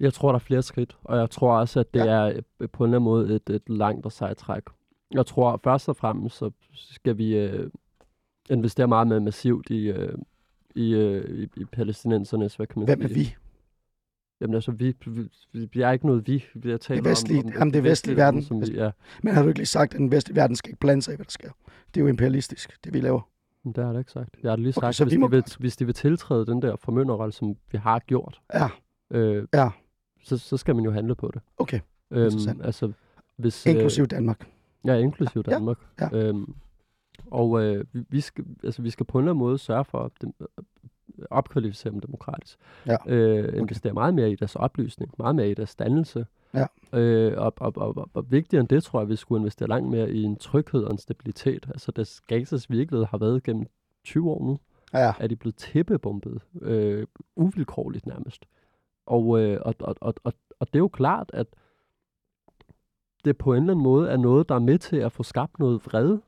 Jeg 0.00 0.12
tror, 0.14 0.28
der 0.28 0.34
er 0.34 0.38
flere 0.38 0.62
skridt, 0.62 0.96
og 1.04 1.18
jeg 1.18 1.30
tror 1.30 1.56
også, 1.58 1.80
at 1.80 1.94
det 1.94 2.00
Ja. 2.00 2.04
ja. 2.24 2.30
er 2.30 2.40
øh, 2.60 2.68
på 2.72 2.84
en 2.84 2.88
eller 2.88 2.98
anden 2.98 3.04
måde 3.04 3.34
et, 3.34 3.50
et 3.50 3.62
langt 3.68 4.06
og 4.06 4.12
sejt 4.12 4.36
træk. 4.36 4.62
Jeg 5.12 5.26
tror 5.26 5.60
først 5.64 5.88
og 5.88 5.96
fremmest, 5.96 6.36
så 6.36 6.50
skal 6.72 7.18
vi 7.18 7.36
øh, 7.38 7.70
investere 8.50 8.88
meget 8.88 9.06
mere 9.08 9.20
massivt 9.20 9.70
i, 9.70 9.88
øh, 9.90 10.14
i, 10.74 10.94
øh, 10.94 11.38
i, 11.38 11.48
i 11.60 11.64
palæstinensernes, 11.64 12.56
hvad 12.56 12.66
kan 12.66 12.78
man 12.80 12.86
Hvem 12.86 13.02
er 13.02 13.08
sige? 13.08 13.18
vi? 13.18 13.34
Jamen 14.40 14.54
altså, 14.54 14.70
vi, 14.72 14.94
vi, 15.06 15.28
vi, 15.72 15.80
er 15.82 15.90
ikke 15.90 16.06
noget 16.06 16.26
vi. 16.26 16.44
Vi 16.54 16.70
er 16.72 16.76
talt 16.76 17.04
vestlige- 17.04 17.38
om, 17.40 17.46
om, 17.46 17.52
jamen, 17.52 17.72
det 17.72 17.78
er 17.78 17.82
vestlige 17.82 18.16
verden. 18.16 18.42
Som 18.42 18.60
vi, 18.60 18.66
ja, 18.74 18.90
Men 19.22 19.34
har 19.34 19.42
du 19.42 19.48
ikke 19.48 19.58
lige 19.58 19.66
sagt, 19.66 19.94
at 19.94 19.98
den 19.98 20.10
vestlige 20.10 20.36
verden 20.36 20.56
skal 20.56 20.70
ikke 20.70 20.80
blande 20.80 21.02
sig 21.02 21.12
i, 21.12 21.16
hvad 21.16 21.24
der 21.26 21.30
sker? 21.30 21.50
Det 21.94 22.00
er 22.00 22.04
jo 22.04 22.06
imperialistisk, 22.08 22.84
det 22.84 22.94
vi 22.94 23.00
laver. 23.00 23.20
men 23.64 23.72
det 23.72 23.82
har 23.84 23.90
jeg 23.90 23.94
da 23.94 23.98
ikke 23.98 24.10
sagt. 24.12 24.36
Jeg 24.42 24.50
har 24.50 24.56
da 24.56 24.62
lige 24.62 24.74
Okay, 24.76 24.86
sagt, 24.86 24.96
så 24.96 25.04
hvis, 25.04 25.12
vi 25.12 25.16
må 25.18 25.26
de 25.26 25.30
vil, 25.30 25.44
hvis 25.58 25.76
de 25.76 25.84
vil 25.84 25.94
tiltræde 25.94 26.46
den 26.46 26.62
der 26.62 26.76
formynderrolle, 26.76 27.32
som 27.32 27.56
vi 27.72 27.78
har 27.78 27.98
gjort, 27.98 28.40
Ja, 28.54 28.68
øh, 29.10 29.46
ja, 29.54 29.70
så, 30.24 30.38
så 30.38 30.56
skal 30.56 30.74
man 30.74 30.84
jo 30.84 30.90
handle 30.90 31.14
på 31.14 31.30
det. 31.34 31.42
okay. 31.56 31.80
Øhm, 32.10 32.24
Interessant. 32.24 32.64
altså, 32.66 32.92
hvis, 33.36 33.66
øh, 33.66 33.72
Inklusiv 33.72 34.06
Danmark. 34.06 34.48
Ja, 34.84 34.94
inklusiv 34.94 35.42
Ja, 35.46 35.52
Danmark. 35.52 35.78
ja. 36.00 36.08
Øhm, 36.12 36.54
og 37.30 37.62
øh, 37.62 37.84
vi, 37.92 38.20
skal, 38.20 38.44
altså, 38.64 38.82
vi 38.82 38.90
skal 38.90 39.06
på 39.06 39.18
en 39.18 39.24
eller 39.24 39.32
anden 39.32 39.44
måde 39.44 39.58
sørge 39.58 39.84
for 39.84 39.98
at 39.98 40.12
dem, 40.20 40.34
opkvalificere 41.30 41.92
dem 41.92 42.00
demokratisk. 42.00 42.58
Ja. 42.86 42.96
Øh, 43.06 43.58
investere 43.58 43.92
meget 43.92 44.14
mere 44.14 44.30
i 44.30 44.36
deres 44.36 44.56
oplysning, 44.56 45.14
meget 45.18 45.36
mere 45.36 45.50
i 45.50 45.54
deres 45.54 45.74
dannelse. 45.74 46.26
Ja. 46.54 46.66
Øh, 46.98 47.38
og, 47.38 47.52
og, 47.56 47.72
og, 47.76 48.08
og, 48.14 48.30
vigtigere 48.30 48.60
end 48.60 48.68
det, 48.68 48.84
tror 48.84 49.00
jeg, 49.00 49.08
vi 49.08 49.16
skulle 49.16 49.40
investere 49.40 49.68
langt 49.68 49.90
mere 49.90 50.10
i 50.10 50.22
en 50.22 50.36
tryghed 50.36 50.84
og 50.84 50.92
en 50.92 50.98
stabilitet. 50.98 51.66
Altså, 51.68 51.92
deres 51.92 52.20
Gazas 52.20 52.70
virkelighed 52.70 53.06
har 53.06 53.18
været 53.18 53.42
gennem 53.42 53.66
20 54.04 54.30
år 54.30 54.44
nu, 54.44 54.58
Ja, 54.94 55.12
er 55.20 55.26
de 55.26 55.36
blevet 55.36 55.56
tæppebombet, 55.56 56.40
øh, 56.62 57.06
uvilkårligt 57.36 58.06
nærmest. 58.06 58.46
Og, 59.06 59.40
øh, 59.40 59.60
og, 59.64 59.74
og, 59.78 59.96
og, 60.00 60.14
og, 60.24 60.32
og 60.60 60.66
det 60.66 60.74
er 60.74 60.78
jo 60.78 60.88
klart, 60.88 61.30
at 61.34 61.46
det 63.24 63.38
på 63.38 63.52
en 63.54 63.62
eller 63.62 63.72
anden 63.72 63.82
måde 63.82 64.10
er 64.10 64.16
noget, 64.16 64.48
der 64.48 64.54
er 64.54 64.58
med 64.58 64.78
til 64.78 64.96
at 64.96 65.12
få 65.12 65.22
skabt 65.22 65.58
noget 65.58 65.86
vrede. 65.86 66.22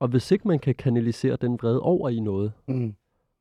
Og 0.00 0.08
hvis 0.08 0.30
ikke 0.30 0.48
man 0.48 0.58
kan 0.58 0.74
kanalisere 0.74 1.36
den 1.36 1.52
vrede 1.62 1.80
over 1.80 2.08
i 2.08 2.20
noget, 2.20 2.52
mm. 2.66 2.94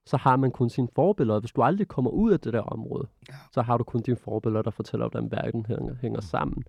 så 0.05 0.17
har 0.17 0.36
man 0.36 0.51
kun 0.51 0.69
sine 0.69 0.88
forbilleder. 0.95 1.39
Hvis 1.39 1.51
du 1.51 1.62
aldrig 1.63 1.88
kommer 1.88 2.12
ud 2.12 2.31
af 2.31 2.39
det 2.39 2.53
der 2.53 2.62
område, 2.62 3.07
Ja. 3.29 3.33
så 3.51 3.62
har 3.62 3.77
du 3.77 3.83
kun 3.83 4.01
dine 4.01 4.17
forbilleder, 4.17 4.62
der 4.62 4.71
fortæller, 4.71 5.10
hvordan 5.10 5.31
verden 5.31 5.65
hænger, 5.65 5.95
hænger 6.01 6.21
sammen. 6.21 6.63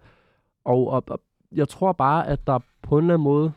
Og, 0.64 0.86
og, 0.86 1.04
og 1.06 1.20
jeg 1.52 1.68
tror 1.68 1.92
bare, 1.92 2.26
at 2.26 2.46
der 2.46 2.58
på 2.82 2.98
en 2.98 3.04
eller 3.04 3.14
anden 3.14 3.24
måde... 3.24 3.52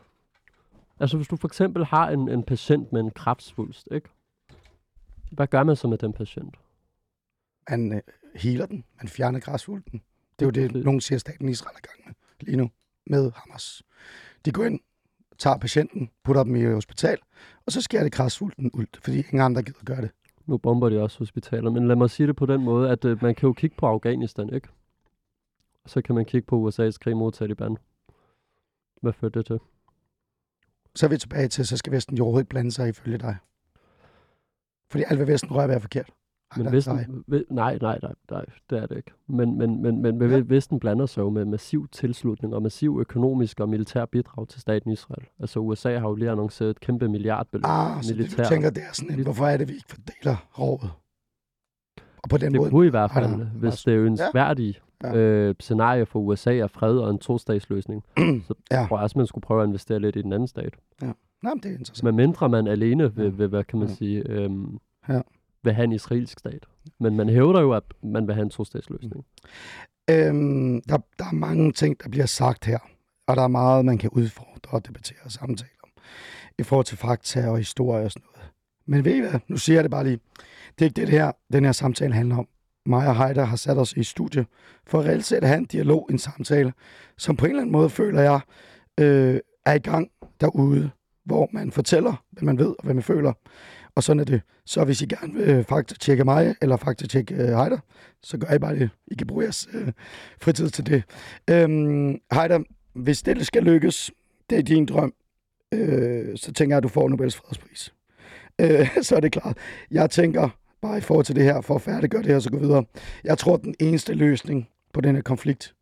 Altså 1.00 1.18
hvis 1.18 1.28
du 1.28 1.36
for 1.36 1.48
eksempel 1.48 1.86
har 1.86 2.10
en, 2.10 2.30
en 2.30 2.44
patient 2.44 2.94
med 2.94 3.02
en 3.02 3.12
kræftsvulst, 3.12 3.88
ikke? 3.92 4.10
Hvad 5.32 5.48
gør 5.48 5.64
man 5.64 5.76
så 5.76 5.88
med 5.88 5.98
den 5.98 6.14
patient? 6.14 6.56
Man 7.70 7.94
øh, 7.94 8.02
healer 8.36 8.66
den, 8.66 8.84
man 9.02 9.08
fjerner 9.08 9.40
græsfulden. 9.40 10.02
Det 10.40 10.46
er 10.46 10.46
jo 10.46 10.52
det, 10.52 10.74
Det- 10.74 10.86
nogen 10.86 11.02
siger, 11.02 11.20
staten 11.20 11.50
Israel 11.50 11.76
er 11.76 11.80
i 11.80 11.88
gang 11.88 12.02
med 12.08 12.14
lige 12.44 12.58
nu, 12.58 12.70
med 13.08 13.32
Hamas. 13.36 13.84
De 14.46 14.52
går 14.52 14.64
ind, 14.64 14.80
tager 15.38 15.58
patienten, 15.58 16.10
putter 16.24 16.44
dem 16.44 16.56
i 16.56 16.66
hospital, 16.66 17.18
og 17.66 17.72
så 17.72 17.82
skærer 17.82 18.04
det 18.04 18.12
græsfulden 18.12 18.72
ud, 18.72 18.86
fordi 19.04 19.18
ingen 19.18 19.42
andre 19.42 19.64
gider 19.64 19.84
gøre 19.86 20.02
det. 20.02 20.12
Nu 20.46 20.58
bomber 20.58 20.90
de 20.90 21.02
også 21.02 21.18
hospitaler, 21.18 21.72
men 21.72 21.88
lad 21.88 21.96
mig 21.96 22.10
sige 22.10 22.28
det 22.28 22.36
på 22.36 22.46
den 22.46 22.64
måde, 22.64 22.90
at 22.90 23.06
øh, 23.06 23.24
man 23.24 23.36
kan 23.36 23.48
jo 23.48 23.54
kigge 23.54 23.76
på 23.76 23.88
Afghanistan, 23.88 24.54
ikke? 24.54 24.68
Så 25.86 26.02
kan 26.02 26.16
man 26.16 26.26
kigge 26.26 26.48
på 26.48 26.70
USA's 26.70 26.98
krig 27.02 27.18
mod 27.18 27.32
Taliban. 27.32 27.78
Hvad 29.02 29.14
førte 29.14 29.40
det 29.40 29.46
til? 29.46 29.60
Så 30.96 31.06
er 31.06 31.10
vi 31.10 31.18
tilbage 31.18 31.48
til, 31.48 31.68
så 31.68 31.78
skal 31.78 31.94
Vesten 31.94 32.18
jo 32.18 32.24
overhovedet 32.24 32.44
ikke 32.44 32.50
blande 32.50 32.72
sig 32.72 32.90
ifølge 32.90 33.18
dig. 33.18 33.38
Fordi 34.92 35.04
alt, 35.08 35.18
hvad 35.18 35.28
Vesten 35.28 35.52
rører 35.52 35.76
er 35.76 35.80
forkert. 35.80 36.10
Men 36.58 36.66
Nej, 36.66 36.74
Vesten, 36.74 36.96
nej. 36.96 37.06
nej. 37.50 37.78
nej, 37.82 38.00
nej, 38.02 38.12
nej, 38.32 38.46
det 38.70 38.78
er 38.78 38.86
det 38.86 38.98
ikke. 38.98 39.12
Men, 39.28 39.58
men, 39.58 39.82
men, 39.82 40.02
men 40.02 40.22
Ja. 40.22 40.28
ja. 40.38 40.44
Vesten 40.46 40.80
blander 40.80 41.06
sig 41.06 41.22
jo 41.22 41.30
med 41.30 41.46
massiv 41.46 41.88
tilslutning 41.92 42.56
og 42.56 42.62
massiv 42.62 42.98
økonomisk 43.00 43.60
og 43.60 43.70
militær 43.70 44.06
bidrag 44.06 44.48
til 44.48 44.62
staten 44.62 44.92
Israel. 44.92 45.24
Altså 45.40 45.60
USA 45.60 45.98
har 46.00 46.08
jo 46.10 46.16
lige 46.16 46.32
annonceret 46.32 46.70
et 46.70 46.80
kæmpe 46.80 47.10
milliardbeløb. 47.10 47.66
Ah, 47.66 48.04
så 48.04 48.14
det, 48.14 48.38
du 48.38 48.44
tænker, 48.44 48.70
det 48.70 48.84
er 48.84 48.94
sådan 48.94 49.18
en, 49.20 49.24
hvorfor 49.24 49.46
er 49.46 49.58
det, 49.58 49.68
vi 49.68 49.74
ikke 49.74 49.90
fordeler 49.90 50.36
rovet? 50.60 50.92
Og 52.24 52.30
på 52.30 52.38
den 52.38 52.52
det 52.52 52.60
måde, 52.62 52.70
kunne 52.72 52.88
i 52.88 52.90
hvert 52.90 53.12
fald, 53.12 53.36
nej, 53.36 53.46
hvis 53.46 53.84
det 53.84 53.94
er 53.94 54.02
ønskværdigt 54.02 54.82
Ja. 55.04 55.10
ja. 55.10 55.18
øh, 55.18 55.56
scenarie 55.60 56.06
for 56.06 56.20
USA 56.20 56.58
er 56.58 56.68
fred 56.68 56.98
og 56.98 57.10
en 57.10 57.20
to-statsløsning, 57.20 58.04
så 58.48 58.54
Ja. 58.72 58.86
tror 58.88 58.98
jeg 58.98 59.04
også, 59.04 59.20
man 59.20 59.28
skulle 59.28 59.42
prøve 59.42 59.62
at 59.64 59.68
investere 59.68 60.00
lidt 60.00 60.16
i 60.16 60.22
den 60.22 60.34
anden 60.34 60.48
stat. 60.48 60.74
nej, 61.02 61.14
men 61.42 61.58
det 61.64 61.66
er 61.66 61.78
interessant. 61.78 62.04
Men 62.04 62.16
mindre 62.16 62.50
man 62.50 62.68
alene 62.68 63.16
vil, 63.16 63.24
Ja. 63.24 63.30
vil 63.30 63.48
hvad 63.48 63.64
kan 63.64 63.80
man 63.80 63.88
Ja. 63.88 63.94
sige, 63.94 64.30
øhm, 64.30 64.78
Ja 65.10 65.22
vil 65.64 65.74
have 65.74 65.84
en 65.84 65.92
israelsk 65.92 66.40
stat. 66.40 66.66
Men 67.00 67.18
man 67.18 67.30
hævder 67.30 67.62
jo, 67.62 67.72
at 67.72 67.84
man 68.04 68.28
vil 68.28 68.36
have 68.36 68.44
en 68.44 68.50
to-statsløsning. 68.50 69.16
Mm. 69.16 70.16
Øhm, 70.16 70.82
der, 70.82 70.98
der 71.20 71.26
er 71.26 71.34
mange 71.34 71.72
ting, 71.72 72.04
der 72.04 72.10
bliver 72.10 72.26
sagt 72.26 72.66
her, 72.66 72.80
og 73.28 73.36
der 73.36 73.44
er 73.44 73.48
meget, 73.48 73.86
man 73.86 73.98
kan 73.98 74.10
udfordre 74.10 74.78
og 74.78 74.88
debattere 74.88 75.18
og 75.24 75.32
samtale 75.32 75.70
om, 75.84 75.90
i 76.60 76.64
forhold 76.64 76.86
til 76.86 76.98
fakta 76.98 77.50
og 77.50 77.58
historie 77.58 78.06
og 78.06 78.12
sådan 78.12 78.28
noget. 78.36 78.52
Men 78.86 79.06
ved 79.06 79.16
I 79.16 79.20
hvad, 79.20 79.40
nu 79.48 79.58
siger 79.58 79.78
jeg 79.78 79.84
det 79.84 79.92
bare 79.92 80.04
lige. 80.04 80.20
Det 80.80 80.82
er 80.82 80.86
ikke 80.86 81.02
det, 81.02 81.08
det 81.08 81.20
her, 81.20 81.32
den 81.54 81.66
her 81.66 81.72
samtale 81.72 82.14
handler 82.14 82.38
om. 82.38 82.48
Mig 82.86 83.08
og 83.08 83.26
Heider 83.26 83.44
har 83.44 83.56
sat 83.56 83.78
os 83.78 83.94
i 83.94 84.04
studie 84.04 84.46
for 84.88 85.00
at 85.00 85.06
reelt 85.06 85.26
set 85.26 85.44
have 85.44 85.58
en 85.58 85.66
dialog, 85.66 86.08
en 86.10 86.18
samtale, 86.18 86.74
som 87.18 87.36
på 87.36 87.46
en 87.46 87.52
eller 87.52 87.62
anden 87.62 87.72
måde 87.72 87.90
føler 87.90 88.22
jeg 88.22 88.40
øh, 89.00 89.40
er 89.66 89.74
i 89.74 89.80
gang 89.80 90.12
derude, 90.42 90.92
hvor 91.26 91.50
man 91.52 91.72
fortæller, 91.72 92.24
hvad 92.32 92.44
man 92.44 92.58
ved 92.58 92.68
og 92.68 92.84
hvad 92.84 92.94
man 92.94 93.04
føler. 93.04 93.34
Og 93.96 94.04
sådan 94.04 94.20
er 94.20 94.24
det. 94.24 94.42
Så 94.66 94.84
hvis 94.84 95.02
I 95.02 95.06
gerne 95.06 95.34
vil 95.34 95.50
øh, 95.50 95.66
faktatjekke 95.66 96.24
mig, 96.24 96.56
eller 96.62 96.78
faktatjekke 96.78 97.36
øh, 97.36 97.40
Heider, 97.40 97.78
så 98.24 98.38
gør 98.38 98.56
I 98.56 98.60
bare 98.60 98.76
det. 98.76 98.90
I 99.08 99.16
kan 99.16 99.28
bruge 99.28 99.44
jeres 99.44 99.70
øh, 99.74 99.92
fritid 100.42 100.70
til 100.70 100.86
det. 100.86 101.04
Øhm, 101.50 102.20
Heider, 102.34 102.60
hvis 102.94 103.22
det 103.22 103.46
skal 103.48 103.64
lykkes, 103.64 104.12
det 104.50 104.58
er 104.58 104.62
din 104.62 104.86
drøm, 104.86 105.14
øh, 105.74 106.38
så 106.38 106.54
tænker 106.54 106.74
jeg, 106.74 106.78
at 106.78 106.84
du 106.84 106.88
får 106.88 107.10
Nobels 107.10 107.36
fredspris. 107.36 107.94
Øh, 108.62 108.88
så 109.08 109.16
er 109.16 109.20
det 109.20 109.32
klart. 109.32 109.58
Jeg 109.92 110.10
tænker, 110.10 110.50
bare 110.82 110.98
i 110.98 111.02
forhold 111.02 111.26
til 111.26 111.36
det 111.36 111.44
her, 111.44 111.62
for 111.62 111.76
at 111.76 111.82
færdiggøre 111.82 112.24
det 112.24 112.32
her, 112.32 112.40
så 112.40 112.52
gå 112.52 112.58
videre. 112.58 112.84
Jeg 113.24 113.38
tror, 113.38 113.58
den 113.58 113.76
eneste 113.80 114.14
løsning 114.14 114.70
på 114.94 115.02
den 115.02 115.16
her 115.16 115.22
konflikt, 115.22 115.76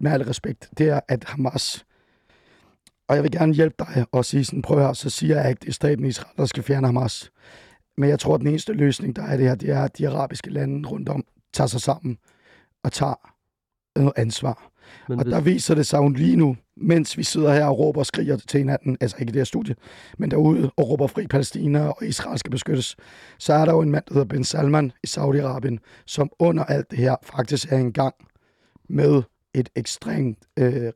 med 0.00 0.12
al 0.12 0.22
respekt, 0.22 0.70
det 0.78 0.88
er, 0.88 1.00
at 1.08 1.24
Hamas, 1.24 1.84
og 3.08 3.14
jeg 3.16 3.22
vil 3.22 3.30
gerne 3.30 3.54
hjælpe 3.54 3.76
dig 3.78 4.06
og 4.12 4.24
sige 4.24 4.44
sådan, 4.44 4.62
prøv 4.62 4.78
her, 4.78 4.92
så 4.92 5.10
siger 5.10 5.40
jeg 5.40 5.50
ikke, 5.50 5.60
det 5.60 5.68
er 5.68 5.72
staten 5.72 6.04
Israel, 6.04 6.36
der 6.36 6.46
skal 6.46 6.62
fjerne 6.62 6.86
Hamas. 6.86 7.30
Men 7.96 8.08
jeg 8.08 8.18
tror, 8.18 8.34
at 8.34 8.40
den 8.40 8.48
eneste 8.48 8.72
løsning, 8.72 9.16
der 9.16 9.22
er 9.22 9.36
det 9.36 9.46
her, 9.46 9.54
det 9.54 9.70
er, 9.70 9.82
at 9.82 9.98
de 9.98 10.08
arabiske 10.08 10.50
lande 10.50 10.88
rundt 10.88 11.08
om 11.08 11.24
tager 11.52 11.68
sig 11.68 11.80
sammen 11.80 12.18
og 12.84 12.92
tager 12.92 13.14
noget 13.98 14.12
ansvar. 14.16 14.70
Men 15.08 15.18
Og 15.18 15.24
der 15.24 15.40
viser 15.40 15.74
det 15.74 15.86
sig 15.86 15.98
jo 15.98 16.08
lige 16.08 16.36
nu, 16.36 16.56
mens 16.76 17.18
vi 17.18 17.22
sidder 17.22 17.52
her 17.52 17.64
og 17.64 17.78
råber 17.78 18.00
og 18.00 18.06
skriger 18.06 18.36
til 18.36 18.58
hinanden, 18.58 18.96
altså 19.00 19.16
ikke 19.20 19.30
i 19.30 19.32
det 19.32 19.40
her 19.40 19.44
studie, 19.44 19.74
men 20.18 20.30
derude 20.30 20.70
og 20.76 20.90
råber 20.90 21.06
fri 21.06 21.26
Palæstina 21.26 21.88
og 21.88 22.06
Israel 22.06 22.38
skal 22.38 22.50
beskyttes, 22.50 22.96
så 23.38 23.52
er 23.52 23.64
der 23.64 23.72
jo 23.72 23.80
en 23.80 23.90
mand, 23.90 24.04
der 24.08 24.14
hedder 24.14 24.28
Ben 24.28 24.44
Salman 24.44 24.92
i 25.04 25.06
Saudi-Arabien, 25.06 26.04
som 26.06 26.30
under 26.38 26.64
alt 26.64 26.90
det 26.90 26.98
her 26.98 27.16
faktisk 27.22 27.72
er 27.72 27.78
en 27.78 27.92
gang 27.92 28.14
med 28.88 29.22
et 29.54 29.68
ekstremt 29.76 30.38
øh, 30.58 30.92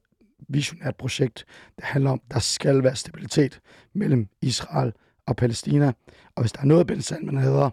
visionært 0.49 0.97
projekt, 0.97 1.45
der 1.77 1.87
handler 1.87 2.11
om, 2.11 2.21
der 2.31 2.39
skal 2.39 2.83
være 2.83 2.97
stabilitet 2.97 3.61
mellem 3.93 4.29
Israel 4.43 4.93
og 5.27 5.37
Palæstina. 5.37 5.93
Og 6.35 6.43
hvis 6.43 6.53
der 6.53 6.61
er 6.61 6.65
noget, 6.67 6.87
Ben 6.87 7.03
Salman 7.03 7.37
hader, 7.37 7.71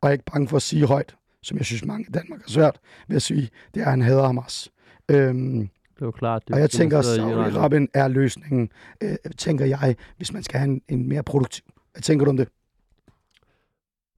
og 0.00 0.02
jeg 0.02 0.08
er 0.08 0.12
ikke 0.12 0.24
bange 0.32 0.48
for 0.48 0.56
at 0.56 0.62
sige 0.62 0.86
højt, 0.86 1.16
som 1.42 1.58
jeg 1.58 1.66
synes 1.66 1.84
mange 1.84 2.06
i 2.08 2.12
Danmark 2.12 2.40
har 2.40 2.48
svært 2.48 2.80
ved 3.08 3.16
at 3.16 3.22
sige, 3.22 3.50
det 3.74 3.80
er, 3.80 3.84
at 3.84 3.90
han 3.90 4.02
hader 4.02 4.26
Hamas. 4.26 4.70
Øhm, 5.08 5.68
det 5.98 6.06
er 6.06 6.10
klart. 6.10 6.42
Det 6.48 6.54
og 6.54 6.60
jeg 6.60 6.70
tænker, 6.70 6.98
at. 6.98 7.04
Saudi-Arabien 7.04 7.86
er 7.94 8.08
løsningen, 8.08 8.70
øh, 9.00 9.16
tænker 9.38 9.64
jeg, 9.64 9.96
hvis 10.16 10.32
man 10.32 10.42
skal 10.42 10.60
have 10.60 10.70
en, 10.70 10.82
en 10.88 11.08
mere 11.08 11.22
produktiv. 11.22 11.64
Hvad 11.92 12.02
tænker 12.02 12.24
du 12.24 12.30
om 12.30 12.36
det? 12.36 12.48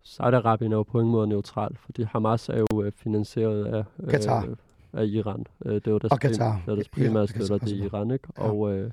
Saudi-Arabien 0.04 0.72
er 0.72 0.76
jo 0.76 0.82
på 0.82 1.00
ingen 1.00 1.12
måde 1.12 1.26
neutral, 1.26 1.76
fordi 1.84 2.02
Hamas 2.02 2.48
er 2.48 2.58
jo 2.72 2.82
øh, 2.82 2.92
finansieret 2.92 3.64
af, 3.64 3.84
øh, 4.00 4.10
Qatar. 4.10 4.48
Af 4.96 5.06
Iran. 5.06 5.44
Øh, 5.66 5.74
det 5.74 5.86
er 5.86 5.90
jo 5.90 5.98
deres, 5.98 6.12
Og 6.12 6.18
Qatar. 6.22 6.62
det 6.66 6.70
er 6.70 6.74
deres 6.74 6.88
primære 6.88 7.26
støtter, 7.28 7.58
det 7.58 7.80
er 7.80 7.84
Iran, 7.84 8.10
ikke? 8.10 8.28
Ja. 8.38 8.42
Og, 8.50 8.72
øh, 8.76 8.90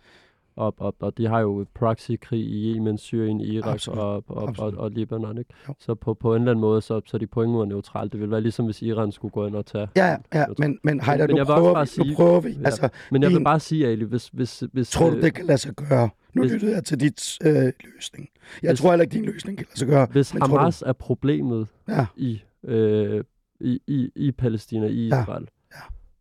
og, 0.56 0.74
og, 0.78 0.96
og 1.00 1.18
de 1.18 1.28
har 1.28 1.40
jo 1.40 1.66
proxykrig 1.74 2.40
i 2.40 2.74
Yemen, 2.76 2.98
Syrien, 2.98 3.42
Irak 3.42 3.74
Absolut. 3.74 4.00
og, 4.00 4.14
og, 4.16 4.24
og, 4.28 4.50
Absolut. 4.50 4.76
og 4.76 4.92
Libanon, 4.92 5.38
ikke? 5.38 5.54
Jo. 5.70 5.74
Så 5.80 5.96
på, 5.96 6.14
på 6.14 6.36
en 6.36 6.42
eller 6.42 6.52
anden 6.52 6.62
måde, 6.62 6.82
så, 6.82 7.02
så 7.06 7.18
er 7.18 7.20
de 7.20 7.28
på 7.28 7.42
ingen 7.44 7.54
måde 7.56 7.68
neutrale. 7.68 8.10
Det 8.10 8.20
ville 8.20 8.32
være 8.32 8.42
ligesom, 8.42 8.66
hvis 8.66 8.82
Iran 8.82 9.12
skulle 9.12 9.32
gå 9.32 9.48
ind 9.48 9.56
og 9.56 9.66
tage... 9.66 9.88
Ja, 9.96 10.08
ja, 10.08 10.18
ja 10.34 10.46
men, 10.58 10.80
men 10.84 11.02
Heider, 11.02 11.28
Men 11.28 11.36
nu 11.36 11.40
vil 11.40 11.46
prøver, 11.46 11.74
vi, 11.74 11.80
nu 11.80 11.86
sige- 11.86 12.16
prøver 12.16 12.40
vi. 12.42 12.50
Ja. 12.50 12.66
Altså, 12.66 12.90
Men 13.12 13.22
jeg 13.22 13.30
vil 13.30 13.38
Din- 13.38 13.44
bare 13.44 13.60
sige, 13.60 13.88
Ali, 13.88 14.06
hvis... 14.06 14.28
hvis, 14.28 14.64
hvis 14.72 14.90
tror 14.90 15.10
du, 15.10 15.16
øh, 15.16 15.22
det 15.22 15.34
kan 15.34 15.46
lade 15.46 15.58
sig 15.58 15.74
gøre, 15.74 16.10
Nu 16.34 16.42
Hvis- 16.42 16.52
lyttede 16.54 16.76
jeg 16.76 16.84
til 16.84 17.00
dit 17.00 17.38
øh, 17.46 17.54
løsning. 17.96 18.30
Jeg 18.64 18.70
Hvis- 18.70 18.80
tror 18.80 18.90
heller 18.90 19.04
ikke, 19.04 19.14
din 19.14 19.26
løsning 19.26 19.58
kan 19.58 19.66
lade 19.70 19.80
sig 19.80 19.88
gøre. 19.88 20.08
Hvis 20.12 20.32
du- 20.32 20.38
Hamas 20.58 20.82
er 20.88 20.94
problemet 20.94 21.68
Ja, 21.88 22.06
i, 22.18 22.42
øh, 22.64 23.24
i, 23.60 23.80
i, 23.88 24.10
i 24.16 24.32
Palæstina, 24.32 24.88
i 24.88 25.08
Israel, 25.08 25.42
ja. 25.42 25.46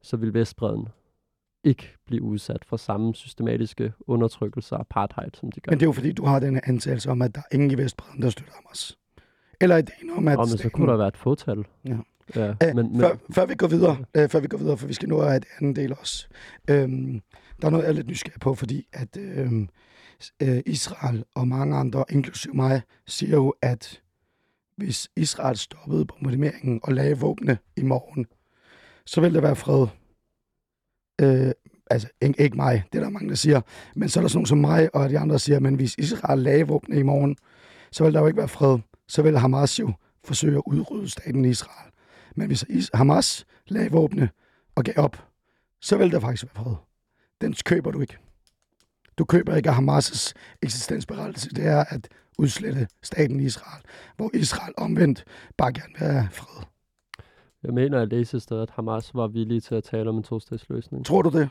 Så 0.03 0.16
vil 0.16 0.34
Vestbreden 0.34 0.88
ikke 1.64 1.96
blive 2.07 2.22
udsat 2.22 2.64
for 2.64 2.76
samme 2.76 3.14
systematiske 3.14 3.92
undertrykkelse 4.07 4.74
og 4.74 4.80
apartheid, 4.80 5.30
som 5.34 5.53
de 5.53 5.61
gør. 5.61 5.70
men 5.70 5.80
det 5.80 5.84
er 5.84 5.88
jo 5.88 5.92
fordi, 5.92 6.12
du 6.12 6.24
har 6.24 6.40
den 6.40 6.61
antagelse 6.64 7.11
om, 7.11 7.22
at 7.22 7.34
der 7.34 7.40
er 7.40 7.55
ingen 7.55 7.70
i 7.70 7.74
Vestbreden, 7.74 8.22
der 8.22 8.30
støtter 8.30 8.53
Hamas. 8.55 8.98
Eller 9.61 9.76
ideen 9.76 10.11
om, 10.16 10.28
at... 10.28 10.38
Og 10.38 10.48
men 10.48 10.59
så 10.59 10.68
kunne 10.68 10.90
der 10.92 10.96
være 10.96 11.09
et 11.09 11.16
fåtal. 11.16 11.64
Ja. 11.84 11.96
ja 12.36 12.55
Æh, 12.62 12.74
men, 12.74 12.92
men, 12.92 13.00
før, 13.00 13.16
før, 13.30 13.46
vi 13.46 13.55
går 13.55 13.66
videre, 13.66 14.05
øh, 14.14 14.28
før 14.28 14.40
vi 14.40 14.48
går 14.48 14.59
videre, 14.59 14.76
for 14.76 14.86
vi 14.86 14.94
skal 14.94 15.09
nå 15.09 15.20
af 15.20 15.40
det 15.40 15.50
anden 15.59 15.76
del 15.76 15.94
også. 16.00 16.28
Øhm, 16.70 17.22
der 17.61 17.66
er 17.66 17.70
noget, 17.70 17.84
jeg 17.84 17.90
er 17.90 17.94
lidt 17.94 18.07
nysgerrig 18.07 18.40
på, 18.40 18.55
fordi 18.55 18.88
at 18.92 19.16
øhm, 19.16 19.68
øh, 20.42 20.62
Israel 20.66 21.24
og 21.34 21.48
mange 21.48 21.76
andre, 21.76 22.05
inklusive 22.11 22.55
mig, 22.55 22.82
siger 23.07 23.36
jo, 23.36 23.55
at 23.62 24.03
hvis 24.76 25.09
Israel 25.16 25.57
stoppede 25.57 26.05
bombarderingen 26.05 26.80
og 26.82 26.92
lagde 26.92 27.18
våbne 27.18 27.59
i 27.76 27.82
morgen, 27.82 28.26
så 29.07 29.20
vil 29.20 29.34
der 29.34 29.40
være 29.40 29.57
fred. 29.57 29.86
Øh, 31.20 31.53
altså, 31.90 32.09
ikke, 32.20 32.42
ikke 32.42 32.57
mig, 32.57 32.84
det 32.92 32.98
er 32.98 33.03
der 33.03 33.11
mange, 33.11 33.28
der 33.28 33.34
siger. 33.34 33.61
Men 33.96 34.09
så 34.09 34.20
er 34.20 34.22
der 34.22 34.28
sådan 34.28 34.36
nogen 34.36 34.46
som 34.46 34.59
mig 34.59 34.94
og 34.94 35.11
de 35.11 35.18
andre, 35.18 35.32
der 35.32 35.38
siger, 35.38 35.61
men 35.61 35.74
hvis 35.74 35.94
Israel 35.98 36.38
lagde 36.38 36.68
våbne 36.68 36.96
i 36.96 37.03
morgen, 37.03 37.36
så 37.92 38.05
vil 38.05 38.14
der 38.14 38.20
jo 38.20 38.26
ikke 38.26 38.38
være 38.38 38.48
fred. 38.48 38.78
Så 39.09 39.22
vil 39.22 39.38
Hamas 39.38 39.80
jo 39.80 39.92
forsøge 40.24 40.57
at 40.57 40.62
udrydde 40.66 41.11
staten 41.11 41.44
Israel. 41.44 41.92
Men 42.36 42.46
hvis 42.46 42.90
Hamas 42.94 43.46
lagde 43.68 43.90
våbne 43.90 44.30
og 44.74 44.84
gav 44.84 44.94
op, 44.96 45.28
så 45.80 45.96
vil 45.96 46.12
der 46.12 46.20
faktisk 46.20 46.44
være 46.44 46.64
fred. 46.64 46.74
Den 47.40 47.55
køber 47.64 47.90
du 47.90 48.00
ikke. 48.00 48.16
Du 49.18 49.24
køber 49.24 49.57
ikke 49.57 49.70
Hamas' 49.70 50.32
eksistensberettigelse. 50.62 51.50
Det 51.50 51.66
er 51.66 51.84
at 51.88 52.09
udslette 52.38 52.88
staten 53.03 53.40
Israel, 53.40 53.82
hvor 54.16 54.30
Israel 54.34 54.74
omvendt 54.76 55.24
bare 55.57 55.72
gerne 55.72 55.92
vil 55.98 56.09
have 56.09 56.28
fred 56.32 56.71
jeg 57.64 57.74
mener, 57.74 58.00
at 58.00 58.08
læse 58.08 58.36
et 58.36 58.42
sted, 58.42 58.60
at 58.60 58.70
Hamas 58.70 59.14
var 59.14 59.26
villige 59.26 59.60
til 59.60 59.74
at 59.74 59.84
tale 59.84 60.08
om 60.10 60.16
en 60.16 60.22
to-statsløsning. 60.22 61.06
Tror 61.06 61.22
du 61.22 61.38
det? 61.38 61.48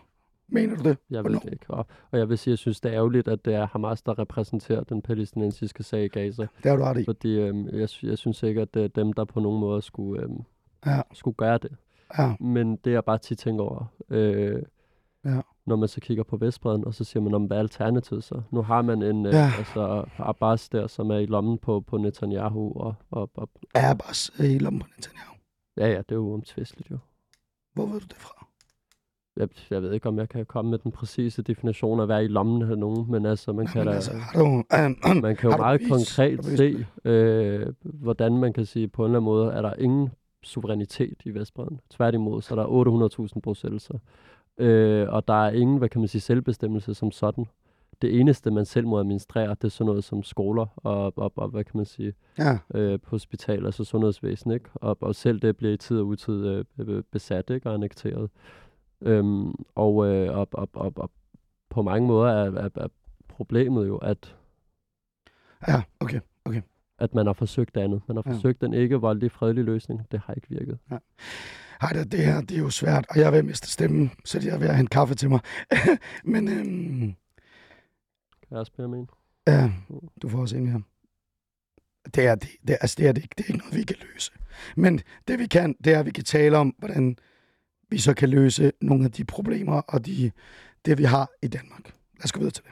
Mener 0.48 0.76
du 0.76 0.84
det? 0.90 0.98
Jeg 1.10 1.24
ved 1.26 1.32
det 1.32 1.54
ikke. 1.54 1.66
Og, 1.70 1.86
og 2.12 2.20
jeg 2.20 2.30
vil 2.30 2.38
sige, 2.38 2.50
at 2.52 2.54
jeg 2.54 2.58
synes, 2.60 2.82
det 2.82 2.90
er 2.92 2.96
ærgerligt, 2.96 3.28
at 3.28 3.46
det 3.46 3.54
er 3.56 3.68
Hamas, 3.72 4.02
der 4.02 4.20
repræsenterer 4.20 4.84
den 4.84 5.02
palæstinensiske 5.02 5.84
sag 5.84 6.04
i 6.04 6.08
Gaza. 6.08 6.42
Det 6.64 6.72
har 6.72 6.76
du 6.78 6.84
ret 6.84 6.98
i. 6.98 7.06
Fordi 7.06 7.40
øhm, 7.40 7.68
jeg, 7.68 7.90
jeg 8.04 8.18
synes 8.18 8.44
ikke, 8.44 8.62
at 8.62 8.74
det 8.74 8.84
er 8.84 8.88
dem, 8.88 9.14
der 9.14 9.26
på 9.26 9.40
nogen 9.40 9.60
måde 9.60 9.82
skulle, 9.82 10.22
øhm, 10.24 10.42
Ja. 10.86 11.02
skulle 11.14 11.36
gøre 11.36 11.58
det. 11.58 11.72
Ja, 12.18 12.36
Men 12.40 12.76
det 12.76 12.92
jeg 12.92 13.06
bare 13.06 13.18
tit 13.18 13.38
tænker 13.38 13.64
over, 13.64 13.86
øh, 14.10 14.62
Ja. 15.26 15.42
når 15.66 15.76
man 15.76 15.88
så 15.88 16.02
kigger 16.02 16.24
på 16.24 16.38
Vestbreden, 16.38 16.86
og 16.86 16.94
så 16.94 17.04
siger 17.04 17.24
man, 17.24 17.34
om 17.34 17.44
hvad 17.46 17.58
er 17.58 17.62
alternativet 17.62 18.24
så? 18.24 18.42
Nu 18.52 18.62
har 18.62 18.82
man 18.82 19.02
en, 19.02 19.26
øh, 19.26 19.34
Ja. 19.34 19.52
altså 19.58 20.06
Abbas 20.18 20.70
der, 20.70 20.88
som 20.88 21.10
er 21.12 21.18
i 21.18 21.26
lommen 21.26 21.58
på, 21.58 21.80
på 21.80 21.98
Netanyahu, 21.98 22.74
og, 22.76 22.96
og, 23.12 23.30
og 23.34 23.50
Airbus 23.76 24.32
i 24.40 24.58
lommen 24.58 24.82
på 24.82 24.88
Netanyahu. 24.98 25.34
Ja, 25.78 25.88
ja, 25.88 25.98
det 25.98 26.12
er 26.12 26.16
jo 26.16 26.22
uomtvisteligt 26.22 26.92
jo. 26.92 26.98
Hvor 27.74 27.86
ved 27.86 28.00
du 28.00 28.06
det 28.08 28.18
fra? 28.18 28.48
Jeg, 29.38 29.50
jeg 29.70 29.82
ved 29.82 29.94
ikke, 29.94 30.10
om 30.10 30.20
jeg 30.20 30.30
kan 30.30 30.46
komme 30.46 30.72
med 30.72 30.80
den 30.80 30.92
præcise 30.92 31.42
definition 31.42 32.00
af 32.00 32.04
at 32.04 32.10
være 32.10 32.24
i 32.24 32.28
lommen 32.28 32.72
af 32.72 32.78
nogen, 32.78 33.12
men 33.12 33.26
altså, 33.26 33.54
man 33.54 33.68
kan 33.68 33.88
da... 33.88 33.94
altså, 33.94 34.12
du, 34.34 34.46
øh, 34.78 35.22
Man 35.22 35.36
kan 35.36 35.52
jo 35.52 35.58
meget? 35.58 35.82
Har 35.82 35.90
konkret 35.90 36.46
se, 36.46 36.86
øh, 37.10 37.74
hvordan 37.84 38.38
man 38.38 38.54
kan 38.54 38.66
sige, 38.66 38.88
på 38.88 39.06
en 39.06 39.06
eller 39.06 39.20
anden 39.20 39.26
måde, 39.26 39.52
er 39.52 39.62
der 39.62 39.74
ingen 39.74 40.10
suverænitet 40.44 41.16
i 41.26 41.30
Vestbreden. 41.34 41.80
Tværtimod, 41.90 42.42
så 42.42 42.56
er 42.56 42.64
der 42.64 43.30
800.000 43.36 43.40
bosættelser. 43.40 43.98
Øh, 44.58 45.10
og 45.10 45.28
der 45.28 45.46
er 45.46 45.52
ingen, 45.52 45.78
hvad 45.78 45.90
kan 45.90 46.02
man 46.02 46.08
sige, 46.08 46.22
selvbestemmelse 46.22 46.94
som 46.94 47.12
sådan. 47.12 47.46
Det 48.02 48.20
eneste, 48.20 48.52
man 48.52 48.66
selv 48.66 48.88
må 48.88 49.00
administrere, 49.00 49.50
det 49.50 49.64
er 49.64 49.68
sådan 49.70 49.86
noget 49.86 50.04
som 50.04 50.24
skoler 50.24 50.66
og, 50.76 51.18
og, 51.18 51.34
og 51.36 51.48
hvad 51.50 51.64
kan 51.64 51.78
man 51.78 51.86
sige, 51.86 52.14
ja, 52.38 52.58
øh, 52.74 53.00
på 53.00 53.10
hospitaler, 53.10 53.66
altså 53.66 53.84
sundhedsvæsen, 53.84 54.52
ikke? 54.52 54.70
Og, 54.76 54.98
og 55.02 55.16
selv 55.16 55.40
det 55.40 55.58
bliver 55.58 55.74
i 55.74 55.78
tid 55.78 56.00
og 56.00 56.08
utid 56.08 56.64
øh, 56.80 57.04
besat, 57.12 57.50
ikke? 57.50 57.70
Og 57.70 57.74
annekteret. 57.74 58.30
Øhm, 59.02 59.52
og, 59.76 60.08
øh, 60.08 60.38
og, 60.38 60.48
og, 60.52 60.70
og, 60.74 60.94
og 60.96 61.12
på 61.70 61.82
mange 61.82 62.08
måder 62.08 62.32
er, 62.32 62.52
er, 62.52 62.70
er 62.76 62.88
problemet 63.28 63.88
jo, 63.88 63.98
at 63.98 64.36
ja, 65.68 65.82
okay. 66.00 66.20
at 67.00 67.14
man 67.14 67.26
har 67.26 67.34
forsøgt 67.34 67.78
andet. 67.78 68.02
Man 68.08 68.18
har 68.18 68.24
Ja. 68.26 68.32
forsøgt 68.36 68.64
en 68.64 68.74
ikke 68.74 68.96
voldelig 68.96 69.32
fredelig 69.32 69.64
løsning. 69.64 70.02
Det 70.12 70.22
har 70.26 70.34
ikke 70.34 70.50
virket. 70.50 70.78
Ej, 71.82 71.90
det, 71.94 72.12
det 72.12 72.26
her, 72.26 72.42
det 72.42 72.52
er 72.58 72.62
jo 72.62 72.70
svært, 72.70 73.06
og 73.10 73.18
jeg 73.18 73.28
er 73.28 73.32
ved 73.32 73.40
at 73.40 73.46
miste 73.46 73.70
stemmen, 73.72 74.12
så 74.26 74.40
jeg 74.46 74.54
er 74.56 74.60
ved 74.60 74.68
at 74.68 74.78
hente 74.78 74.90
kaffe 74.90 75.16
til 75.16 75.30
mig. 75.30 75.40
Men 76.34 76.48
øhm, 76.48 77.16
kan 78.52 78.66
jeg 78.78 78.86
en? 78.86 79.10
ja, 79.48 79.72
du 80.22 80.30
får 80.30 80.40
også 80.40 80.58
en 80.58 80.66
mere. 80.66 80.82
Det 82.16 82.26
er, 82.26 82.36
det, 82.36 82.50
det, 82.68 82.78
altså 82.82 82.96
det, 83.00 83.08
er 83.08 83.12
det, 83.12 83.24
ikke, 83.24 83.36
det 83.38 83.44
er 83.44 83.48
ikke 83.48 83.58
noget, 83.58 83.76
vi 83.76 83.84
kan 83.84 83.96
løse. 84.14 84.32
Men 84.76 85.02
det 85.28 85.40
vi 85.40 85.48
kan, 85.48 85.76
det 85.84 85.94
er, 85.94 86.00
at 86.00 86.06
vi 86.06 86.12
kan 86.12 86.24
tale 86.24 86.58
om, 86.58 86.76
hvordan 86.78 87.18
vi 87.90 87.98
så 87.98 88.14
kan 88.14 88.30
løse 88.30 88.72
nogle 88.82 89.06
af 89.06 89.12
de 89.12 89.26
problemer 89.26 89.82
og 89.82 90.06
de, 90.06 90.32
det, 90.86 90.98
vi 90.98 91.04
har 91.04 91.30
i 91.42 91.48
Danmark. 91.48 91.86
Lad 92.18 92.24
os 92.24 92.32
gå 92.32 92.40
videre 92.40 92.52
til 92.52 92.64
det. 92.64 92.72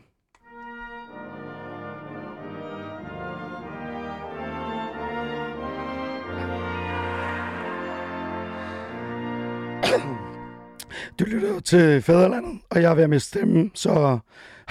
Du 11.20 11.26
lytter 11.26 11.60
til 11.60 12.02
Fæderlandet, 12.02 12.62
og 12.70 12.82
jeg 12.82 12.92
er 12.92 12.96
ved 12.96 13.04
at 13.04 13.10
miste 13.10 13.30
stemmen, 13.30 13.72
så 13.76 14.20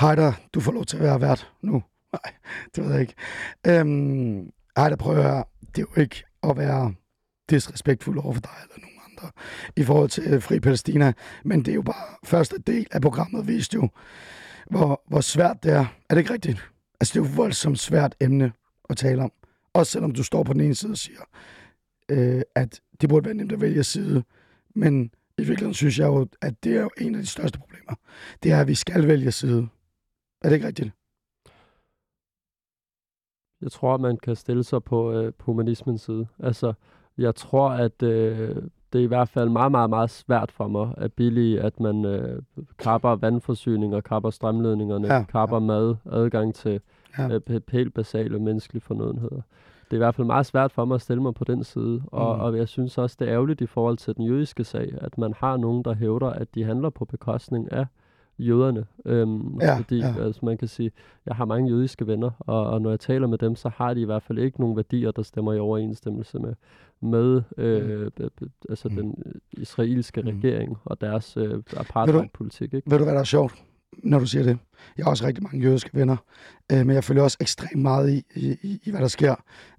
Heider, 0.01 0.33
du 0.55 0.61
får 0.61 0.73
lov 0.73 0.85
til 0.85 0.97
at 0.97 1.03
være 1.03 1.21
vært 1.21 1.53
nu. 1.63 1.83
Nej, 2.13 2.35
det 2.77 2.85
ved 2.85 2.93
jeg 2.93 3.01
ikke. 3.01 3.15
Øhm, 3.67 4.51
Heider, 4.79 4.97
prøv 4.97 5.17
at 5.17 5.23
høre. 5.23 5.45
Det 5.61 5.83
er 5.83 5.87
jo 5.97 6.03
ikke 6.03 6.25
at 6.43 6.57
være 6.57 6.95
disrespektfuld 7.51 8.19
over 8.19 8.33
for 8.33 8.41
dig 8.41 8.51
eller 8.63 8.87
nogen 8.87 8.99
andre 9.11 9.31
i 9.77 9.85
forhold 9.85 10.09
til 10.09 10.25
øh, 10.27 10.43
Fri 10.43 10.61
Palæstina, 10.61 11.13
men 11.45 11.59
det 11.59 11.69
er 11.69 11.75
jo 11.75 11.83
bare 11.83 12.17
første 12.25 12.59
del 12.67 12.87
af 12.93 13.01
programmet 13.01 13.47
viste 13.47 13.75
jo, 13.75 13.89
hvor, 14.71 15.03
hvor 15.09 15.21
svært 15.21 15.63
det 15.63 15.73
er. 15.73 15.87
Er 16.11 16.15
det 16.15 16.19
ikke 16.19 16.33
rigtigt? 16.33 16.71
Altså, 17.01 17.13
det 17.13 17.21
er 17.21 17.25
jo 17.25 17.31
et 17.31 17.37
voldsomt 17.37 17.79
svært 17.79 18.15
emne 18.21 18.53
at 18.91 18.97
tale 18.97 19.23
om. 19.23 19.33
Også 19.73 19.93
selvom 19.93 20.13
du 20.13 20.23
står 20.23 20.43
på 20.43 20.53
den 20.53 20.61
ene 20.61 20.75
side 20.75 20.93
og 20.93 20.99
siger, 20.99 21.21
øh, 22.09 22.43
at 22.55 22.81
det 23.01 23.09
burde 23.09 23.25
være 23.25 23.35
nemt 23.35 23.53
at 23.53 23.61
vælge 23.61 23.85
side. 23.85 24.25
Men 24.75 25.11
i 25.39 25.43
virkeligheden 25.43 25.75
synes 25.75 25.99
jeg 25.99 26.07
jo, 26.07 26.29
at 26.43 26.65
det 26.65 26.77
er 26.77 26.81
jo 26.81 26.91
en 26.99 27.15
af 27.15 27.21
de 27.21 27.27
største 27.27 27.59
problemer. 27.59 27.95
Det 28.43 28.53
er, 28.53 28.61
at 28.61 28.69
vi 28.69 28.75
skal 28.75 29.09
vælge 29.09 29.33
side. 29.33 29.69
Er 30.43 30.49
det 30.49 30.55
ikke 30.55 30.67
rigtigt? 30.67 30.91
Jeg 33.63 33.73
tror, 33.73 33.97
man 33.97 34.17
kan 34.17 34.37
stille 34.37 34.65
sig 34.65 34.85
på, 34.85 35.13
øh, 35.13 35.33
på 35.39 35.45
humanismens 35.45 36.03
side. 36.03 36.27
Altså, 36.39 36.73
jeg 37.19 37.35
tror, 37.35 37.69
at 37.71 38.03
øh, 38.03 38.57
det 38.93 38.99
er 38.99 39.03
i 39.05 39.07
hvert 39.07 39.29
fald 39.29 39.49
meget, 39.49 39.71
meget, 39.71 39.91
meget 39.91 40.11
svært 40.11 40.53
for 40.53 40.69
mig 40.69 40.95
at 40.97 41.13
billige, 41.13 41.61
at 41.61 41.81
man 41.81 42.05
øh, 42.05 42.43
kapper 42.79 43.11
vandforsyninger, 43.17 44.01
kapper 44.01 44.31
strømledningerne, 44.31 45.07
Ja, 45.07 45.15
ja, 45.15 45.25
kapper 45.25 45.59
mad, 45.59 45.97
adgang 46.13 46.55
til 46.55 46.81
Ja. 47.19 47.23
ja. 47.29 47.39
øh, 47.51 47.61
helt 47.69 47.95
basale 47.95 48.39
menneskelige 48.39 48.81
fornødenheder. 48.83 49.41
Det 49.85 49.93
er 49.93 49.97
i 49.97 49.99
hvert 49.99 50.15
fald 50.15 50.27
meget 50.27 50.47
svært 50.47 50.73
for 50.73 50.85
mig 50.85 50.95
at 50.95 51.01
stille 51.03 51.23
mig 51.23 51.35
på 51.35 51.45
den 51.45 51.65
side, 51.65 52.03
og, 52.07 52.37
Mm. 52.37 52.41
og 52.43 52.57
jeg 52.57 52.69
synes 52.69 52.99
også, 52.99 53.17
det 53.19 53.29
er 53.29 53.33
ærgerligt 53.35 53.61
i 53.61 53.67
forhold 53.67 53.97
til 53.97 54.17
den 54.17 54.25
jødiske 54.25 54.65
sag, 54.65 54.95
at 55.01 55.19
man 55.19 55.33
har 55.37 55.57
nogen, 55.57 55.85
der 55.85 55.95
hævder, 55.95 56.27
at 56.31 56.55
de 56.55 56.65
handler 56.65 56.91
på 56.91 57.05
bekostning 57.05 57.73
af 57.73 57.87
jøderne. 58.39 58.85
Øhm, 59.05 59.59
Ja, 59.61 59.77
fordi 59.77 59.99
ja. 59.99 60.15
Altså, 60.21 60.45
man 60.45 60.59
kan 60.59 60.69
sige, 60.69 60.91
jeg 61.27 61.35
har 61.37 61.45
mange 61.45 61.71
jødiske 61.71 62.07
venner, 62.07 62.31
og, 62.39 62.67
og 62.67 62.83
når 62.83 62.91
jeg 62.91 63.01
taler 63.01 63.27
med 63.27 63.39
dem, 63.39 63.57
så 63.57 63.71
har 63.77 63.95
de 63.95 64.01
i 64.01 64.05
hvert 64.05 64.23
fald 64.23 64.39
ikke 64.39 64.61
nogen 64.61 64.77
værdier, 64.77 65.11
der 65.11 65.23
stemmer 65.23 65.53
i 65.53 65.59
overensstemmelse 65.59 66.39
med, 66.39 66.55
med 67.01 67.43
øh, 67.57 68.11
b- 68.11 68.43
altså 68.69 68.89
Mm. 68.89 68.95
den 68.97 69.15
israelske 69.53 70.23
Mm. 70.23 70.29
regering 70.29 70.77
og 70.85 71.01
deres 71.01 71.37
øh, 71.37 71.63
apartheidpolitik. 71.77 72.75
Ikke? 72.75 72.91
Ved 72.91 72.99
du, 72.99 73.05
hvad 73.05 73.15
der 73.15 73.21
er 73.21 73.25
sjovt, 73.25 73.55
når 74.03 74.19
du 74.19 74.27
siger 74.27 74.43
det? 74.43 74.59
Jeg 74.97 75.05
har 75.05 75.11
også 75.11 75.27
rigtig 75.27 75.43
mange 75.43 75.61
jødiske 75.63 75.91
venner, 75.93 76.17
øh, 76.73 76.87
men 76.87 76.91
jeg 76.95 77.05
følger 77.05 77.23
også 77.23 77.39
ekstremt 77.41 77.83
meget 77.83 78.11
i, 78.11 78.23
i, 78.35 78.57
i, 78.63 78.81
i 78.85 78.91
hvad 78.91 79.01
der 79.01 79.09
sker. 79.09 79.35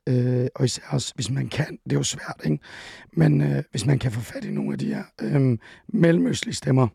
Øh, 0.10 0.48
og 0.56 0.66
især 0.66 0.84
også, 0.92 1.12
hvis 1.16 1.32
man 1.32 1.48
kan, 1.48 1.80
det 1.84 1.92
er 1.94 1.98
jo 2.00 2.04
svært, 2.04 2.42
ikke? 2.46 2.60
Men 3.14 3.42
øh, 3.42 3.64
hvis 3.72 3.86
man 3.86 4.00
kan 4.00 4.12
få 4.12 4.20
fat 4.20 4.46
i 4.46 4.52
nogle 4.52 4.72
af 4.74 4.80
de 4.80 4.86
her 4.94 5.04
øh, 5.22 5.58
mellemøstlige 5.88 6.56
stemmer. 6.56 6.88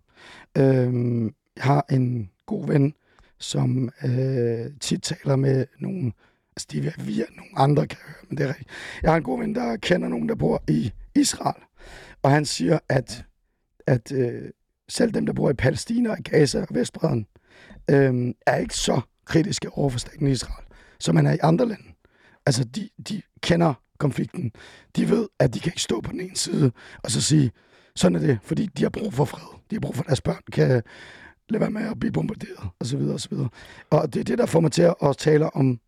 Øh, 0.58 1.30
jeg 1.56 1.64
har 1.64 1.86
en 1.90 2.30
god 2.46 2.66
ven, 2.66 2.94
som 3.38 3.90
øh, 4.04 4.66
tit 4.80 5.02
taler 5.02 5.36
med 5.36 5.66
nogle, 5.80 6.12
altså 6.56 6.68
de 6.70 6.86
er 6.86 7.02
via 7.04 7.24
nogle 7.36 7.50
andre, 7.56 7.86
kan 7.86 7.98
jeg 7.98 8.12
høre, 8.12 8.24
men 8.28 8.38
det 8.38 8.44
er 8.44 8.48
rigtigt. 8.48 8.70
Jeg 9.02 9.10
har 9.10 9.16
en 9.16 9.22
god 9.22 9.38
ven, 9.38 9.54
der 9.54 9.76
kender 9.76 10.08
nogen, 10.08 10.28
der 10.28 10.34
bor 10.34 10.62
i 10.68 10.92
Israel, 11.14 11.62
og 12.22 12.30
han 12.30 12.44
siger, 12.44 12.78
at, 12.88 13.24
at 13.86 14.12
øh, 14.12 14.50
selv 14.88 15.12
dem, 15.12 15.26
der 15.26 15.32
bor 15.32 15.50
i 15.50 15.54
Palæstina, 15.54 16.10
og 16.10 16.18
Gaza 16.24 16.60
og 16.60 16.66
Vestbreden, 16.70 17.26
øh, 17.90 18.34
er 18.46 18.56
ikke 18.56 18.76
så 18.76 19.00
kritiske 19.24 19.70
over 19.70 19.90
for 19.90 19.98
staten 19.98 20.26
Israel, 20.26 20.64
som 21.00 21.14
man 21.14 21.26
er 21.26 21.32
i 21.32 21.38
andre 21.42 21.68
lande. 21.68 21.84
Altså, 22.46 22.64
de, 22.64 22.88
de 23.08 23.22
kender 23.40 23.74
konflikten. 23.98 24.52
De 24.96 25.10
ved, 25.10 25.28
at 25.38 25.54
de 25.54 25.60
kan 25.60 25.70
ikke 25.70 25.82
stå 25.82 26.00
på 26.00 26.12
den 26.12 26.20
ene 26.20 26.36
side 26.36 26.72
og 27.02 27.10
så 27.10 27.20
sige, 27.20 27.52
sådan 27.96 28.16
er 28.16 28.20
det, 28.20 28.38
fordi 28.42 28.66
de 28.66 28.82
har 28.82 28.90
brug 28.90 29.14
for 29.14 29.24
fred. 29.24 29.60
De 29.70 29.76
har 29.76 29.80
brug 29.80 29.94
for, 29.94 30.02
at 30.02 30.06
deres 30.06 30.20
børn 30.20 30.42
kan 30.52 30.82
lad 31.48 31.60
være 31.60 31.70
med 31.70 31.82
at 31.82 32.00
blive 32.00 32.12
bombarderet, 32.12 32.70
og 32.78 32.86
så 32.86 32.96
videre, 32.96 33.14
og 33.14 33.20
så 33.20 33.28
videre. 33.30 33.48
Og 33.90 34.14
det 34.14 34.20
er 34.20 34.24
det, 34.24 34.38
der 34.38 34.46
får 34.46 34.60
mig 34.60 34.72
til 34.72 34.82
at 35.02 35.16
tale 35.16 35.56
om, 35.56 35.80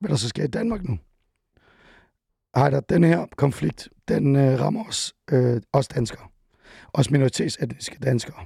hvad 0.00 0.10
der 0.10 0.16
så 0.16 0.28
sker 0.28 0.44
i 0.44 0.46
Danmark 0.46 0.84
nu. 0.84 0.98
Heider, 2.56 2.80
den 2.80 3.04
her 3.04 3.26
konflikt, 3.36 3.88
den 4.08 4.36
øh, 4.36 4.60
rammer 4.60 4.84
os, 4.84 5.14
øh, 5.30 5.60
os 5.72 5.88
danskere. 5.88 6.28
Os 6.92 7.10
minoritetsetniske 7.10 7.98
danskere. 7.98 8.44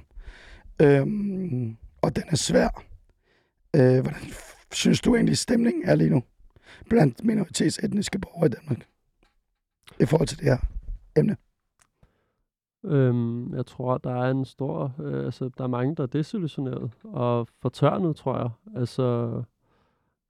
Øhm, 0.81 1.77
og 2.01 2.15
den 2.15 2.23
er 2.27 2.35
svær. 2.35 2.83
Øh, 3.75 4.01
hvordan 4.01 4.21
synes 4.71 5.01
du 5.01 5.15
egentlig, 5.15 5.37
stemningen 5.37 5.83
er 5.85 5.95
lige 5.95 6.09
nu? 6.09 6.23
Blandt 6.89 7.23
minoritetsetniske 7.23 8.19
borgere 8.19 8.45
i 8.47 8.49
Danmark. 8.49 8.87
I 9.99 10.05
forhold 10.05 10.27
til 10.27 10.37
det 10.37 10.45
her 10.45 10.57
emne. 11.15 11.37
Øhm, 12.83 13.53
jeg 13.53 13.65
tror, 13.65 13.97
der 13.97 14.11
er 14.23 14.31
en 14.31 14.45
stor... 14.45 14.93
Øh, 14.99 15.25
altså, 15.25 15.49
der 15.57 15.63
er 15.63 15.67
mange, 15.67 15.95
der 15.95 16.03
er 16.03 16.07
desillusioneret 16.07 16.91
og 17.03 17.47
fortørnet, 17.61 18.15
tror 18.15 18.37
jeg. 18.37 18.49
Altså, 18.75 19.43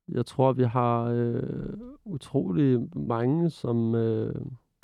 jeg 0.08 0.26
tror, 0.26 0.54
vi 0.54 0.64
har 0.64 1.04
øh, 1.04 1.44
utrolig 2.06 2.80
mange, 2.96 3.50
som 3.50 3.96
øh, 3.96 4.36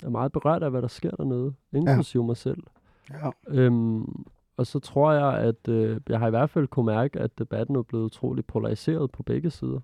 er 0.02 0.08
meget 0.08 0.32
berørt 0.32 0.62
af, 0.62 0.70
hvad 0.70 0.82
der 0.82 0.88
sker 0.88 1.10
dernede, 1.10 1.54
inklusive 1.72 2.22
ja. 2.22 2.26
mig 2.26 2.36
selv. 2.36 2.62
Ja. 3.10 3.30
Øhm, 3.48 4.24
og 4.56 4.66
så 4.66 4.78
tror 4.78 5.12
jeg, 5.12 5.34
at 5.38 5.68
øh, 5.68 6.00
jeg 6.08 6.18
har 6.18 6.26
i 6.26 6.30
hvert 6.30 6.50
fald 6.50 6.66
kunne 6.68 6.86
mærke, 6.86 7.20
at 7.20 7.38
debatten 7.38 7.76
er 7.76 7.82
blevet 7.82 8.04
utrolig 8.04 8.44
polariseret 8.46 9.10
på 9.10 9.22
begge 9.22 9.50
sider. 9.50 9.80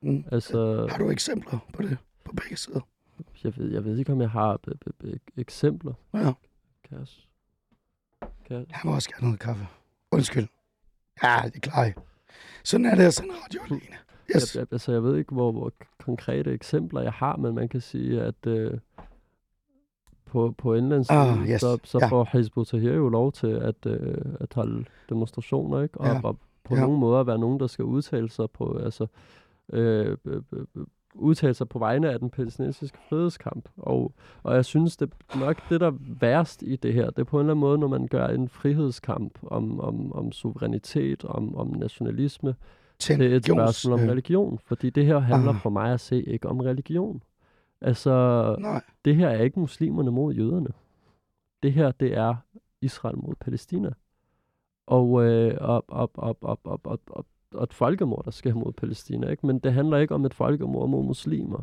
Mm. 0.00 0.24
Altså, 0.32 0.86
Har 0.90 0.98
du 0.98 1.10
eksempler 1.10 1.58
på 1.74 1.82
det 1.82 1.98
på 2.24 2.32
begge 2.32 2.56
sider? 2.56 2.80
jeg 3.44 3.56
ved, 3.56 3.72
jeg 3.72 3.84
ved 3.84 3.98
ikke, 3.98 4.12
om 4.12 4.20
jeg 4.20 4.30
har 4.30 4.56
b- 4.56 4.68
b- 4.80 4.90
b- 5.04 5.38
eksempler. 5.38 5.92
Ja. 6.14 6.32
Kan 6.88 7.06
s- 7.06 7.28
kan 8.46 8.56
jeg, 8.56 8.66
Jeg 8.70 8.78
må 8.84 8.94
også 8.94 9.10
gerne 9.10 9.24
noget 9.26 9.40
kaffe. 9.40 9.66
Undskyld. 10.12 10.46
Ja, 11.22 11.36
det 11.54 11.62
klarer 11.62 11.84
jeg. 11.84 11.94
Sådan 12.64 12.86
er 12.86 12.94
det, 12.94 13.14
sådan 13.14 13.30
radio 13.44 13.60
alene. 13.64 13.96
Yes. 14.36 14.54
jeg, 14.54 14.60
jeg, 14.60 14.66
altså, 14.72 14.92
jeg 14.92 15.02
ved 15.02 15.16
ikke, 15.16 15.32
hvor, 15.34 15.52
hvor 15.52 15.72
konkrete 15.98 16.52
eksempler 16.52 17.00
jeg 17.02 17.12
har, 17.12 17.36
men 17.36 17.54
man 17.54 17.68
kan 17.68 17.80
sige, 17.80 18.22
at 18.22 18.46
øh, 18.46 18.78
på, 20.24 20.54
på 20.58 20.74
indlandssiden, 20.74 21.20
Ah, 21.42 21.48
yes. 21.50 21.60
så, 21.60 21.78
så 21.84 21.98
Ja. 22.02 22.06
får 22.08 22.28
Hizb 22.32 22.56
ut-Tahrir 22.58 22.92
jo 22.94 23.08
lov 23.08 23.32
til 23.32 23.46
at, 23.46 23.86
øh, 23.86 24.24
at 24.40 24.54
holde 24.54 24.84
demonstrationer, 25.08 25.82
ikke? 25.82 26.00
Og, 26.00 26.06
Ja. 26.06 26.20
og 26.24 26.38
på 26.64 26.74
Ja. 26.74 26.80
nogle 26.80 26.98
måder 26.98 27.22
være 27.24 27.38
nogen, 27.38 27.60
der 27.60 27.66
skal 27.66 27.84
udtale 27.84 28.30
sig 28.30 28.50
på, 28.50 28.78
altså, 28.78 29.06
øh, 29.72 30.16
øh, 30.24 30.42
øh, 30.52 30.66
udtale 31.18 31.54
sig 31.54 31.68
på 31.68 31.78
vegne 31.78 32.10
af 32.10 32.18
den 32.18 32.30
palæstinensiske 32.30 32.98
frihedskamp. 33.08 33.68
Og, 33.76 34.12
og 34.42 34.54
jeg 34.54 34.64
synes, 34.64 34.96
det 34.96 35.12
nok 35.40 35.68
det, 35.68 35.80
der 35.80 35.86
er 35.86 35.96
værst 36.20 36.62
i 36.62 36.76
det 36.76 36.94
her. 36.94 37.10
Det 37.10 37.18
er 37.18 37.24
på 37.24 37.36
en 37.36 37.40
eller 37.40 37.52
anden 37.52 37.60
måde, 37.60 37.78
når 37.78 37.88
man 37.88 38.06
gør 38.06 38.26
en 38.26 38.48
frihedskamp 38.48 39.38
om, 39.42 39.80
om, 39.80 40.12
om 40.12 40.32
suverænitet, 40.32 41.24
om, 41.24 41.56
om 41.56 41.66
nationalisme, 41.68 42.54
Til 42.98 43.18
det 43.18 43.32
er 43.32 43.36
et 43.36 43.44
spørgsmål 43.44 43.94
om 43.94 44.00
øh, 44.04 44.08
religion. 44.10 44.58
Fordi 44.64 44.90
det 44.90 45.06
her 45.06 45.18
handler 45.18 45.50
Ah. 45.52 45.60
for 45.60 45.70
mig 45.70 45.92
at 45.92 46.00
se 46.00 46.22
ikke 46.22 46.48
om 46.48 46.60
religion. 46.60 47.22
Altså, 47.80 48.10
Nej, 48.58 48.82
det 49.04 49.16
her 49.16 49.28
er 49.28 49.42
ikke 49.42 49.60
muslimerne 49.60 50.10
mod 50.10 50.34
jøderne. 50.34 50.68
Det 51.62 51.72
her, 51.72 51.90
det 51.90 52.16
er 52.16 52.34
Israel 52.80 53.18
mod 53.18 53.34
Palæstina. 53.34 53.90
Og, 54.86 55.24
øh, 55.24 55.56
og, 55.60 55.84
og, 55.88 56.10
og, 56.14 56.36
og, 56.42 56.58
og, 56.64 56.80
og, 56.84 57.00
og, 57.10 57.26
og 57.54 57.62
et 57.62 57.72
folkemord, 57.74 58.24
der 58.24 58.30
sker 58.30 58.54
mod 58.54 58.72
Palæstina. 58.72 59.28
Ikke? 59.30 59.46
Men 59.46 59.58
det 59.58 59.72
handler 59.72 59.96
ikke 59.98 60.14
om 60.14 60.24
et 60.24 60.34
folkemord 60.34 60.88
mod 60.88 61.04
muslimer. 61.04 61.62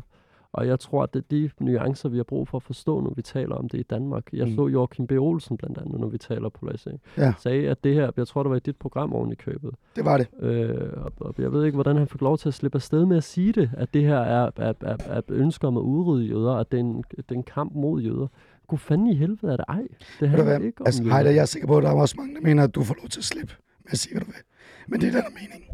Og 0.52 0.66
jeg 0.66 0.80
tror, 0.80 1.02
at 1.02 1.14
det 1.14 1.20
er 1.20 1.24
de 1.30 1.50
nuancer, 1.64 2.08
vi 2.08 2.16
har 2.16 2.24
brug 2.24 2.48
for 2.48 2.58
at 2.58 2.62
forstå, 2.62 3.00
når 3.00 3.12
vi 3.16 3.22
taler 3.22 3.54
om 3.54 3.68
det 3.68 3.78
i 3.78 3.82
Danmark. 3.82 4.24
Jeg 4.32 4.46
Mm. 4.48 4.54
så 4.54 4.66
Joachim 4.66 5.06
B. 5.06 5.12
Olsen 5.12 5.56
blandt 5.56 5.78
andet, 5.78 6.00
når 6.00 6.08
vi 6.08 6.18
taler 6.18 6.48
polarisering. 6.48 7.00
Ja. 7.18 7.32
Sagde, 7.38 7.68
at 7.70 7.84
det 7.84 7.94
her, 7.94 8.10
jeg 8.16 8.26
tror, 8.28 8.42
det 8.42 8.50
var 8.50 8.56
i 8.56 8.60
dit 8.60 8.76
program 8.76 9.12
oven 9.12 9.32
i 9.32 9.34
købet, 9.34 9.70
det 9.96 10.04
var 10.04 10.18
det. 10.18 10.28
Øh, 10.40 10.90
og, 10.96 11.12
og 11.20 11.34
jeg 11.38 11.52
ved 11.52 11.64
ikke, 11.64 11.76
hvordan 11.76 11.96
han 11.96 12.08
fik 12.08 12.20
lov 12.20 12.38
til 12.38 12.48
at 12.48 12.54
slippe 12.54 12.76
afsted 12.76 13.06
med 13.06 13.16
at 13.16 13.24
sige 13.24 13.52
det, 13.52 13.70
at 13.76 13.94
det 13.94 14.02
her 14.02 14.18
er, 14.18 14.50
er, 14.56 14.72
er, 14.80 14.96
er 15.06 15.18
et 15.18 15.30
ønske 15.30 15.66
om 15.66 15.76
at 15.76 15.80
udrydde 15.80 16.24
jøder, 16.26 16.52
at 16.54 16.72
det 16.72 16.78
er 16.80 16.84
en, 16.84 17.04
det 17.10 17.24
er 17.30 17.34
en 17.34 17.42
kamp 17.42 17.74
mod 17.74 18.02
jøder. 18.02 18.26
Gud 18.66 18.78
fanden 18.78 19.06
i 19.06 19.14
helvede 19.14 19.52
er 19.52 19.56
det 19.56 19.64
ej. 19.68 19.82
Det 20.20 20.28
handler 20.28 20.44
hvad? 20.44 20.60
ikke 20.60 20.80
om 20.80 20.86
Altså. 20.86 21.02
Heider, 21.02 21.30
jeg 21.30 21.40
er 21.42 21.44
sikker 21.44 21.68
på, 21.68 21.76
at 21.76 21.82
der 21.82 21.90
er 21.90 21.94
også 21.94 22.14
mange, 22.18 22.34
der 22.34 22.40
mener, 22.40 22.64
at 22.64 22.74
du 22.74 22.82
får 22.82 22.94
lov 23.00 23.08
til 23.08 23.20
at 23.20 23.24
slippe 23.24 23.52
med 23.84 23.92
at 23.92 23.98
sige, 23.98 24.14
hvad 24.14 24.20
du 24.20 24.26
vil. 24.26 24.40
Men 24.88 25.00
det 25.00 25.06
er 25.08 25.12
den 25.12 25.22
der 25.22 25.30
mening. 25.30 25.64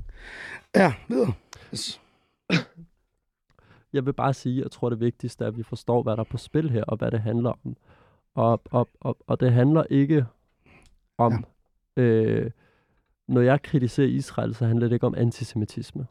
Ja, 0.77 0.95
videre. 1.09 1.33
Yes. 1.75 2.01
Jeg 3.93 4.07
vil 4.07 4.13
bare 4.13 4.35
sige, 4.35 4.59
at 4.59 4.63
jeg 4.63 4.71
tror, 4.71 4.91
det 4.91 5.01
vigtigste 5.01 5.45
er, 5.45 5.49
at 5.49 5.57
vi 5.57 5.63
forstår, 5.63 6.03
hvad 6.03 6.13
der 6.13 6.21
er 6.21 6.25
på 6.31 6.37
spil 6.39 6.71
her, 6.71 6.85
og 6.85 6.97
hvad 6.97 7.11
det 7.11 7.21
handler 7.21 7.51
om. 7.51 7.77
Og, 8.35 8.61
og, 8.71 8.89
og, 9.01 9.17
og 9.27 9.41
det 9.41 9.53
handler 9.53 9.85
ikke 9.91 10.27
om... 11.19 11.45
Ja. 11.97 12.03
Øh, 12.03 12.51
når 13.29 13.41
jeg 13.41 13.63
kritiserer 13.63 14.09
Israel, 14.09 14.55
så 14.55 14.67
handler 14.67 14.89
det 14.89 14.95
ikke 14.95 15.07
om 15.07 15.15
antisemitisme. 15.17 16.07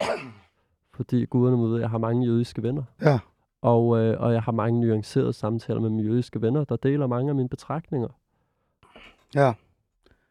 Fordi 0.93 1.26
guderne 1.26 1.57
må 1.57 1.68
vide, 1.68 1.82
jeg 1.82 1.89
har 1.89 1.97
mange 1.97 2.26
jødiske 2.28 2.64
venner. 2.64 2.84
Ja, 3.01 3.20
Og, 3.62 3.97
øh, 3.99 4.22
og 4.22 4.34
jeg 4.34 4.41
har 4.43 4.51
mange 4.51 4.80
nuancerede 4.82 5.34
samtaler 5.34 5.80
med 5.82 5.89
mine 5.89 6.10
jødiske 6.10 6.41
venner, 6.41 6.64
der 6.64 6.76
deler 6.76 7.07
mange 7.07 7.30
af 7.30 7.36
mine 7.36 7.49
betragtninger. 7.49 8.10
ja. 9.36 9.53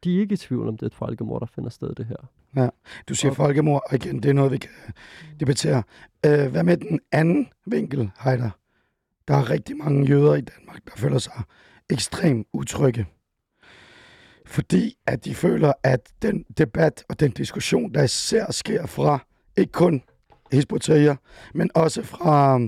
De 0.05 0.17
er 0.17 0.21
ikke 0.21 0.33
i 0.33 0.37
tvivl 0.37 0.69
om, 0.69 0.77
det 0.77 0.83
er 0.83 0.87
et 0.87 0.95
folkemord, 0.95 1.41
der 1.41 1.47
finder 1.47 1.71
sted, 1.71 1.95
det 1.95 2.07
her. 2.07 2.71
Du 3.09 3.15
siger 3.15 3.31
Og- 3.31 3.37
folkemord, 3.37 3.83
og 3.91 3.95
igen, 3.95 4.23
det 4.23 4.29
er 4.29 4.33
noget, 4.33 4.53
vi 4.53 4.59
kan 4.59 4.71
debattere. 5.41 5.83
Øh, 6.27 6.47
hvad 6.51 6.63
med 6.63 6.77
den 6.77 7.01
anden 7.13 7.49
vinkel, 7.67 8.11
Heider? 8.21 8.51
Der 9.29 9.35
er 9.35 9.51
rigtig 9.51 9.77
mange 9.77 10.07
jøder 10.09 10.35
i 10.35 10.41
Danmark, 10.41 10.85
der 10.85 10.93
føler 10.97 11.19
sig 11.19 11.43
ekstremt 11.91 12.47
utrygge. 12.53 13.07
Fordi 14.47 14.97
at 15.07 15.25
de 15.25 15.35
føler, 15.35 15.73
at 15.83 16.01
den 16.23 16.43
debat 16.59 17.05
og 17.09 17.21
den 17.21 17.31
diskussion, 17.31 17.95
der 17.95 18.03
især 18.03 18.51
sker 18.51 18.87
fra 18.87 19.27
ikke 19.57 19.73
kun 19.73 20.03
Hizb 20.53 20.73
ut-Tahrir, 20.73 21.15
men 21.55 21.71
også 21.75 22.03
fra, 22.03 22.59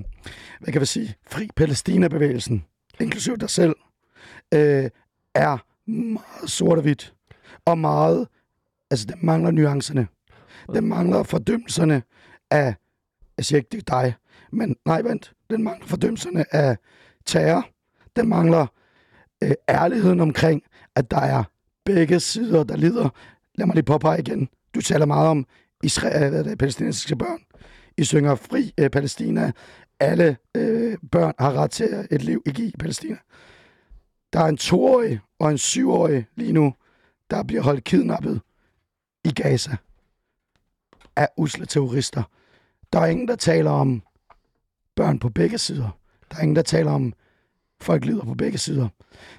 hvad 0.61 0.73
kan 0.73 0.81
vi 0.81 0.87
sige, 0.87 1.15
Fri 1.31 1.49
Palæstina-bevægelsen, 1.57 2.65
inklusive 3.01 3.37
dig 3.37 3.51
selv, 3.51 3.75
øh, 4.55 4.91
er 5.35 5.65
meget 5.91 6.51
sort 6.51 6.79
og 6.79 6.83
hvidt. 6.83 7.15
Og 7.65 7.79
meget, 7.79 8.29
altså 8.91 9.07
det 9.07 9.23
mangler 9.23 9.51
nuancerne. 9.51 10.09
Den 10.75 10.87
mangler 10.89 11.23
fordømmelserne 11.23 12.03
af, 12.51 12.75
jeg 13.37 13.45
siger 13.45 13.59
ikke, 13.59 13.69
det 13.73 13.79
er 13.79 14.03
dig, 14.03 14.15
men 14.53 14.77
nej, 14.87 15.03
vent, 15.03 15.33
den 15.51 15.63
mangler 15.63 15.87
fordømmelserne 15.87 16.55
af 16.55 16.77
terror. 17.27 17.69
Den 18.17 18.29
mangler 18.29 18.67
øh, 19.45 19.53
ærligheden 19.69 20.21
omkring, 20.21 20.63
at 20.95 21.11
der 21.11 21.21
er 21.21 21.45
begge 21.85 22.21
sider, 22.21 22.65
der 22.65 22.77
lider. 22.77 23.09
Lad 23.55 23.67
mig 23.67 23.75
lige 23.75 23.85
påpege 23.85 24.19
igen. 24.19 24.49
Du 24.75 24.81
taler 24.81 25.07
meget 25.07 25.29
om 25.29 25.47
Israel, 25.83 26.31
hvad 26.31 26.39
er 26.39 26.43
det, 26.43 26.59
palæstinensiske 26.59 27.17
børn. 27.17 27.39
I 27.99 28.05
synger 28.05 28.35
fri 28.35 28.75
øh, 28.79 28.91
Palæstina. 28.91 29.53
Alle 30.01 30.37
øh, 30.57 30.99
børn 31.13 31.35
har 31.39 31.53
ret 31.53 31.71
til 31.71 32.07
et 32.11 32.23
liv 32.23 32.43
ikke 32.47 32.65
i 32.65 32.75
Palæstina. 32.79 33.17
Der 34.33 34.41
er 34.41 34.47
en 34.47 34.57
toårig 34.57 35.21
og 35.39 35.51
en 35.51 35.59
syvårig 35.59 36.27
lige 36.37 36.53
nu, 36.53 36.75
der 37.31 37.43
bliver 37.43 37.63
holdt 37.63 37.85
kidnappet 37.85 38.41
i 39.25 39.33
Gaza 39.33 39.77
af 41.17 41.29
usle 41.37 41.67
terrorister. 41.67 42.23
Der 42.93 43.01
er 43.01 43.07
ingen, 43.07 43.29
der 43.29 43.37
taler 43.37 43.71
om 43.71 44.03
børn 44.95 45.19
på 45.19 45.29
begge 45.29 45.59
sider. 45.59 45.99
Der 46.31 46.37
er 46.37 46.43
ingen, 46.43 46.57
der 46.57 46.63
taler 46.63 46.93
om 46.93 47.13
folk 47.81 48.05
lider 48.05 48.25
på 48.25 48.35
begge 48.35 48.59
sider. 48.59 48.89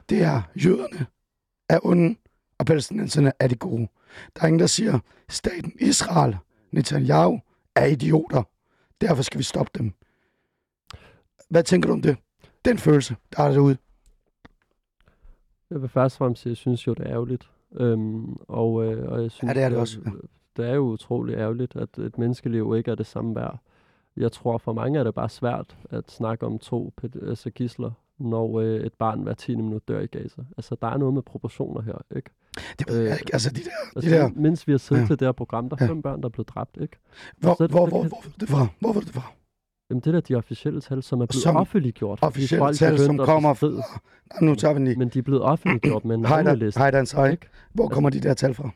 Det 0.09 0.21
er 0.21 0.41
jøderne 0.55 1.05
er 1.71 1.79
onde, 1.83 2.15
og 2.57 2.65
palæstinenserne 2.65 3.31
er 3.39 3.47
de 3.47 3.55
gode. 3.55 3.87
Der 4.35 4.41
er 4.41 4.47
ingen, 4.47 4.59
der 4.59 4.67
siger, 4.67 4.99
staten 5.29 5.73
Israel, 5.79 6.37
Netanyahu, 6.71 7.39
er 7.75 7.85
idioter. 7.85 8.43
Derfor 9.01 9.23
skal 9.23 9.37
vi 9.37 9.43
stoppe 9.43 9.71
dem. 9.79 9.93
Hvad 11.49 11.63
tænker 11.63 11.87
du 11.87 11.93
om 11.93 12.01
det? 12.01 12.17
Den 12.65 12.77
følelse, 12.77 13.15
der 13.35 13.43
er 13.43 13.51
derude. 13.51 13.77
Jeg 15.69 15.81
vil 15.81 15.89
først 15.89 16.15
og 16.15 16.17
fremmest 16.17 16.41
sige, 16.41 16.51
at 16.51 16.51
jeg 16.51 16.57
synes 16.57 16.87
jo, 16.87 16.93
det 16.93 17.07
er 17.07 17.11
ærgerligt. 17.11 17.49
Øhm, 17.75 18.35
og, 18.47 18.85
øh, 18.85 19.11
og 19.11 19.21
jeg 19.21 19.31
synes, 19.31 19.49
Ja, 19.49 19.53
det 19.53 19.63
er 19.63 19.69
det 19.69 19.77
også, 19.77 19.99
ja. 20.05 20.11
Det 20.57 20.69
er 20.69 20.73
jo 20.75 20.81
utroligt 20.81 21.37
ærgerligt, 21.39 21.75
at 21.75 21.97
et 21.97 22.17
menneskeliv 22.17 22.73
ikke 22.77 22.91
er 22.91 22.95
det 22.95 23.05
samme 23.05 23.35
værd. 23.35 23.57
Jeg 24.17 24.31
tror, 24.31 24.57
for 24.57 24.73
mange 24.73 24.99
er 24.99 25.03
det 25.03 25.13
bare 25.13 25.29
svært 25.29 25.77
at 25.89 26.11
snakke 26.11 26.45
om 26.45 26.59
to 26.59 26.93
altså 27.21 27.49
gisler, 27.49 27.91
når 28.17 28.59
øh, 28.59 28.79
et 28.79 28.93
barn 28.93 29.19
hver 29.21 29.33
10 29.33 29.55
minut 29.55 29.87
dør 29.87 29.99
i 29.99 30.05
Gaza. 30.05 30.41
Altså, 30.57 30.75
der 30.81 30.87
er 30.87 30.97
noget 30.97 31.13
med 31.13 31.21
proportioner 31.21 31.81
her, 31.81 31.93
ikke? 32.15 32.29
Det 32.79 32.87
ved 32.89 32.97
jeg 32.99 33.11
Øh, 33.11 33.17
ikke. 33.19 33.29
Altså, 33.33 33.49
de 33.49 33.55
der, 33.55 33.63
de 33.63 33.69
Altså, 33.95 34.09
der 34.11 34.29
mens 34.35 34.67
vi 34.67 34.71
har 34.73 34.77
siddet 34.77 35.01
Ja. 35.01 35.07
til 35.07 35.19
det 35.19 35.27
her 35.27 35.31
program, 35.31 35.69
der 35.69 35.75
er 35.79 35.85
Ja. 35.85 35.89
fem 35.91 36.01
børn, 36.01 36.21
der 36.21 36.25
er 36.25 36.29
blevet 36.29 36.49
dræbt, 36.49 36.77
ikke? 36.81 36.97
hvor, 37.37 37.55
så- 37.55 37.67
hvor, 37.67 37.87
hvor, 37.87 38.03
hvor, 38.03 38.23
var 38.23 38.31
det 38.39 38.49
var 38.81 39.01
det 39.01 39.09
fra? 39.09 39.31
Jamen, 39.91 39.99
det 40.01 40.07
er 40.07 40.11
da 40.11 40.19
de 40.19 40.35
officielle 40.35 40.81
tal, 40.81 41.03
som 41.03 41.21
er 41.21 41.25
blevet 41.25 41.43
Som 41.43 41.55
offentliggjort. 41.55 42.19
officielle 42.21 42.73
tal, 42.73 42.99
som 42.99 43.17
kommer. 43.17 43.67
Nej, 43.71 44.49
nu 44.49 44.55
tager 44.55 44.73
vi 44.73 44.77
den 44.77 44.85
lige. 44.87 44.97
Men 44.97 45.09
de 45.09 45.19
er 45.19 45.23
blevet 45.23 45.41
offentliggjort 45.41 46.05
med 46.05 46.15
en 46.15 46.25
Hej, 46.25 46.43
navneliste. 46.43 46.79
hej, 46.79 46.91
Dan, 46.91 47.05
sorry. 47.05 47.31
ikke? 47.31 47.47
Hvor 47.73 47.87
kommer 47.87 48.09
de 48.09 48.19
der 48.19 48.33
tal 48.33 48.53
fra? 48.53 48.69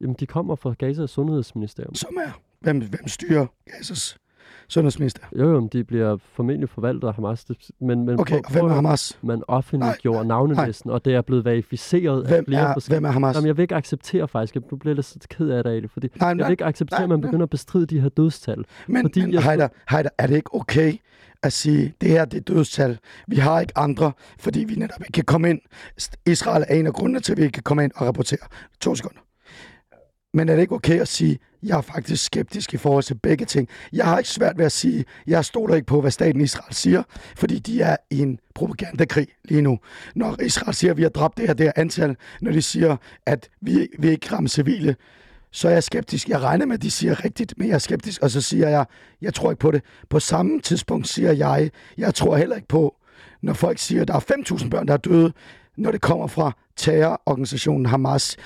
Jamen, 0.00 0.16
de 0.20 0.26
kommer 0.26 0.56
fra 0.56 0.74
Gaza 0.78 1.06
Sundhedsministerium. 1.06 1.94
Som 1.94 2.16
er, 2.26 2.40
hvem, 2.60 2.78
hvem 2.78 3.08
styrer 3.08 3.46
Gazas 3.70 4.16
sundhedsminister. 4.68 5.22
Jo, 5.38 5.50
jo, 5.52 5.68
de 5.72 5.84
bliver 5.84 6.16
formentlig 6.32 6.68
forvaltet 6.68 7.08
af 7.08 7.14
Hamas. 7.14 7.46
Men, 7.80 8.04
men 8.06 8.20
Okay, 8.20 8.36
og 8.44 8.52
hvem 8.52 8.64
er 8.64 8.68
at- 8.68 8.74
Hamas? 8.74 9.18
Man 9.22 9.42
offentliggjorde 9.48 10.18
Nej, 10.18 10.24
navnelisten, 10.36 10.90
og 10.90 11.04
det 11.04 11.14
er 11.14 11.22
blevet 11.22 11.44
verificeret 11.44 12.22
af 12.22 12.28
Hvem 12.28 12.44
flere 12.48 12.60
er, 12.68 12.72
forskellige... 12.72 12.96
hvem 13.00 13.04
er 13.04 13.10
Hamas? 13.10 13.34
Jamen, 13.36 13.46
jeg 13.46 13.56
vil 13.56 13.62
ikke 13.62 13.74
acceptere 13.74 14.28
faktisk, 14.28 14.54
nu 14.70 14.76
bliver 14.76 14.90
jeg 14.90 14.96
lidt 15.14 15.28
ked 15.28 15.48
af 15.50 15.64
det, 15.64 15.90
fordi 15.90 16.08
Nej, 16.20 16.28
jeg 16.28 16.34
nej, 16.34 16.46
vil 16.46 16.52
ikke 16.52 16.64
acceptere, 16.64 16.98
nej, 16.98 17.04
at 17.04 17.08
man 17.08 17.20
begynder 17.20 17.42
at 17.42 17.50
bestride 17.50 17.86
de 17.86 18.00
her 18.00 18.08
dødstal. 18.08 18.64
Men, 18.86 19.02
Fordi 19.04 19.20
men 19.20 19.32
jeg- 19.32 19.42
Heider, 19.42 19.68
Heider, 19.90 20.10
er 20.18 20.26
det 20.26 20.34
ikke 20.36 20.54
okay 20.54 20.92
at 21.42 21.52
sige, 21.52 21.94
det 22.00 22.08
her 22.08 22.24
det 22.24 22.38
er 22.38 22.54
dødstal. 22.54 22.98
Vi 23.28 23.36
har 23.36 23.60
ikke 23.60 23.78
andre, 23.78 24.12
fordi 24.40 24.64
vi 24.64 24.74
netop 24.74 25.00
ikke 25.00 25.12
kan 25.12 25.24
komme 25.24 25.50
ind. 25.50 25.60
Israel 26.26 26.64
er 26.68 26.74
en 26.74 26.86
af 26.86 26.92
grundene 26.92 27.20
til, 27.20 27.32
at 27.32 27.38
vi 27.38 27.42
ikke 27.42 27.52
kan 27.52 27.62
komme 27.62 27.84
ind 27.84 27.92
og 27.96 28.06
rapportere. 28.06 28.38
To 28.80 28.94
sekunder. 28.94 29.20
Men 30.34 30.48
er 30.48 30.54
det 30.54 30.62
ikke 30.62 30.74
okay 30.74 31.00
at 31.00 31.08
sige, 31.08 31.38
jeg 31.62 31.76
er 31.76 31.80
faktisk 31.80 32.24
skeptisk 32.24 32.74
i 32.74 32.76
forhold 32.76 33.04
til 33.04 33.14
begge 33.14 33.44
ting. 33.44 33.68
Jeg 33.92 34.04
har 34.04 34.18
ikke 34.18 34.30
svært 34.30 34.58
ved 34.58 34.64
at 34.64 34.72
sige, 34.72 35.04
jeg 35.26 35.44
stoler 35.44 35.74
ikke 35.74 35.86
på, 35.86 36.00
hvad 36.00 36.10
staten 36.10 36.40
Israel 36.40 36.74
siger, 36.74 37.02
fordi 37.36 37.58
de 37.58 37.80
er 37.80 37.96
i 38.10 38.18
en 38.18 38.38
propagandakrig 38.54 39.26
lige 39.44 39.62
nu. 39.62 39.78
Når 40.14 40.42
Israel 40.42 40.74
siger, 40.74 40.90
at 40.90 40.96
vi 40.96 41.02
har 41.02 41.08
dræbt 41.08 41.36
det 41.36 41.46
her, 41.46 41.54
det 41.54 41.66
her 41.66 41.72
antal, 41.76 42.16
når 42.40 42.52
de 42.52 42.62
siger, 42.62 42.96
at 43.26 43.48
vi, 43.60 43.88
vi 43.98 44.08
ikke 44.08 44.32
rammer 44.32 44.48
civile, 44.48 44.96
så 45.50 45.68
er 45.68 45.72
jeg 45.72 45.82
skeptisk. 45.82 46.28
Jeg 46.28 46.40
regner 46.42 46.66
med, 46.66 46.74
at 46.74 46.82
de 46.82 46.90
siger 46.90 47.24
rigtigt, 47.24 47.54
men 47.58 47.68
jeg 47.68 47.74
er 47.74 47.78
skeptisk, 47.78 48.22
og 48.22 48.30
så 48.30 48.40
siger 48.40 48.68
jeg, 48.68 48.86
jeg 49.20 49.34
tror 49.34 49.50
ikke 49.50 49.60
på 49.60 49.70
det. 49.70 49.82
På 50.10 50.20
samme 50.20 50.60
tidspunkt 50.60 51.08
siger 51.08 51.32
jeg, 51.32 51.70
jeg 51.98 52.14
tror 52.14 52.36
heller 52.36 52.56
ikke 52.56 52.68
på, 52.68 52.96
når 53.42 53.52
folk 53.52 53.78
siger, 53.78 54.02
at 54.02 54.08
der 54.08 54.14
er 54.14 54.20
5.000 54.60 54.68
børn, 54.68 54.88
der 54.88 54.92
er 54.92 54.98
døde, 54.98 55.32
når 55.76 55.90
det 55.90 56.00
kommer 56.00 56.26
fra 56.26 56.52
terrororganisationen 56.76 57.86
Hamas. 57.86 58.36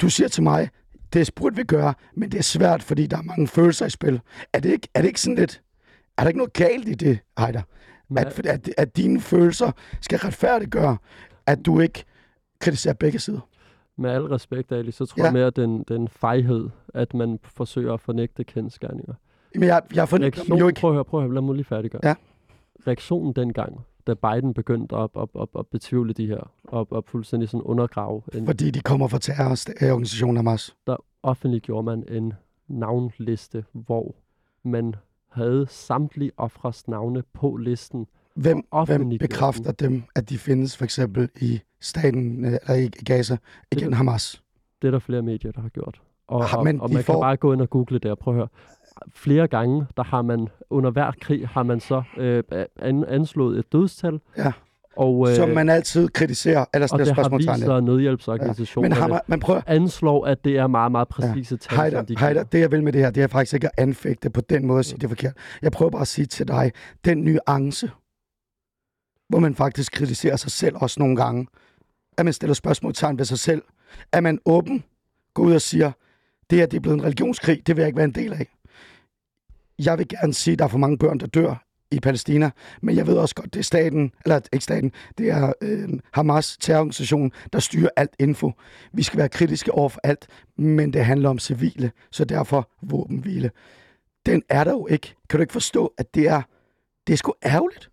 Du 0.00 0.08
siger 0.08 0.28
til 0.28 0.42
mig, 0.42 0.68
det 1.14 1.30
burde 1.36 1.56
vi 1.56 1.62
gøre, 1.62 1.94
men 2.14 2.32
det 2.32 2.38
er 2.38 2.42
svært, 2.42 2.82
fordi 2.82 3.06
der 3.06 3.16
er 3.18 3.22
mange 3.22 3.46
følelser 3.48 3.86
i 3.86 3.90
spil. 3.90 4.20
Er 4.52 4.60
det 4.60 4.70
ikke, 4.72 4.88
er 4.94 5.00
det 5.00 5.08
ikke 5.08 5.20
sådan 5.20 5.34
lidt... 5.36 5.62
Er 6.18 6.22
der 6.22 6.28
ikke 6.28 6.38
noget 6.38 6.52
galt 6.52 6.88
i 6.88 6.94
det, 6.94 7.18
Heider? 7.38 7.62
At, 8.16 8.46
at, 8.46 8.70
at 8.78 8.96
dine 8.96 9.20
følelser 9.20 9.72
skal 10.00 10.18
retfærdiggøre, 10.18 10.96
at 11.46 11.66
du 11.66 11.80
ikke 11.80 12.04
kritiserer 12.60 12.94
begge 12.94 13.18
sider? 13.18 13.40
Med 13.96 14.10
al 14.10 14.22
respekt, 14.22 14.72
Ali, 14.72 14.90
så 14.92 15.06
tror 15.06 15.20
Ja. 15.20 15.24
jeg 15.24 15.32
mere, 15.32 15.46
at 15.46 15.56
den, 15.56 15.82
den 15.88 16.08
fejhed, 16.08 16.68
at 16.94 17.14
man 17.14 17.38
forsøger 17.44 17.94
at 17.94 18.00
fornægte 18.00 18.44
kendskærninger. 18.44 19.14
Men 19.54 19.62
jeg, 19.68 19.82
jeg 19.94 20.08
fornægter 20.08 20.42
dem 20.44 20.56
jo 20.56 20.68
ikke. 20.68 20.80
prøv 20.80 20.90
at 20.90 20.94
høre, 20.94 21.04
prøv 21.04 21.20
at 21.20 21.24
høre, 21.26 21.34
lad 21.34 21.42
mig 21.42 21.54
lige 21.54 21.64
færdiggøre. 21.64 22.00
Ja. 22.04 22.14
Reaktionen 22.86 23.32
dengang, 23.32 23.80
da 24.06 24.14
Biden 24.14 24.54
begyndte 24.54 24.96
at, 24.96 25.10
at, 25.16 25.28
at, 25.40 25.48
at 25.58 25.66
betvivle 25.66 26.12
de 26.12 26.26
her, 26.26 26.50
og 26.64 26.88
at 26.96 27.04
fuldstændig 27.06 27.48
sådan 27.48 27.62
undergrave, 27.62 28.22
en, 28.34 28.46
Fordi 28.46 28.70
de 28.70 28.80
kommer 28.80 29.08
fra 29.08 29.18
terrororganisationen 29.18 30.36
Hamas. 30.36 30.76
der 30.86 30.96
offentliggjorde 31.22 31.84
man 31.84 32.04
en 32.08 32.32
navnliste, 32.68 33.64
hvor 33.72 34.14
man 34.62 34.94
havde 35.30 35.66
samtlige 35.68 36.30
ofres 36.36 36.88
navne 36.88 37.22
på 37.32 37.56
listen. 37.56 38.06
Hvem, 38.34 38.66
hvem 38.86 39.18
bekræfter 39.18 39.72
dem, 39.72 40.02
at 40.14 40.28
de 40.30 40.38
findes 40.38 40.76
for 40.76 40.84
eksempel 40.84 41.28
i 41.40 41.60
staten, 41.80 42.44
øh, 42.44 42.52
eller 42.52 42.74
i 42.74 42.88
Gaza, 43.04 43.36
igen 43.72 43.92
Hamas? 43.92 44.42
Det 44.82 44.88
er 44.88 44.92
der 44.92 44.98
flere 44.98 45.22
medier, 45.22 45.52
der 45.52 45.60
har 45.60 45.68
gjort. 45.68 46.02
Og, 46.26 46.44
Ah, 46.58 46.64
men 46.64 46.80
og 46.80 46.92
man 46.92 47.02
får- 47.02 47.12
kan 47.14 47.20
bare 47.20 47.36
gå 47.36 47.52
ind 47.52 47.62
og 47.62 47.70
google 47.70 47.98
det 47.98 48.10
og 48.10 48.18
prøve 48.18 48.34
at 48.34 48.38
høre. 48.38 48.48
Flere 49.14 49.48
gange, 49.48 49.86
der 49.96 50.02
har 50.02 50.22
man 50.22 50.48
under 50.70 50.90
hver 50.90 51.12
krig, 51.20 51.48
har 51.48 51.62
man 51.62 51.80
så 51.80 52.02
øh, 52.16 52.42
an, 52.76 53.04
anslået 53.08 53.58
et 53.58 53.72
dødstal. 53.72 54.20
Ja. 54.36 54.52
Og, 54.96 55.30
øh, 55.30 55.36
Som 55.36 55.48
man 55.48 55.68
altid 55.68 56.08
kritiserer, 56.08 56.64
eller 56.74 56.88
og 56.92 56.98
det 56.98 57.14
har 57.14 57.36
vist 57.36 57.44
sig, 57.44 57.64
at 57.64 57.68
Men, 57.68 57.84
nødhjælpsorganisationerne 57.84 58.94
Hamas, 58.94 59.20
man 59.26 59.40
prøver, 59.40 59.60
anslår, 59.66 60.26
at 60.26 60.44
det 60.44 60.56
er 60.56 60.66
meget, 60.66 60.92
meget 60.92 61.08
præcise 61.08 61.56
tal, 61.56 61.78
Heider, 61.78 62.02
de 62.02 62.18
Heider, 62.18 62.42
det 62.42 62.60
jeg 62.60 62.72
vil 62.72 62.82
med 62.82 62.92
det 62.92 63.00
her, 63.00 63.10
det 63.10 63.22
er 63.22 63.26
faktisk 63.26 63.54
ikke 63.54 63.66
at 63.66 63.72
anfægte 63.76 64.30
på 64.30 64.40
den 64.40 64.66
måde 64.66 64.78
at 64.78 64.86
sige, 64.86 64.96
det 64.96 65.04
er 65.04 65.08
forkert. 65.08 65.32
Jeg 65.62 65.72
prøver 65.72 65.90
bare 65.90 66.00
at 66.00 66.08
sige 66.08 66.26
til 66.26 66.48
dig, 66.48 66.72
den 67.04 67.18
nuance, 67.18 67.90
hvor 69.28 69.38
man 69.38 69.54
faktisk 69.54 69.92
kritiserer 69.92 70.36
sig 70.36 70.50
selv 70.50 70.76
også 70.76 71.00
nogle 71.00 71.16
gange, 71.16 71.46
at 72.18 72.24
man 72.24 72.32
stiller 72.32 72.54
spørgsmålstegn 72.54 73.18
ved 73.18 73.24
sig 73.24 73.38
selv, 73.38 73.62
at 74.12 74.22
man 74.22 74.38
åben 74.44 74.84
går 75.34 75.42
ud 75.42 75.54
og 75.54 75.60
siger, 75.60 75.92
det 76.50 76.58
her 76.58 76.66
det 76.66 76.76
er 76.76 76.80
blevet 76.80 76.98
en 76.98 77.04
religionskrig, 77.04 77.66
det 77.66 77.76
vil 77.76 77.82
jeg 77.82 77.86
ikke 77.88 77.96
være 77.96 78.04
en 78.04 78.14
del 78.14 78.32
af. 78.32 78.53
Jeg 79.78 79.98
vil 79.98 80.08
gerne 80.08 80.34
sige, 80.34 80.52
at 80.52 80.58
der 80.58 80.64
er 80.64 80.68
for 80.68 80.78
mange 80.78 80.98
børn, 80.98 81.20
der 81.20 81.26
dør 81.26 81.64
i 81.90 82.00
Palæstina, 82.00 82.50
men 82.82 82.96
jeg 82.96 83.06
ved 83.06 83.16
også 83.16 83.34
godt, 83.34 83.54
det 83.54 83.60
er 83.60 83.64
staten, 83.64 84.12
eller 84.24 84.40
ikke 84.52 84.64
staten, 84.64 84.92
det 85.18 85.30
er 85.30 85.52
øh, 85.60 85.88
Hamas, 86.12 86.56
terrororganisation, 86.60 87.32
der 87.52 87.58
styrer 87.58 87.88
alt 87.96 88.16
info. 88.18 88.52
Vi 88.92 89.02
skal 89.02 89.18
være 89.18 89.28
kritiske 89.28 89.72
over 89.72 89.88
for 89.88 90.00
alt, 90.04 90.26
men 90.56 90.92
det 90.92 91.04
handler 91.04 91.28
om 91.28 91.38
civile, 91.38 91.92
så 92.10 92.24
derfor 92.24 92.70
våbenhvile. 92.82 93.50
Den 94.26 94.42
er 94.48 94.64
der 94.64 94.70
jo 94.70 94.86
ikke. 94.86 95.14
Kan 95.28 95.38
du 95.38 95.40
ikke 95.40 95.52
forstå, 95.52 95.94
at 95.98 96.14
det 96.14 96.28
er, 96.28 96.42
det 97.06 97.12
er 97.12 97.16
sgu 97.16 97.34
ærgerligt, 97.44 97.90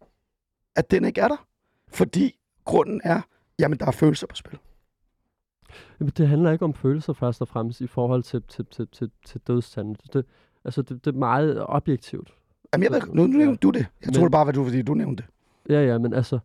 at 0.76 0.92
den 0.92 1.06
ikke 1.06 1.22
er 1.22 1.28
der? 1.28 1.48
Fordi 1.88 2.40
grunden 2.66 3.02
er, 3.04 3.22
jamen 3.60 3.80
der 3.80 3.86
er 3.86 3.92
følelser 3.92 4.28
på 4.28 4.36
spil. 4.36 4.60
Jamen, 6.00 6.14
det 6.18 6.28
handler 6.28 6.52
ikke 6.52 6.66
om 6.66 6.74
følelser 6.74 7.14
først 7.14 7.42
og 7.42 7.48
fremmest 7.48 7.82
i 7.82 7.88
forhold 7.88 8.24
til, 8.24 8.42
til, 8.50 8.66
til, 8.66 8.88
til, 8.88 9.12
til 9.26 9.42
dødstanden. 9.48 9.96
Det, 10.14 10.26
altså, 10.66 10.82
det, 10.82 11.06
det 11.06 11.14
er 11.16 11.20
meget 11.20 11.64
objektivt. 11.66 12.34
Jamen 12.74 12.84
jeg 12.84 12.92
ved, 12.92 13.02
nu, 13.14 13.28
nu 13.28 13.38
nævnte 13.38 13.58
du 13.58 13.70
det. 13.70 13.80
Jeg 13.80 13.88
Men- 14.06 14.14
tror 14.14 14.24
det 14.24 14.32
bare, 14.32 14.46
var 14.46 14.52
du, 14.52 14.64
fordi 14.64 14.82
du 14.82 14.94
nævnte 14.94 15.24
det. 15.24 15.74
Ja, 15.74 15.86
ja, 15.86 15.98
men 15.98 16.14
altså, 16.14 16.40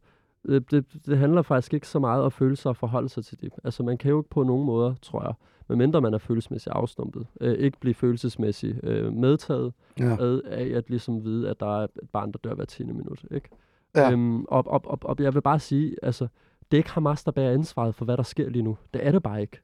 det, 0.47 0.71
det, 0.71 0.85
det 1.07 1.19
handler 1.19 1.43
faktisk 1.43 1.75
ikke 1.75 1.89
så 1.89 1.99
meget 1.99 2.23
om 2.25 2.31
følelser 2.31 2.71
og 2.71 2.77
forholde 2.77 3.09
sig 3.09 3.25
til 3.25 3.41
det. 3.41 3.53
Altså, 3.65 3.83
man 3.83 3.99
kan 3.99 4.11
jo 4.11 4.19
ikke 4.21 4.31
på 4.31 4.43
nogen 4.43 4.67
måder, 4.67 4.95
tror 5.03 5.23
jeg, 5.23 5.33
medmindre 5.69 6.01
man 6.01 6.15
er 6.15 6.19
følelsesmæssigt 6.19 6.73
afstumpet, 6.75 7.27
øh, 7.41 7.55
ikke 7.59 7.79
blive 7.81 7.95
følelsesmæssigt 7.95 8.81
øh, 8.83 9.13
medtaget 9.13 9.73
Ja. 10.01 10.17
ad, 10.21 10.41
af 10.47 10.65
at 10.77 10.91
ligesom 10.91 11.25
vide, 11.25 11.51
at 11.51 11.61
der 11.61 11.81
er 11.81 11.85
et 11.85 11.91
barn, 12.13 12.33
der 12.33 12.39
dør 12.45 12.55
hver 12.55 12.65
10. 12.65 12.85
minut. 12.85 13.25
Ikke? 13.31 13.49
Ja. 13.97 14.11
Øhm, 14.13 14.45
og, 14.45 14.65
og, 14.67 14.81
og, 14.85 14.99
og 15.03 15.17
jeg 15.19 15.35
vil 15.35 15.41
bare 15.43 15.59
sige, 15.59 15.97
altså, 16.03 16.27
det 16.71 16.77
er 16.77 16.79
ikke 16.79 16.91
Hamas, 16.91 17.25
der 17.25 17.31
bærer 17.33 17.53
ansvaret 17.53 17.95
for, 17.95 18.05
hvad 18.05 18.17
der 18.17 18.23
sker 18.23 18.49
lige 18.49 18.63
nu. 18.63 18.77
Det 18.95 19.07
er 19.07 19.13
det 19.13 19.23
bare 19.23 19.41
ikke. 19.41 19.61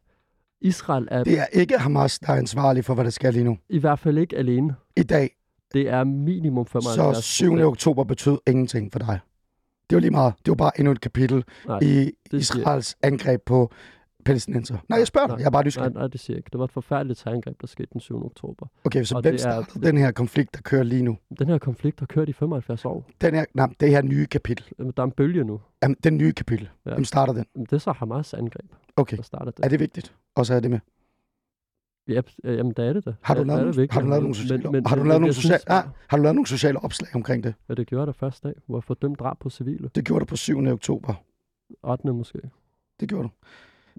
Israel 0.63 1.09
er 1.11 1.25
Det 1.25 1.39
er 1.39 1.47
ikke 1.53 1.79
Hamas, 1.79 2.19
der 2.19 2.33
er 2.33 2.37
ansvarlig 2.37 2.85
for, 2.85 2.95
hvad 2.95 3.05
der 3.05 3.11
sker 3.11 3.31
lige 3.31 3.45
nu. 3.45 3.59
i 3.69 3.79
hvert 3.79 3.99
fald 3.99 4.19
ikke 4.19 4.37
alene. 4.37 4.75
I 4.97 5.03
dag, 5.03 5.31
Det 5.75 5.89
er 5.89 6.05
minimum 6.05 6.67
75 6.67 7.17
så 7.17 7.23
7. 7.23 7.59
oktober 7.61 8.05
betød 8.05 8.39
ingenting 8.47 8.93
for 8.93 8.99
dig. 8.99 9.19
Det 9.91 9.97
var 9.97 10.01
lige 10.01 10.11
meget. 10.11 10.35
Det 10.39 10.49
var 10.51 10.55
bare 10.55 10.73
endnu 10.79 10.93
et 10.93 11.01
kapitel 11.01 11.45
Nej, 11.67 11.79
i 11.83 11.85
siger- 12.31 12.39
Israels 12.41 12.97
angreb 13.03 13.41
på 13.47 13.73
palæstinenser. 14.25 14.79
Nej, 14.89 14.99
jeg 14.99 15.07
spørger 15.07 15.27
dig. 15.27 15.35
Nej, 15.35 15.41
Jeg 15.41 15.47
er 15.47 15.51
bare 15.51 15.63
Nej, 15.63 15.67
nysgerrig. 15.67 15.93
nej, 15.93 16.07
det 16.07 16.21
siger 16.21 16.35
jeg 16.35 16.39
ikke. 16.39 16.49
Det 16.53 16.59
var 16.59 16.65
et 16.65 16.73
forfærdeligt 16.73 17.19
terrorangreb, 17.19 17.61
der 17.61 17.67
skete 17.67 17.89
den 17.93 18.01
7. 18.01 18.25
oktober. 18.27 18.67
Okay, 18.85 19.05
så 19.05 19.15
og 19.17 19.23
hvem 19.23 19.35
er- 19.35 19.81
den 19.83 19.97
her 19.97 20.11
konflikt, 20.13 20.55
der 20.55 20.61
kører 20.63 20.83
lige 20.83 21.03
nu? 21.03 21.19
Den 21.39 21.49
her 21.49 21.59
konflikt 21.59 21.99
har 22.01 22.07
kørt 22.07 22.29
i 22.29 22.33
75 22.33 22.85
år. 22.85 23.05
Den 23.21 23.35
her, 23.35 23.45
nej, 23.55 23.69
det 23.81 23.91
her 23.91 24.03
nye 24.03 24.27
kapitel. 24.27 24.65
Jamen, 24.79 24.93
Der 24.97 25.03
er 25.03 25.07
en 25.07 25.13
bølge 25.13 25.45
nu. 25.45 25.61
Jamen, 25.83 25.97
den 26.05 26.17
nye 26.19 26.33
kapitel. 26.33 26.69
Ja. 26.87 26.93
Hvem 26.95 27.05
starter 27.05 27.33
den? 27.33 27.45
Jamen, 27.55 27.65
Det 27.67 27.73
er 27.73 27.79
så 27.79 27.93
Hamas 27.93 28.35
angreb, 28.35 28.71
Okay. 28.97 29.17
der 29.17 29.23
starter 29.23 29.51
det. 29.51 29.65
Er 29.65 29.69
det 29.69 29.81
vigtigt? 29.81 30.15
Og 30.35 30.47
så 30.47 30.55
er 30.55 30.61
det 30.61 30.71
med. 30.71 30.79
Ja, 32.09 32.21
jamen, 32.45 32.73
der 32.77 32.85
er 32.85 32.93
det 32.93 33.05
da. 33.05 33.15
Har 33.23 33.35
du 33.35 33.43
lavet, 33.45 33.63
nogle, 33.77 33.89
har 33.91 34.01
du 34.01 34.07
lavet 34.07 34.23
Men- 34.23 34.23
nogle 34.23 34.35
sociale, 34.35 34.71
men- 34.71 34.87
har 34.87 34.97
du 34.97 35.01
men- 35.03 35.09
lavet 35.09 35.21
men 35.21 35.27
nogle 35.27 35.35
sociale, 35.35 35.59
synes 35.61 35.71
ah, 35.79 35.85
har 36.09 36.17
du 36.17 36.23
lavet 36.23 36.35
nogle 36.35 36.47
sociale 36.47 36.79
opslag 36.85 37.11
omkring 37.17 37.45
det? 37.45 37.55
Ja, 37.69 37.75
det 37.75 37.87
gjorde 37.87 38.07
der 38.07 38.13
første 38.13 38.49
dag, 38.49 38.55
hvor 38.67 38.85
jeg 39.03 39.19
drab 39.19 39.39
på 39.39 39.51
civile. 39.51 39.91
Det 39.95 40.05
gjorde 40.05 40.21
du 40.21 40.25
på 40.25 40.37
7. 40.37 40.67
oktober. 40.73 41.15
8. 41.83 42.13
måske. 42.13 42.41
Det 43.01 43.09
gjorde 43.09 43.23
du. 43.25 43.31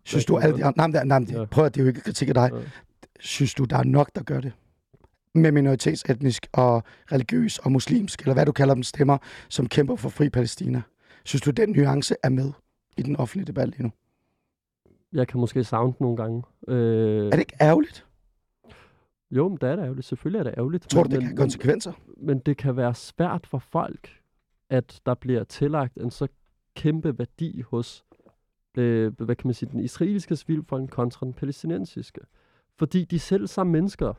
Synes 0.06 0.26
du, 0.26 0.38
andre, 0.38 0.88
nej, 0.90 1.04
nej, 1.06 1.20
men, 1.20 1.30
Ja. 1.30 1.46
prøv 1.46 1.66
at 1.66 1.76
det 1.76 1.82
er 1.82 1.84
jo 1.84 1.88
ikke 1.88 2.02
kritik 2.02 2.28
af 2.28 2.34
dig. 2.34 2.50
Ja. 2.54 2.60
Synes 3.20 3.54
du, 3.54 3.64
der 3.64 3.78
er 3.78 3.84
nok, 3.84 4.10
der 4.16 4.24
gør 4.24 4.40
det? 4.42 4.52
Med 5.36 5.52
minoritetsetnisk 5.52 6.48
og 6.54 6.84
religiøs 7.12 7.60
og 7.60 7.72
muslimsk, 7.72 8.22
eller 8.22 8.34
hvad 8.34 8.46
du 8.46 8.52
kalder 8.52 8.74
dem, 8.74 8.84
stemmer, 8.84 9.18
som 9.50 9.68
kæmper 9.70 9.96
for 9.96 10.10
fri 10.10 10.30
Palæstina. 10.30 10.82
Synes 11.26 11.42
du, 11.42 11.52
den 11.52 11.70
nuance 11.70 12.16
er 12.24 12.30
med 12.30 12.52
i 12.98 13.02
den 13.02 13.16
offentlige 13.16 13.46
debat 13.46 13.70
lige 13.70 13.84
nu? 13.84 13.92
Jeg 15.14 15.28
kan 15.28 15.40
måske 15.40 15.64
savne 15.64 15.94
nogle 16.00 16.18
gange. 16.18 16.44
Øh, 16.68 17.26
Er 17.26 17.30
det 17.30 17.40
ikke 17.40 17.56
ærgerligt? 17.62 18.06
Jo, 19.32 19.48
men 19.50 19.58
det 19.62 19.70
er 19.70 19.76
det 19.76 19.84
ærgerligt. 19.84 20.08
Selvfølgelig 20.08 20.40
er 20.40 20.44
det 20.44 20.54
ærgerligt. 20.58 20.90
Tror 20.90 21.04
du, 21.04 21.10
men, 21.10 21.12
det 21.12 21.20
kan 21.20 21.28
have 21.28 21.38
konsekvenser? 21.38 21.92
Men, 22.18 22.26
men 22.28 22.40
det 22.40 22.58
kan 22.58 22.78
være 22.78 22.96
svært 22.96 23.48
for 23.48 23.58
folk, 23.58 24.10
at 24.70 25.00
der 25.06 25.14
bliver 25.14 25.44
tillagt 25.44 25.98
en 25.98 26.12
så 26.12 26.28
kæmpe 26.76 27.20
værdi 27.20 27.62
hos, 27.62 28.04
øh, 28.78 29.14
hvad 29.20 29.36
kan 29.36 29.48
man 29.48 29.54
sige, 29.54 29.70
den 29.72 29.80
israelske 29.80 30.36
civilfolk 30.36 30.90
kontra 30.90 31.26
den 31.26 31.34
palæstinensiske. 31.34 32.22
Fordi 32.80 33.04
de 33.06 33.20
selv 33.20 33.48
samme 33.48 33.72
mennesker, 33.72 34.14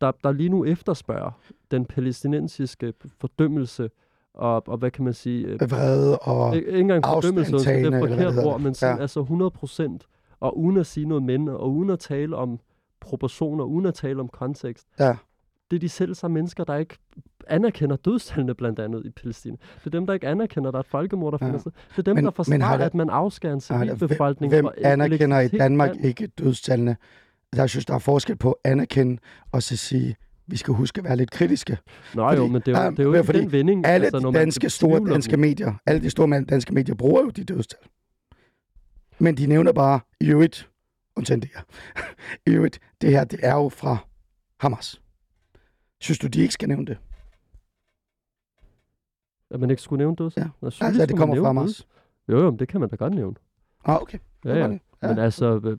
der, 0.00 0.12
der 0.24 0.32
lige 0.32 0.48
nu 0.48 0.64
efterspørger 0.64 1.30
den 1.70 1.84
palæstinensiske 1.84 2.92
fordømmelse, 3.20 3.90
og, 4.34 4.68
og 4.68 4.78
hvad 4.78 4.90
kan 4.90 5.04
man 5.04 5.14
sige, 5.14 5.46
øh, 5.46 5.70
Vrede 5.70 6.18
og... 6.18 6.56
ikke 6.56 6.68
ikke 6.68 6.80
engang 6.80 7.04
fordømmelse, 7.04 7.52
det 7.52 7.66
er 7.66 7.90
et 7.90 8.08
forkert 8.08 8.44
ord, 8.44 8.60
men 8.60 8.74
sådan, 8.74 8.96
Ja. 8.96 9.02
altså 9.02 9.20
100 9.20 9.50
procent, 9.50 10.06
og 10.40 10.58
uden 10.58 10.76
at 10.76 10.86
sige 10.86 11.06
noget 11.06 11.22
men, 11.22 11.48
og 11.48 11.72
uden 11.72 11.90
at 11.90 11.98
tale 11.98 12.36
om 12.36 12.60
proportioner, 13.00 13.64
uden 13.64 13.86
at 13.86 13.94
tale 13.94 14.20
om 14.20 14.28
kontekst. 14.28 14.86
Ja. 14.98 15.16
Det 15.70 15.76
er 15.76 15.80
de 15.80 15.88
selv 15.88 16.14
samme 16.14 16.34
mennesker, 16.34 16.64
der 16.64 16.76
ikke 16.76 16.98
anerkender 17.48 17.96
dødstallene 17.96 18.54
blandt 18.54 18.78
andet 18.78 19.06
i 19.06 19.10
Palæstina. 19.10 19.56
Det 19.78 19.86
er 19.86 19.90
dem, 19.90 20.06
der 20.06 20.14
ikke 20.14 20.28
anerkender, 20.28 20.68
at 20.68 20.72
der 20.72 20.78
er 20.78 20.82
et 20.82 20.86
folkemord, 20.86 21.32
der 21.32 21.38
Ja. 21.40 21.46
finder 21.46 21.60
sted. 21.60 21.72
Det 21.90 21.98
er 21.98 22.02
dem, 22.02 22.14
Men- 22.16 22.24
der 22.24 22.30
forsvarer, 22.30 22.76
der- 22.76 22.84
at 22.86 22.94
man 22.94 23.10
afskærer 23.10 23.52
en 23.52 23.62
Nej, 23.70 23.78
hvem, 23.84 23.96
civilbefolkning. 23.96 24.52
hvem 24.52 24.64
for 24.64 24.74
anerkender 24.84 25.40
i 25.40 25.48
Danmark 25.48 25.90
ikke 26.00 26.26
dødstallene? 26.26 26.96
Der 27.56 27.66
synes, 27.66 27.86
der 27.86 27.94
er 27.94 27.98
forskel 27.98 28.36
på 28.36 28.52
at 28.64 28.70
anerkende 28.72 29.18
og 29.52 29.62
så 29.62 29.76
sige, 29.76 30.16
vi 30.46 30.56
skal 30.56 30.74
huske 30.74 30.98
at 30.98 31.04
være 31.04 31.16
lidt 31.16 31.30
kritiske. 31.30 31.78
Fordi- 31.86 32.36
jo, 32.36 32.46
men 32.46 32.62
det 32.66 32.68
er 32.68 32.78
Ja, 32.80 32.84
jo, 32.84 32.90
det 32.90 32.98
er 32.98 33.02
jo 33.02 33.12
ja, 33.14 33.20
ikke 33.20 33.32
den 33.32 33.52
vending. 33.52 33.86
Alle 33.86 34.06
altså, 34.06 34.20
når 34.20 34.30
de 34.30 34.38
danske, 34.38 34.70
store 34.70 35.10
danske 35.12 35.36
medier, 35.36 35.74
alle 35.86 36.02
de 36.02 36.10
store 36.10 36.44
danske 36.44 36.74
medier 36.74 36.94
bruger 36.94 37.22
jo 37.22 37.28
de 37.30 37.44
dødstal. 37.44 37.78
Men 39.18 39.36
de 39.36 39.46
nævner 39.46 39.72
bare, 39.72 40.00
i 40.20 40.28
øvrigt, 40.30 40.68
undtagen 41.16 41.42
det 41.42 41.50
her, 41.54 41.62
i 42.46 42.50
øvrigt, 42.50 42.78
det 43.00 43.10
her, 43.10 43.24
det 43.24 43.40
er 43.42 43.54
jo 43.54 43.68
fra 43.68 43.96
Hamas. 44.60 45.00
Synes 46.00 46.18
du, 46.18 46.26
de 46.26 46.40
ikke 46.40 46.54
skal 46.54 46.68
nævne 46.68 46.86
det? 46.86 46.98
At 49.52 49.60
man 49.60 49.70
ikke 49.70 49.82
skulle 49.82 49.98
nævne 49.98 50.16
det? 50.16 50.36
Ja. 50.36 50.42
Nå, 50.60 50.66
Altså, 50.66 50.84
skulle 50.84 51.06
det 51.06 51.16
kommer 51.18 51.36
fra. 51.36 51.46
Hamas. 51.46 51.86
Jo, 52.28 52.38
jo, 52.38 52.50
men 52.50 52.58
det 52.58 52.68
kan 52.68 52.80
man 52.80 52.88
da 52.88 52.96
godt 52.96 53.14
nævne. 53.14 53.34
Ah, 53.84 54.02
okay. 54.02 54.18
Ja, 54.44 54.54
ja. 54.58 54.68
det. 54.68 54.80
Men 55.02 55.18
altså, 55.18 55.76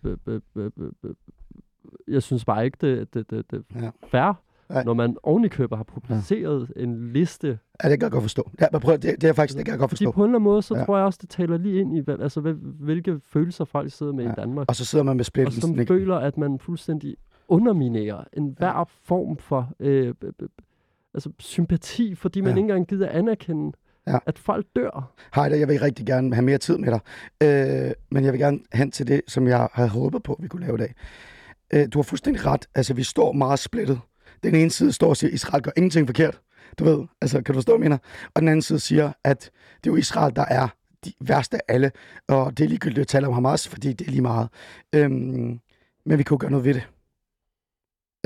jeg 2.07 2.23
synes 2.23 2.45
bare 2.45 2.65
ikke, 2.65 2.77
det, 2.81 3.13
det, 3.13 3.29
det, 3.29 3.51
det 3.51 3.63
Ja. 3.75 3.85
er 3.85 3.91
fair, 4.07 4.33
Nej. 4.69 4.83
når 4.83 4.93
man 4.93 5.17
ovenikøber 5.23 5.75
har 5.75 5.83
publiceret 5.83 6.71
ja. 6.75 6.81
en 6.83 7.13
liste. 7.13 7.59
Ja, 7.83 7.89
det 7.89 7.99
kan 7.99 8.05
jeg 8.05 8.11
godt 8.11 8.23
forstå. 8.23 8.51
Ja, 8.61 8.65
men 8.71 8.81
prøv, 8.81 8.97
det, 8.97 9.21
det 9.21 9.29
er 9.29 9.33
faktisk, 9.33 9.57
det 9.57 9.65
kan 9.65 9.71
jeg 9.71 9.79
godt 9.79 9.91
Fordi 9.91 10.05
forstå. 10.05 10.11
på 10.15 10.21
en 10.23 10.29
eller 10.29 10.35
anden 10.39 10.43
måde, 10.43 10.61
så 10.61 10.73
Ja. 10.73 10.79
ja. 10.79 10.85
tror 10.85 10.97
jeg 10.97 11.05
også, 11.05 11.19
det 11.21 11.29
taler 11.29 11.57
lige 11.57 11.79
ind 11.81 11.97
i, 11.97 11.99
hvad- 11.99 12.19
altså, 12.19 12.41
hvad- 12.41 12.53
hvilke 12.79 13.19
følelser 13.23 13.65
folk 13.65 13.91
sidder 13.91 14.13
med 14.13 14.23
ja. 14.23 14.29
Ja. 14.29 14.33
i 14.33 14.35
Danmark. 14.35 14.65
Og 14.69 14.75
så 14.75 14.85
sidder 14.85 15.05
man 15.05 15.15
med 15.15 15.21
Og 15.21 15.25
splittelsen. 15.25 15.61
som 15.61 15.79
ikke? 15.79 15.87
føler, 15.93 16.15
at 16.15 16.37
man 16.37 16.59
fuldstændig 16.59 17.15
underminerer 17.47 18.23
enhver 18.33 18.67
ja. 18.77 18.83
form 18.83 19.37
for 19.37 19.71
øh, 19.79 20.13
altså, 21.13 21.29
sympati, 21.39 22.15
fordi 22.15 22.41
man 22.41 22.49
Ja. 22.49 22.55
ikke 22.55 22.59
engang 22.59 22.87
gider 22.87 23.09
anerkende, 23.09 23.77
Ja. 24.07 24.17
at 24.25 24.39
folk 24.39 24.65
dør. 24.75 25.13
Hej 25.35 25.43
jeg 25.59 25.67
vil 25.67 25.79
rigtig 25.79 26.05
gerne 26.05 26.33
have 26.35 26.45
mere 26.45 26.57
tid 26.57 26.77
med 26.77 26.91
dig. 26.91 26.99
Øh, 27.43 27.91
men 28.11 28.23
jeg 28.23 28.33
vil 28.33 28.39
gerne 28.41 28.59
hen 28.73 28.91
til 28.91 29.07
det, 29.07 29.21
som 29.27 29.47
jeg 29.47 29.67
havde 29.73 29.89
håbet 29.89 30.23
på, 30.23 30.37
vi 30.41 30.47
kunne 30.47 30.65
lave 30.65 30.75
i 30.75 30.77
dag. 30.77 30.93
Øh, 31.73 31.87
du 31.93 31.97
har 31.97 32.03
fuldstændig 32.03 32.45
ret. 32.45 32.65
Altså, 32.75 32.93
vi 32.93 33.03
står 33.03 33.31
meget 33.31 33.59
splittet. 33.59 33.99
Den 34.43 34.55
ene 34.55 34.69
side 34.69 34.91
står 34.91 35.09
og 35.09 35.17
siger, 35.17 35.29
at 35.29 35.33
Israel 35.33 35.63
gør 35.63 35.71
ingenting 35.77 36.07
forkert. 36.07 36.41
Du 36.79 36.83
ved, 36.83 37.05
altså, 37.21 37.37
kan 37.41 37.53
du 37.53 37.57
forstå, 37.57 37.77
mener? 37.77 37.97
Og 38.35 38.41
den 38.41 38.47
anden 38.47 38.61
side 38.61 38.79
siger, 38.79 39.11
at 39.23 39.51
det 39.83 39.89
er 39.89 39.93
jo 39.93 39.95
Israel, 39.95 40.35
der 40.35 40.45
er 40.45 40.67
de 41.05 41.13
værste 41.21 41.57
af 41.57 41.61
alle. 41.75 41.91
Og 42.27 42.57
det 42.57 42.63
er 42.63 42.67
ligegyldigt 42.67 42.99
at 43.01 43.07
tale 43.07 43.27
om 43.27 43.33
Hamas, 43.33 43.67
fordi 43.67 43.93
det 43.93 44.07
er 44.07 44.11
lige 44.11 44.21
meget. 44.21 44.49
Øhm, 44.95 45.59
men 46.05 46.17
vi 46.17 46.23
kunne 46.23 46.39
gøre 46.39 46.51
noget 46.51 46.65
ved 46.65 46.73
det. 46.73 46.87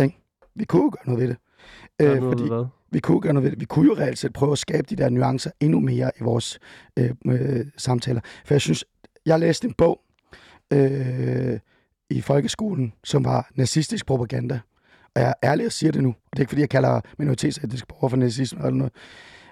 Ikke? 0.04 0.18
Vi 0.56 0.66
kunne 0.66 0.92
gøre 0.92 1.06
noget 1.06 1.22
ved 1.22 1.28
det. 1.28 1.38
Øh, 2.02 2.08
noget, 2.22 2.38
fordi, 2.38 2.48
hvad? 2.48 2.66
Vi 2.92 3.00
kunne 3.00 3.22
gøre 3.22 3.34
noget 3.34 3.44
ved 3.44 3.52
det. 3.52 3.60
Vi 3.60 3.66
kunne 3.66 3.86
jo 3.86 3.96
reelt 3.98 4.18
set 4.18 4.34
prøve 4.34 4.52
at 4.52 4.58
skabe 4.58 4.88
de 4.90 4.96
der 4.96 5.10
nuancer 5.10 5.52
endnu 5.60 5.80
mere 5.80 6.12
i 6.20 6.24
vores 6.24 6.60
øh, 7.00 7.12
øh, 7.26 7.66
samtaler. 7.78 8.22
For 8.46 8.54
jeg 8.54 8.62
synes, 8.62 8.86
jeg 9.26 9.40
læste 9.40 9.68
en 9.68 9.74
bog 9.74 10.02
øh, 10.74 11.60
i 12.10 12.22
folkeskolen, 12.22 12.94
som 13.04 13.26
var 13.26 13.50
nazistisk 13.56 14.06
propaganda. 14.06 14.60
Og 15.16 15.22
jeg 15.22 15.30
er 15.30 15.50
ærlig 15.52 15.66
at 15.66 15.74
sige 15.74 15.92
det 15.92 16.04
nu. 16.04 16.10
Og 16.10 16.16
det 16.34 16.40
er 16.40 16.42
ikke, 16.42 16.50
fordi 16.50 16.62
jeg 16.62 16.70
kalder 16.70 17.02
minoritetsetniske 17.18 17.88
borgere 17.88 18.10
for 18.10 18.18
nazisme 18.18 18.60
eller 18.60 18.78
noget. 18.78 18.94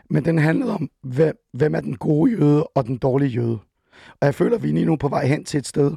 Men 0.09 0.25
den 0.25 0.37
handlede 0.37 0.73
om, 0.73 0.89
hvem, 1.03 1.37
hvem 1.53 1.75
er 1.75 1.81
den 1.81 1.95
gode 1.95 2.31
jøde 2.31 2.63
og 2.63 2.85
den 2.85 2.97
dårlige 2.97 3.29
jøde. 3.29 3.59
Og 4.21 4.25
jeg 4.25 4.35
føler, 4.35 4.55
at 4.55 4.63
vi 4.63 4.69
er 4.69 4.73
lige 4.73 4.85
nu 4.85 4.95
på 4.95 5.07
vej 5.07 5.25
hen 5.27 5.45
til 5.45 5.57
et 5.57 5.67
sted, 5.67 5.91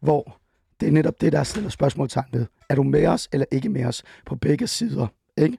hvor 0.00 0.40
det 0.80 0.88
er 0.88 0.92
netop 0.92 1.20
det, 1.20 1.32
der 1.32 1.42
stiller 1.42 1.70
spørgsmålstegn 1.70 2.26
ved. 2.32 2.46
Er 2.68 2.74
du 2.74 2.82
med 2.82 3.06
os 3.06 3.28
eller 3.32 3.46
ikke 3.50 3.68
med 3.68 3.84
os 3.84 4.02
på 4.26 4.36
begge 4.36 4.66
sider? 4.66 5.06
Ikke? 5.36 5.58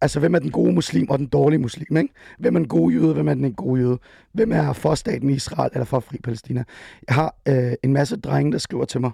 Altså, 0.00 0.20
hvem 0.20 0.34
er 0.34 0.38
den 0.38 0.50
gode 0.50 0.72
muslim 0.72 1.10
og 1.10 1.18
den 1.18 1.26
dårlige 1.26 1.58
muslim? 1.58 1.96
Ikke? 1.96 2.14
Hvem 2.38 2.54
er 2.54 2.58
den 2.58 2.68
gode 2.68 2.94
jøde, 2.94 3.14
hvem 3.14 3.28
er 3.28 3.34
den 3.34 3.44
ikke 3.44 3.56
gode 3.56 3.80
jøde? 3.80 3.98
Hvem 4.32 4.52
er 4.52 4.72
for 4.72 4.94
staten 4.94 5.30
Israel 5.30 5.70
eller 5.72 5.84
for 5.84 6.00
fri 6.00 6.18
Palæstina? 6.24 6.64
Jeg 7.08 7.14
har 7.14 7.36
øh, 7.48 7.72
en 7.82 7.92
masse 7.92 8.16
drenge, 8.16 8.52
der 8.52 8.58
skriver 8.58 8.84
til 8.84 9.00
mig, 9.00 9.10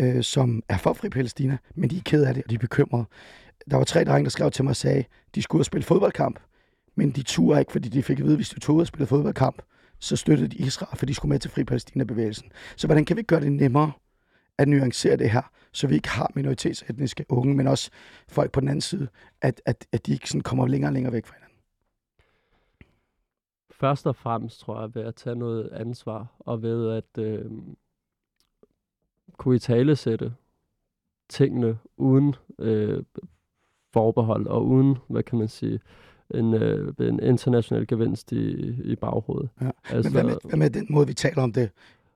øh, 0.00 0.22
som 0.22 0.62
er 0.68 0.76
for 0.76 0.92
fri 0.92 1.08
Palæstina, 1.08 1.56
men 1.74 1.90
de 1.90 1.96
er 1.96 2.02
ked 2.04 2.24
af 2.24 2.34
det, 2.34 2.44
og 2.44 2.50
de 2.50 2.54
er 2.54 2.58
bekymrede. 2.58 3.04
Der 3.70 3.76
var 3.76 3.84
tre 3.84 4.04
drenge, 4.04 4.24
der 4.24 4.30
skrev 4.30 4.50
til 4.50 4.64
mig 4.64 4.70
og 4.70 4.76
sagde, 4.76 5.04
de 5.34 5.42
skulle 5.42 5.58
ud 5.58 5.60
og 5.60 5.66
spille 5.66 5.84
fodboldkamp, 5.84 6.40
men 6.96 7.10
de 7.10 7.22
turde 7.22 7.60
ikke, 7.60 7.72
fordi 7.72 7.88
de 7.88 8.02
fik 8.02 8.18
at 8.18 8.24
vide, 8.24 8.32
at 8.32 8.38
hvis 8.38 8.48
de 8.48 8.60
tog 8.60 8.76
ud 8.76 8.80
og 8.80 8.86
spille 8.86 9.06
fodboldkamp, 9.06 9.62
så 9.98 10.16
støttede 10.16 10.48
de 10.48 10.56
Israel, 10.56 10.98
for 10.98 11.06
de 11.06 11.14
skulle 11.14 11.30
med 11.30 11.38
til 11.38 11.50
Fri 11.50 11.64
Palæstina-bevægelsen. 11.64 12.48
Så 12.76 12.86
hvordan 12.86 13.04
kan 13.04 13.16
vi 13.16 13.22
gøre 13.22 13.40
det 13.40 13.52
nemmere 13.52 13.92
at 14.60 14.68
nuancere 14.68 15.16
det 15.16 15.30
her, 15.30 15.42
så 15.72 15.86
vi 15.86 15.94
ikke 15.94 16.08
har 16.08 16.30
minoritetsetniske 16.34 17.24
unge, 17.28 17.54
men 17.54 17.66
også 17.66 17.90
folk 18.28 18.52
på 18.52 18.60
den 18.60 18.68
anden 18.68 18.80
side, 18.80 19.08
at, 19.42 19.62
at, 19.64 19.86
at 19.92 20.06
de 20.06 20.12
ikke 20.12 20.28
sådan 20.28 20.40
kommer 20.40 20.66
længere 20.66 20.88
og 20.88 20.92
længere 20.92 21.12
væk 21.12 21.26
fra 21.26 21.34
hinanden? 21.34 21.56
Først 23.70 24.06
og 24.06 24.16
fremmest 24.16 24.60
tror 24.60 24.80
jeg 24.80 24.94
ved 24.94 25.02
at 25.02 25.14
tage 25.14 25.36
noget 25.36 25.68
ansvar, 25.72 26.26
og 26.38 26.62
ved 26.62 26.90
at 26.90 27.24
øh, 27.24 27.50
kunne 29.36 29.56
i 29.56 29.58
tale 29.58 29.96
sætte 29.96 30.34
tingene 31.28 31.78
uden 31.96 32.34
øh, 32.58 33.02
forbehold 33.92 34.46
og 34.46 34.66
uden, 34.66 34.98
hvad 35.08 35.22
kan 35.22 35.38
man 35.38 35.48
sige, 35.48 35.80
en, 36.34 36.54
øh, 36.54 36.94
en 36.98 37.20
international 37.20 37.86
gevinst 37.86 38.32
i, 38.32 38.54
i 38.92 38.96
baghovedet. 38.96 39.50
Ja. 39.60 39.70
Altså, 39.90 40.10
Men 40.10 40.12
hvad 40.12 40.24
med, 40.24 40.38
hvad 40.44 40.58
med 40.58 40.70
den 40.70 40.86
måde, 40.90 41.06
vi 41.06 41.14
taler 41.14 41.42
om 41.42 41.52
det 41.52 41.70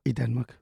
i 0.05 0.13
Danmark? 0.13 0.59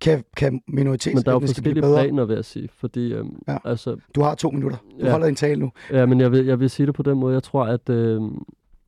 Kan, 0.00 0.24
kan 0.36 0.62
men 0.68 0.86
der 0.86 0.92
er 0.92 1.32
jo 1.32 1.38
blive 1.38 1.48
forskellige 1.48 1.82
planer, 1.82 2.24
vil 2.24 2.34
jeg 2.34 2.44
sige, 2.44 2.68
fordi 2.72 3.12
øhm, 3.12 3.42
Ja. 3.48 3.56
altså, 3.64 3.96
Du 4.14 4.22
har 4.22 4.34
to 4.34 4.50
minutter. 4.50 4.78
Du 5.00 5.04
Ja. 5.06 5.10
holder 5.10 5.26
en 5.26 5.34
tale 5.34 5.60
nu. 5.60 5.72
Ja, 5.92 6.06
men 6.06 6.20
jeg 6.20 6.32
vil, 6.32 6.46
jeg 6.46 6.60
vil 6.60 6.70
sige 6.70 6.86
det 6.86 6.94
på 6.94 7.02
den 7.02 7.18
måde. 7.18 7.34
Jeg 7.34 7.42
tror, 7.42 7.64
at 7.64 7.88
øh, 7.90 8.22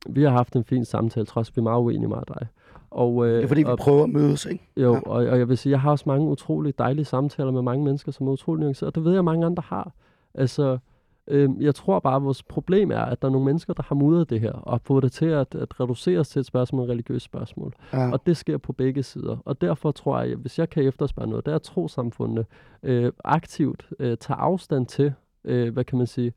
vi 0.09 0.23
har 0.23 0.29
haft 0.29 0.55
en 0.55 0.63
fin 0.63 0.85
samtale, 0.85 1.25
trods 1.25 1.55
vi 1.55 1.59
er 1.59 1.63
meget 1.63 1.79
uenige 1.81 2.07
med 2.07 2.17
dig. 2.27 2.47
Og, 2.91 3.27
øh, 3.27 3.35
Det 3.35 3.43
er 3.43 3.47
fordi, 3.47 3.61
vi 3.61 3.69
og, 3.69 3.77
prøver 3.77 4.03
at 4.03 4.09
mødes, 4.09 4.45
ikke? 4.45 4.63
Jo, 4.77 4.93
Ja. 4.93 4.99
og, 4.99 5.25
og 5.27 5.39
jeg 5.39 5.49
vil 5.49 5.57
sige, 5.57 5.71
jeg 5.71 5.81
har 5.81 5.91
også 5.91 6.03
mange 6.07 6.27
utrolig 6.27 6.77
dejlige 6.77 7.05
samtaler 7.05 7.51
med 7.51 7.61
mange 7.61 7.83
mennesker, 7.85 8.11
som 8.11 8.27
er 8.27 8.31
utrolig 8.31 8.61
nuancerede. 8.61 8.89
Og 8.89 8.95
det 8.95 9.03
ved 9.05 9.13
jeg, 9.13 9.23
mange 9.25 9.45
andre 9.45 9.63
har. 9.65 9.91
Altså, 10.35 10.77
øh, 11.29 11.49
jeg 11.59 11.75
tror 11.75 11.99
bare, 11.99 12.15
at 12.15 12.23
vores 12.23 12.43
problem 12.43 12.91
er, 12.91 12.99
at 12.99 13.21
der 13.21 13.27
er 13.27 13.31
nogle 13.31 13.45
mennesker, 13.45 13.73
der 13.73 13.83
har 13.83 13.95
mudret 13.95 14.29
det 14.29 14.39
her, 14.39 14.51
og 14.51 14.81
fået 14.81 15.03
det 15.03 15.11
til 15.11 15.25
at, 15.25 15.55
at 15.55 15.79
reduceres 15.79 16.29
til 16.29 16.39
et 16.39 16.45
spørgsmål, 16.45 16.83
et 16.83 16.89
religiøst 16.89 17.25
spørgsmål. 17.25 17.73
Ja. 17.93 18.11
Og 18.11 18.25
det 18.25 18.37
sker 18.37 18.57
på 18.57 18.73
begge 18.73 19.03
sider. 19.03 19.37
Og 19.45 19.61
derfor 19.61 19.91
tror 19.91 20.21
jeg, 20.21 20.31
at 20.31 20.37
hvis 20.37 20.59
jeg 20.59 20.69
kan 20.69 20.83
efterspørge 20.83 21.29
noget, 21.29 21.45
det 21.45 21.53
er, 21.53 21.57
trosamfundene 21.57 22.45
øh, 22.83 23.11
aktivt 23.23 23.89
øh, 23.99 24.17
tager 24.17 24.37
afstand 24.37 24.85
til, 24.85 25.13
øh, 25.43 25.73
hvad 25.73 25.83
kan 25.83 25.97
man 25.97 26.07
sige, 26.07 26.33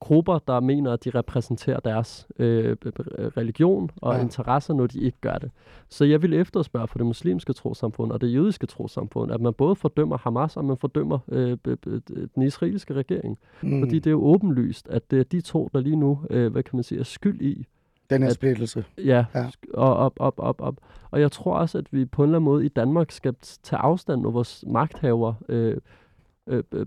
grupper, 0.00 0.38
der 0.38 0.60
mener, 0.60 0.92
at 0.92 1.04
de 1.04 1.10
repræsenterer 1.10 1.80
deres 1.80 2.26
øh, 2.38 2.76
religion 3.12 3.90
og 3.96 4.14
Ja. 4.14 4.20
interesser, 4.20 4.74
når 4.74 4.86
de 4.86 5.00
ikke 5.00 5.18
gør 5.20 5.34
det. 5.38 5.50
Så 5.88 6.04
jeg 6.04 6.22
vil 6.22 6.34
efterspørge 6.34 6.88
for 6.88 6.98
det 6.98 7.06
muslimske 7.06 7.52
trosamfund 7.52 8.12
og 8.12 8.20
det 8.20 8.34
jødiske 8.34 8.66
trosamfund, 8.66 9.32
at 9.32 9.40
man 9.40 9.54
både 9.54 9.76
fordømmer 9.76 10.18
Hamas, 10.18 10.56
og 10.56 10.64
man 10.64 10.76
fordømmer 10.76 11.18
øh, 11.28 11.56
den 12.34 12.42
israelske 12.42 12.94
regering. 12.94 13.38
Mm. 13.62 13.80
Fordi 13.82 13.94
det 13.98 14.06
er 14.06 14.10
jo 14.10 14.24
åbenlyst, 14.24 14.88
at 14.88 15.10
det 15.10 15.18
er 15.20 15.24
de 15.24 15.40
to, 15.40 15.70
der 15.72 15.80
lige 15.80 15.96
nu, 15.96 16.18
øh, 16.30 16.52
hvad 16.52 16.62
kan 16.62 16.76
man 16.76 16.82
sige, 16.84 16.98
er 16.98 17.04
skyld 17.04 17.40
i, 17.42 17.66
Den 18.10 18.22
her 18.22 18.30
splittelse. 18.30 18.84
Ja, 18.98 19.02
Ja. 19.04 19.24
ja. 19.40 19.48
og 19.74 19.96
op, 19.96 20.12
op, 20.20 20.34
op, 20.38 20.60
op. 20.60 20.76
Og 21.10 21.20
jeg 21.20 21.32
tror 21.32 21.54
også, 21.58 21.78
at 21.78 21.86
vi 21.92 22.04
på 22.04 22.22
en 22.22 22.28
eller 22.28 22.38
anden 22.38 22.44
måde 22.44 22.64
i 22.64 22.68
Danmark 22.68 23.10
skal 23.10 23.34
tage 23.62 23.80
afstand, 23.80 24.20
når 24.20 24.30
vores 24.30 24.64
magthaver 24.66 25.34
øh, 25.48 25.76
øh, 26.46 26.62
øh, 26.72 26.86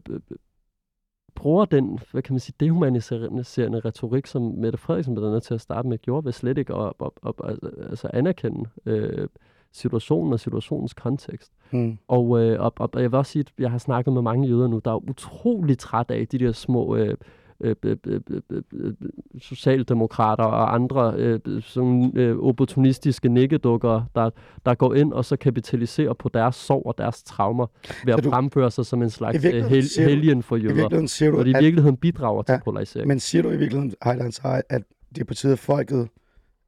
bruger 1.35 1.65
den, 1.65 1.99
hvad 2.11 2.21
kan 2.21 2.33
man 2.33 2.39
sige, 2.39 2.55
dehumaniserende 2.59 3.79
retorik, 3.79 4.27
som 4.27 4.41
Mette 4.41 4.77
Frederiksen 4.77 5.15
blev 5.15 5.29
nødt 5.29 5.43
til 5.43 5.53
at 5.53 5.61
starte 5.61 5.87
med, 5.87 5.97
gjorde 5.97 6.25
ved 6.25 6.31
slet 6.31 6.57
ikke 6.57 6.75
at, 6.75 6.93
at, 7.01 7.11
at, 7.25 7.33
at 7.43 7.59
altså 7.89 8.09
anerkende 8.13 8.69
øh, 8.85 9.27
situationen 9.71 10.33
og 10.33 10.39
situationens 10.39 10.93
kontekst. 10.93 11.51
Mm. 11.71 11.97
Og, 12.07 12.39
øh, 12.39 12.61
og, 12.61 12.73
og 12.77 13.01
jeg 13.01 13.11
vil 13.11 13.17
også 13.17 13.31
sige, 13.31 13.45
at 13.47 13.53
jeg 13.59 13.71
har 13.71 13.77
snakket 13.77 14.13
med 14.13 14.21
mange 14.21 14.47
jøder 14.47 14.67
nu, 14.67 14.81
der 14.85 14.91
er 14.91 15.09
utrolig 15.09 15.77
træt 15.77 16.11
af 16.11 16.27
de 16.27 16.37
der 16.37 16.51
små 16.51 16.95
øh, 16.95 17.17
øh, 17.63 17.75
øh, 17.85 17.97
øh, 18.07 18.19
øh, 18.29 18.63
øh, 18.73 18.93
socialdemokrater 19.41 20.43
og 20.43 20.73
andre 20.75 21.13
øh, 21.17 21.39
sådan, 21.61 22.11
øh, 22.17 22.37
opportunistiske 22.39 23.29
nikkedukker, 23.29 24.03
der, 24.15 24.29
der 24.65 24.75
går 24.75 24.93
ind 24.93 25.13
og 25.13 25.25
så 25.25 25.35
kapitaliserer 25.35 26.13
på 26.13 26.29
deres 26.33 26.55
sorg 26.55 26.85
og 26.85 26.95
deres 26.97 27.23
traumer 27.23 27.67
ved 28.05 28.13
at 28.13 28.23
du- 28.23 28.29
fremføre 28.29 28.71
sig 28.71 28.85
som 28.85 29.01
en 29.01 29.09
slags 29.09 29.45
øh, 29.45 29.51
hel, 29.65 29.85
helgen 29.97 30.43
for 30.43 30.55
I 30.55 30.59
jøder. 30.59 30.73
virkeligheden 30.73 31.07
siger 31.07 31.31
du, 31.31 31.37
Og 31.37 31.45
det 31.45 31.51
i 31.51 31.53
at, 31.53 31.63
virkeligheden 31.63 31.97
bidrager 31.97 32.41
til 32.41 32.53
Ja, 32.53 32.59
polarisering. 32.65 33.07
men 33.07 33.19
siger 33.19 33.41
du 33.41 33.49
i 33.49 33.57
virkeligheden, 33.57 33.93
Heiland 34.03 34.31
Sej, 34.31 34.61
at 34.69 34.81
det 35.15 35.21
er 35.21 35.25
på 35.25 35.33
tide, 35.33 35.53
at 35.53 35.59
folket 35.59 35.99
et 35.99 36.09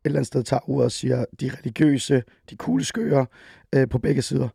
eller 0.05 0.17
andet 0.19 0.27
sted 0.27 0.43
tager 0.43 0.69
ordet 0.69 0.85
og 0.85 0.91
siger, 0.91 1.25
de 1.41 1.49
religiøse, 1.59 2.23
de 2.49 2.55
kugleskøre 2.55 3.25
øh, 3.75 3.89
på 3.89 3.97
begge 3.99 4.21
sider, 4.21 4.47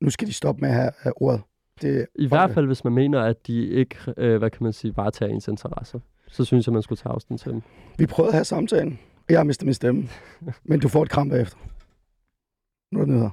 nu 0.00 0.10
skal 0.10 0.28
de 0.28 0.32
stoppe 0.32 0.60
med 0.60 0.68
at 0.68 0.74
have 0.74 0.90
øh, 1.06 1.12
ordet. 1.16 1.40
Det, 1.82 2.06
I 2.14 2.26
hvert 2.26 2.50
fald, 2.50 2.66
hvis 2.66 2.84
man 2.84 2.92
mener, 2.92 3.20
at 3.20 3.46
de 3.46 3.66
ikke, 3.66 3.96
øh, 4.16 4.38
hvad 4.38 4.50
kan 4.50 4.64
man 4.64 4.72
sige, 4.72 4.96
varetager 4.96 5.32
ens 5.32 5.48
interesser, 5.48 6.00
så 6.28 6.44
synes 6.44 6.66
jeg, 6.66 6.72
man 6.72 6.82
skulle 6.82 6.96
tage 6.96 7.12
afstand 7.12 7.38
til 7.38 7.52
dem. 7.52 7.62
Vi 7.98 8.06
prøvede 8.06 8.28
at 8.30 8.34
have 8.34 8.44
samtalen, 8.44 8.98
og 9.16 9.24
jeg 9.28 9.38
har 9.38 9.44
mistet 9.44 9.66
min 9.66 9.74
stemme. 9.74 10.08
men 10.68 10.80
du 10.80 10.88
får 10.88 11.02
et 11.02 11.10
kram 11.10 11.28
bagefter. 11.28 11.58
Nu 12.92 13.00
er 13.00 13.04
det 13.04 13.14
nede 13.14 13.20
her. 13.20 13.30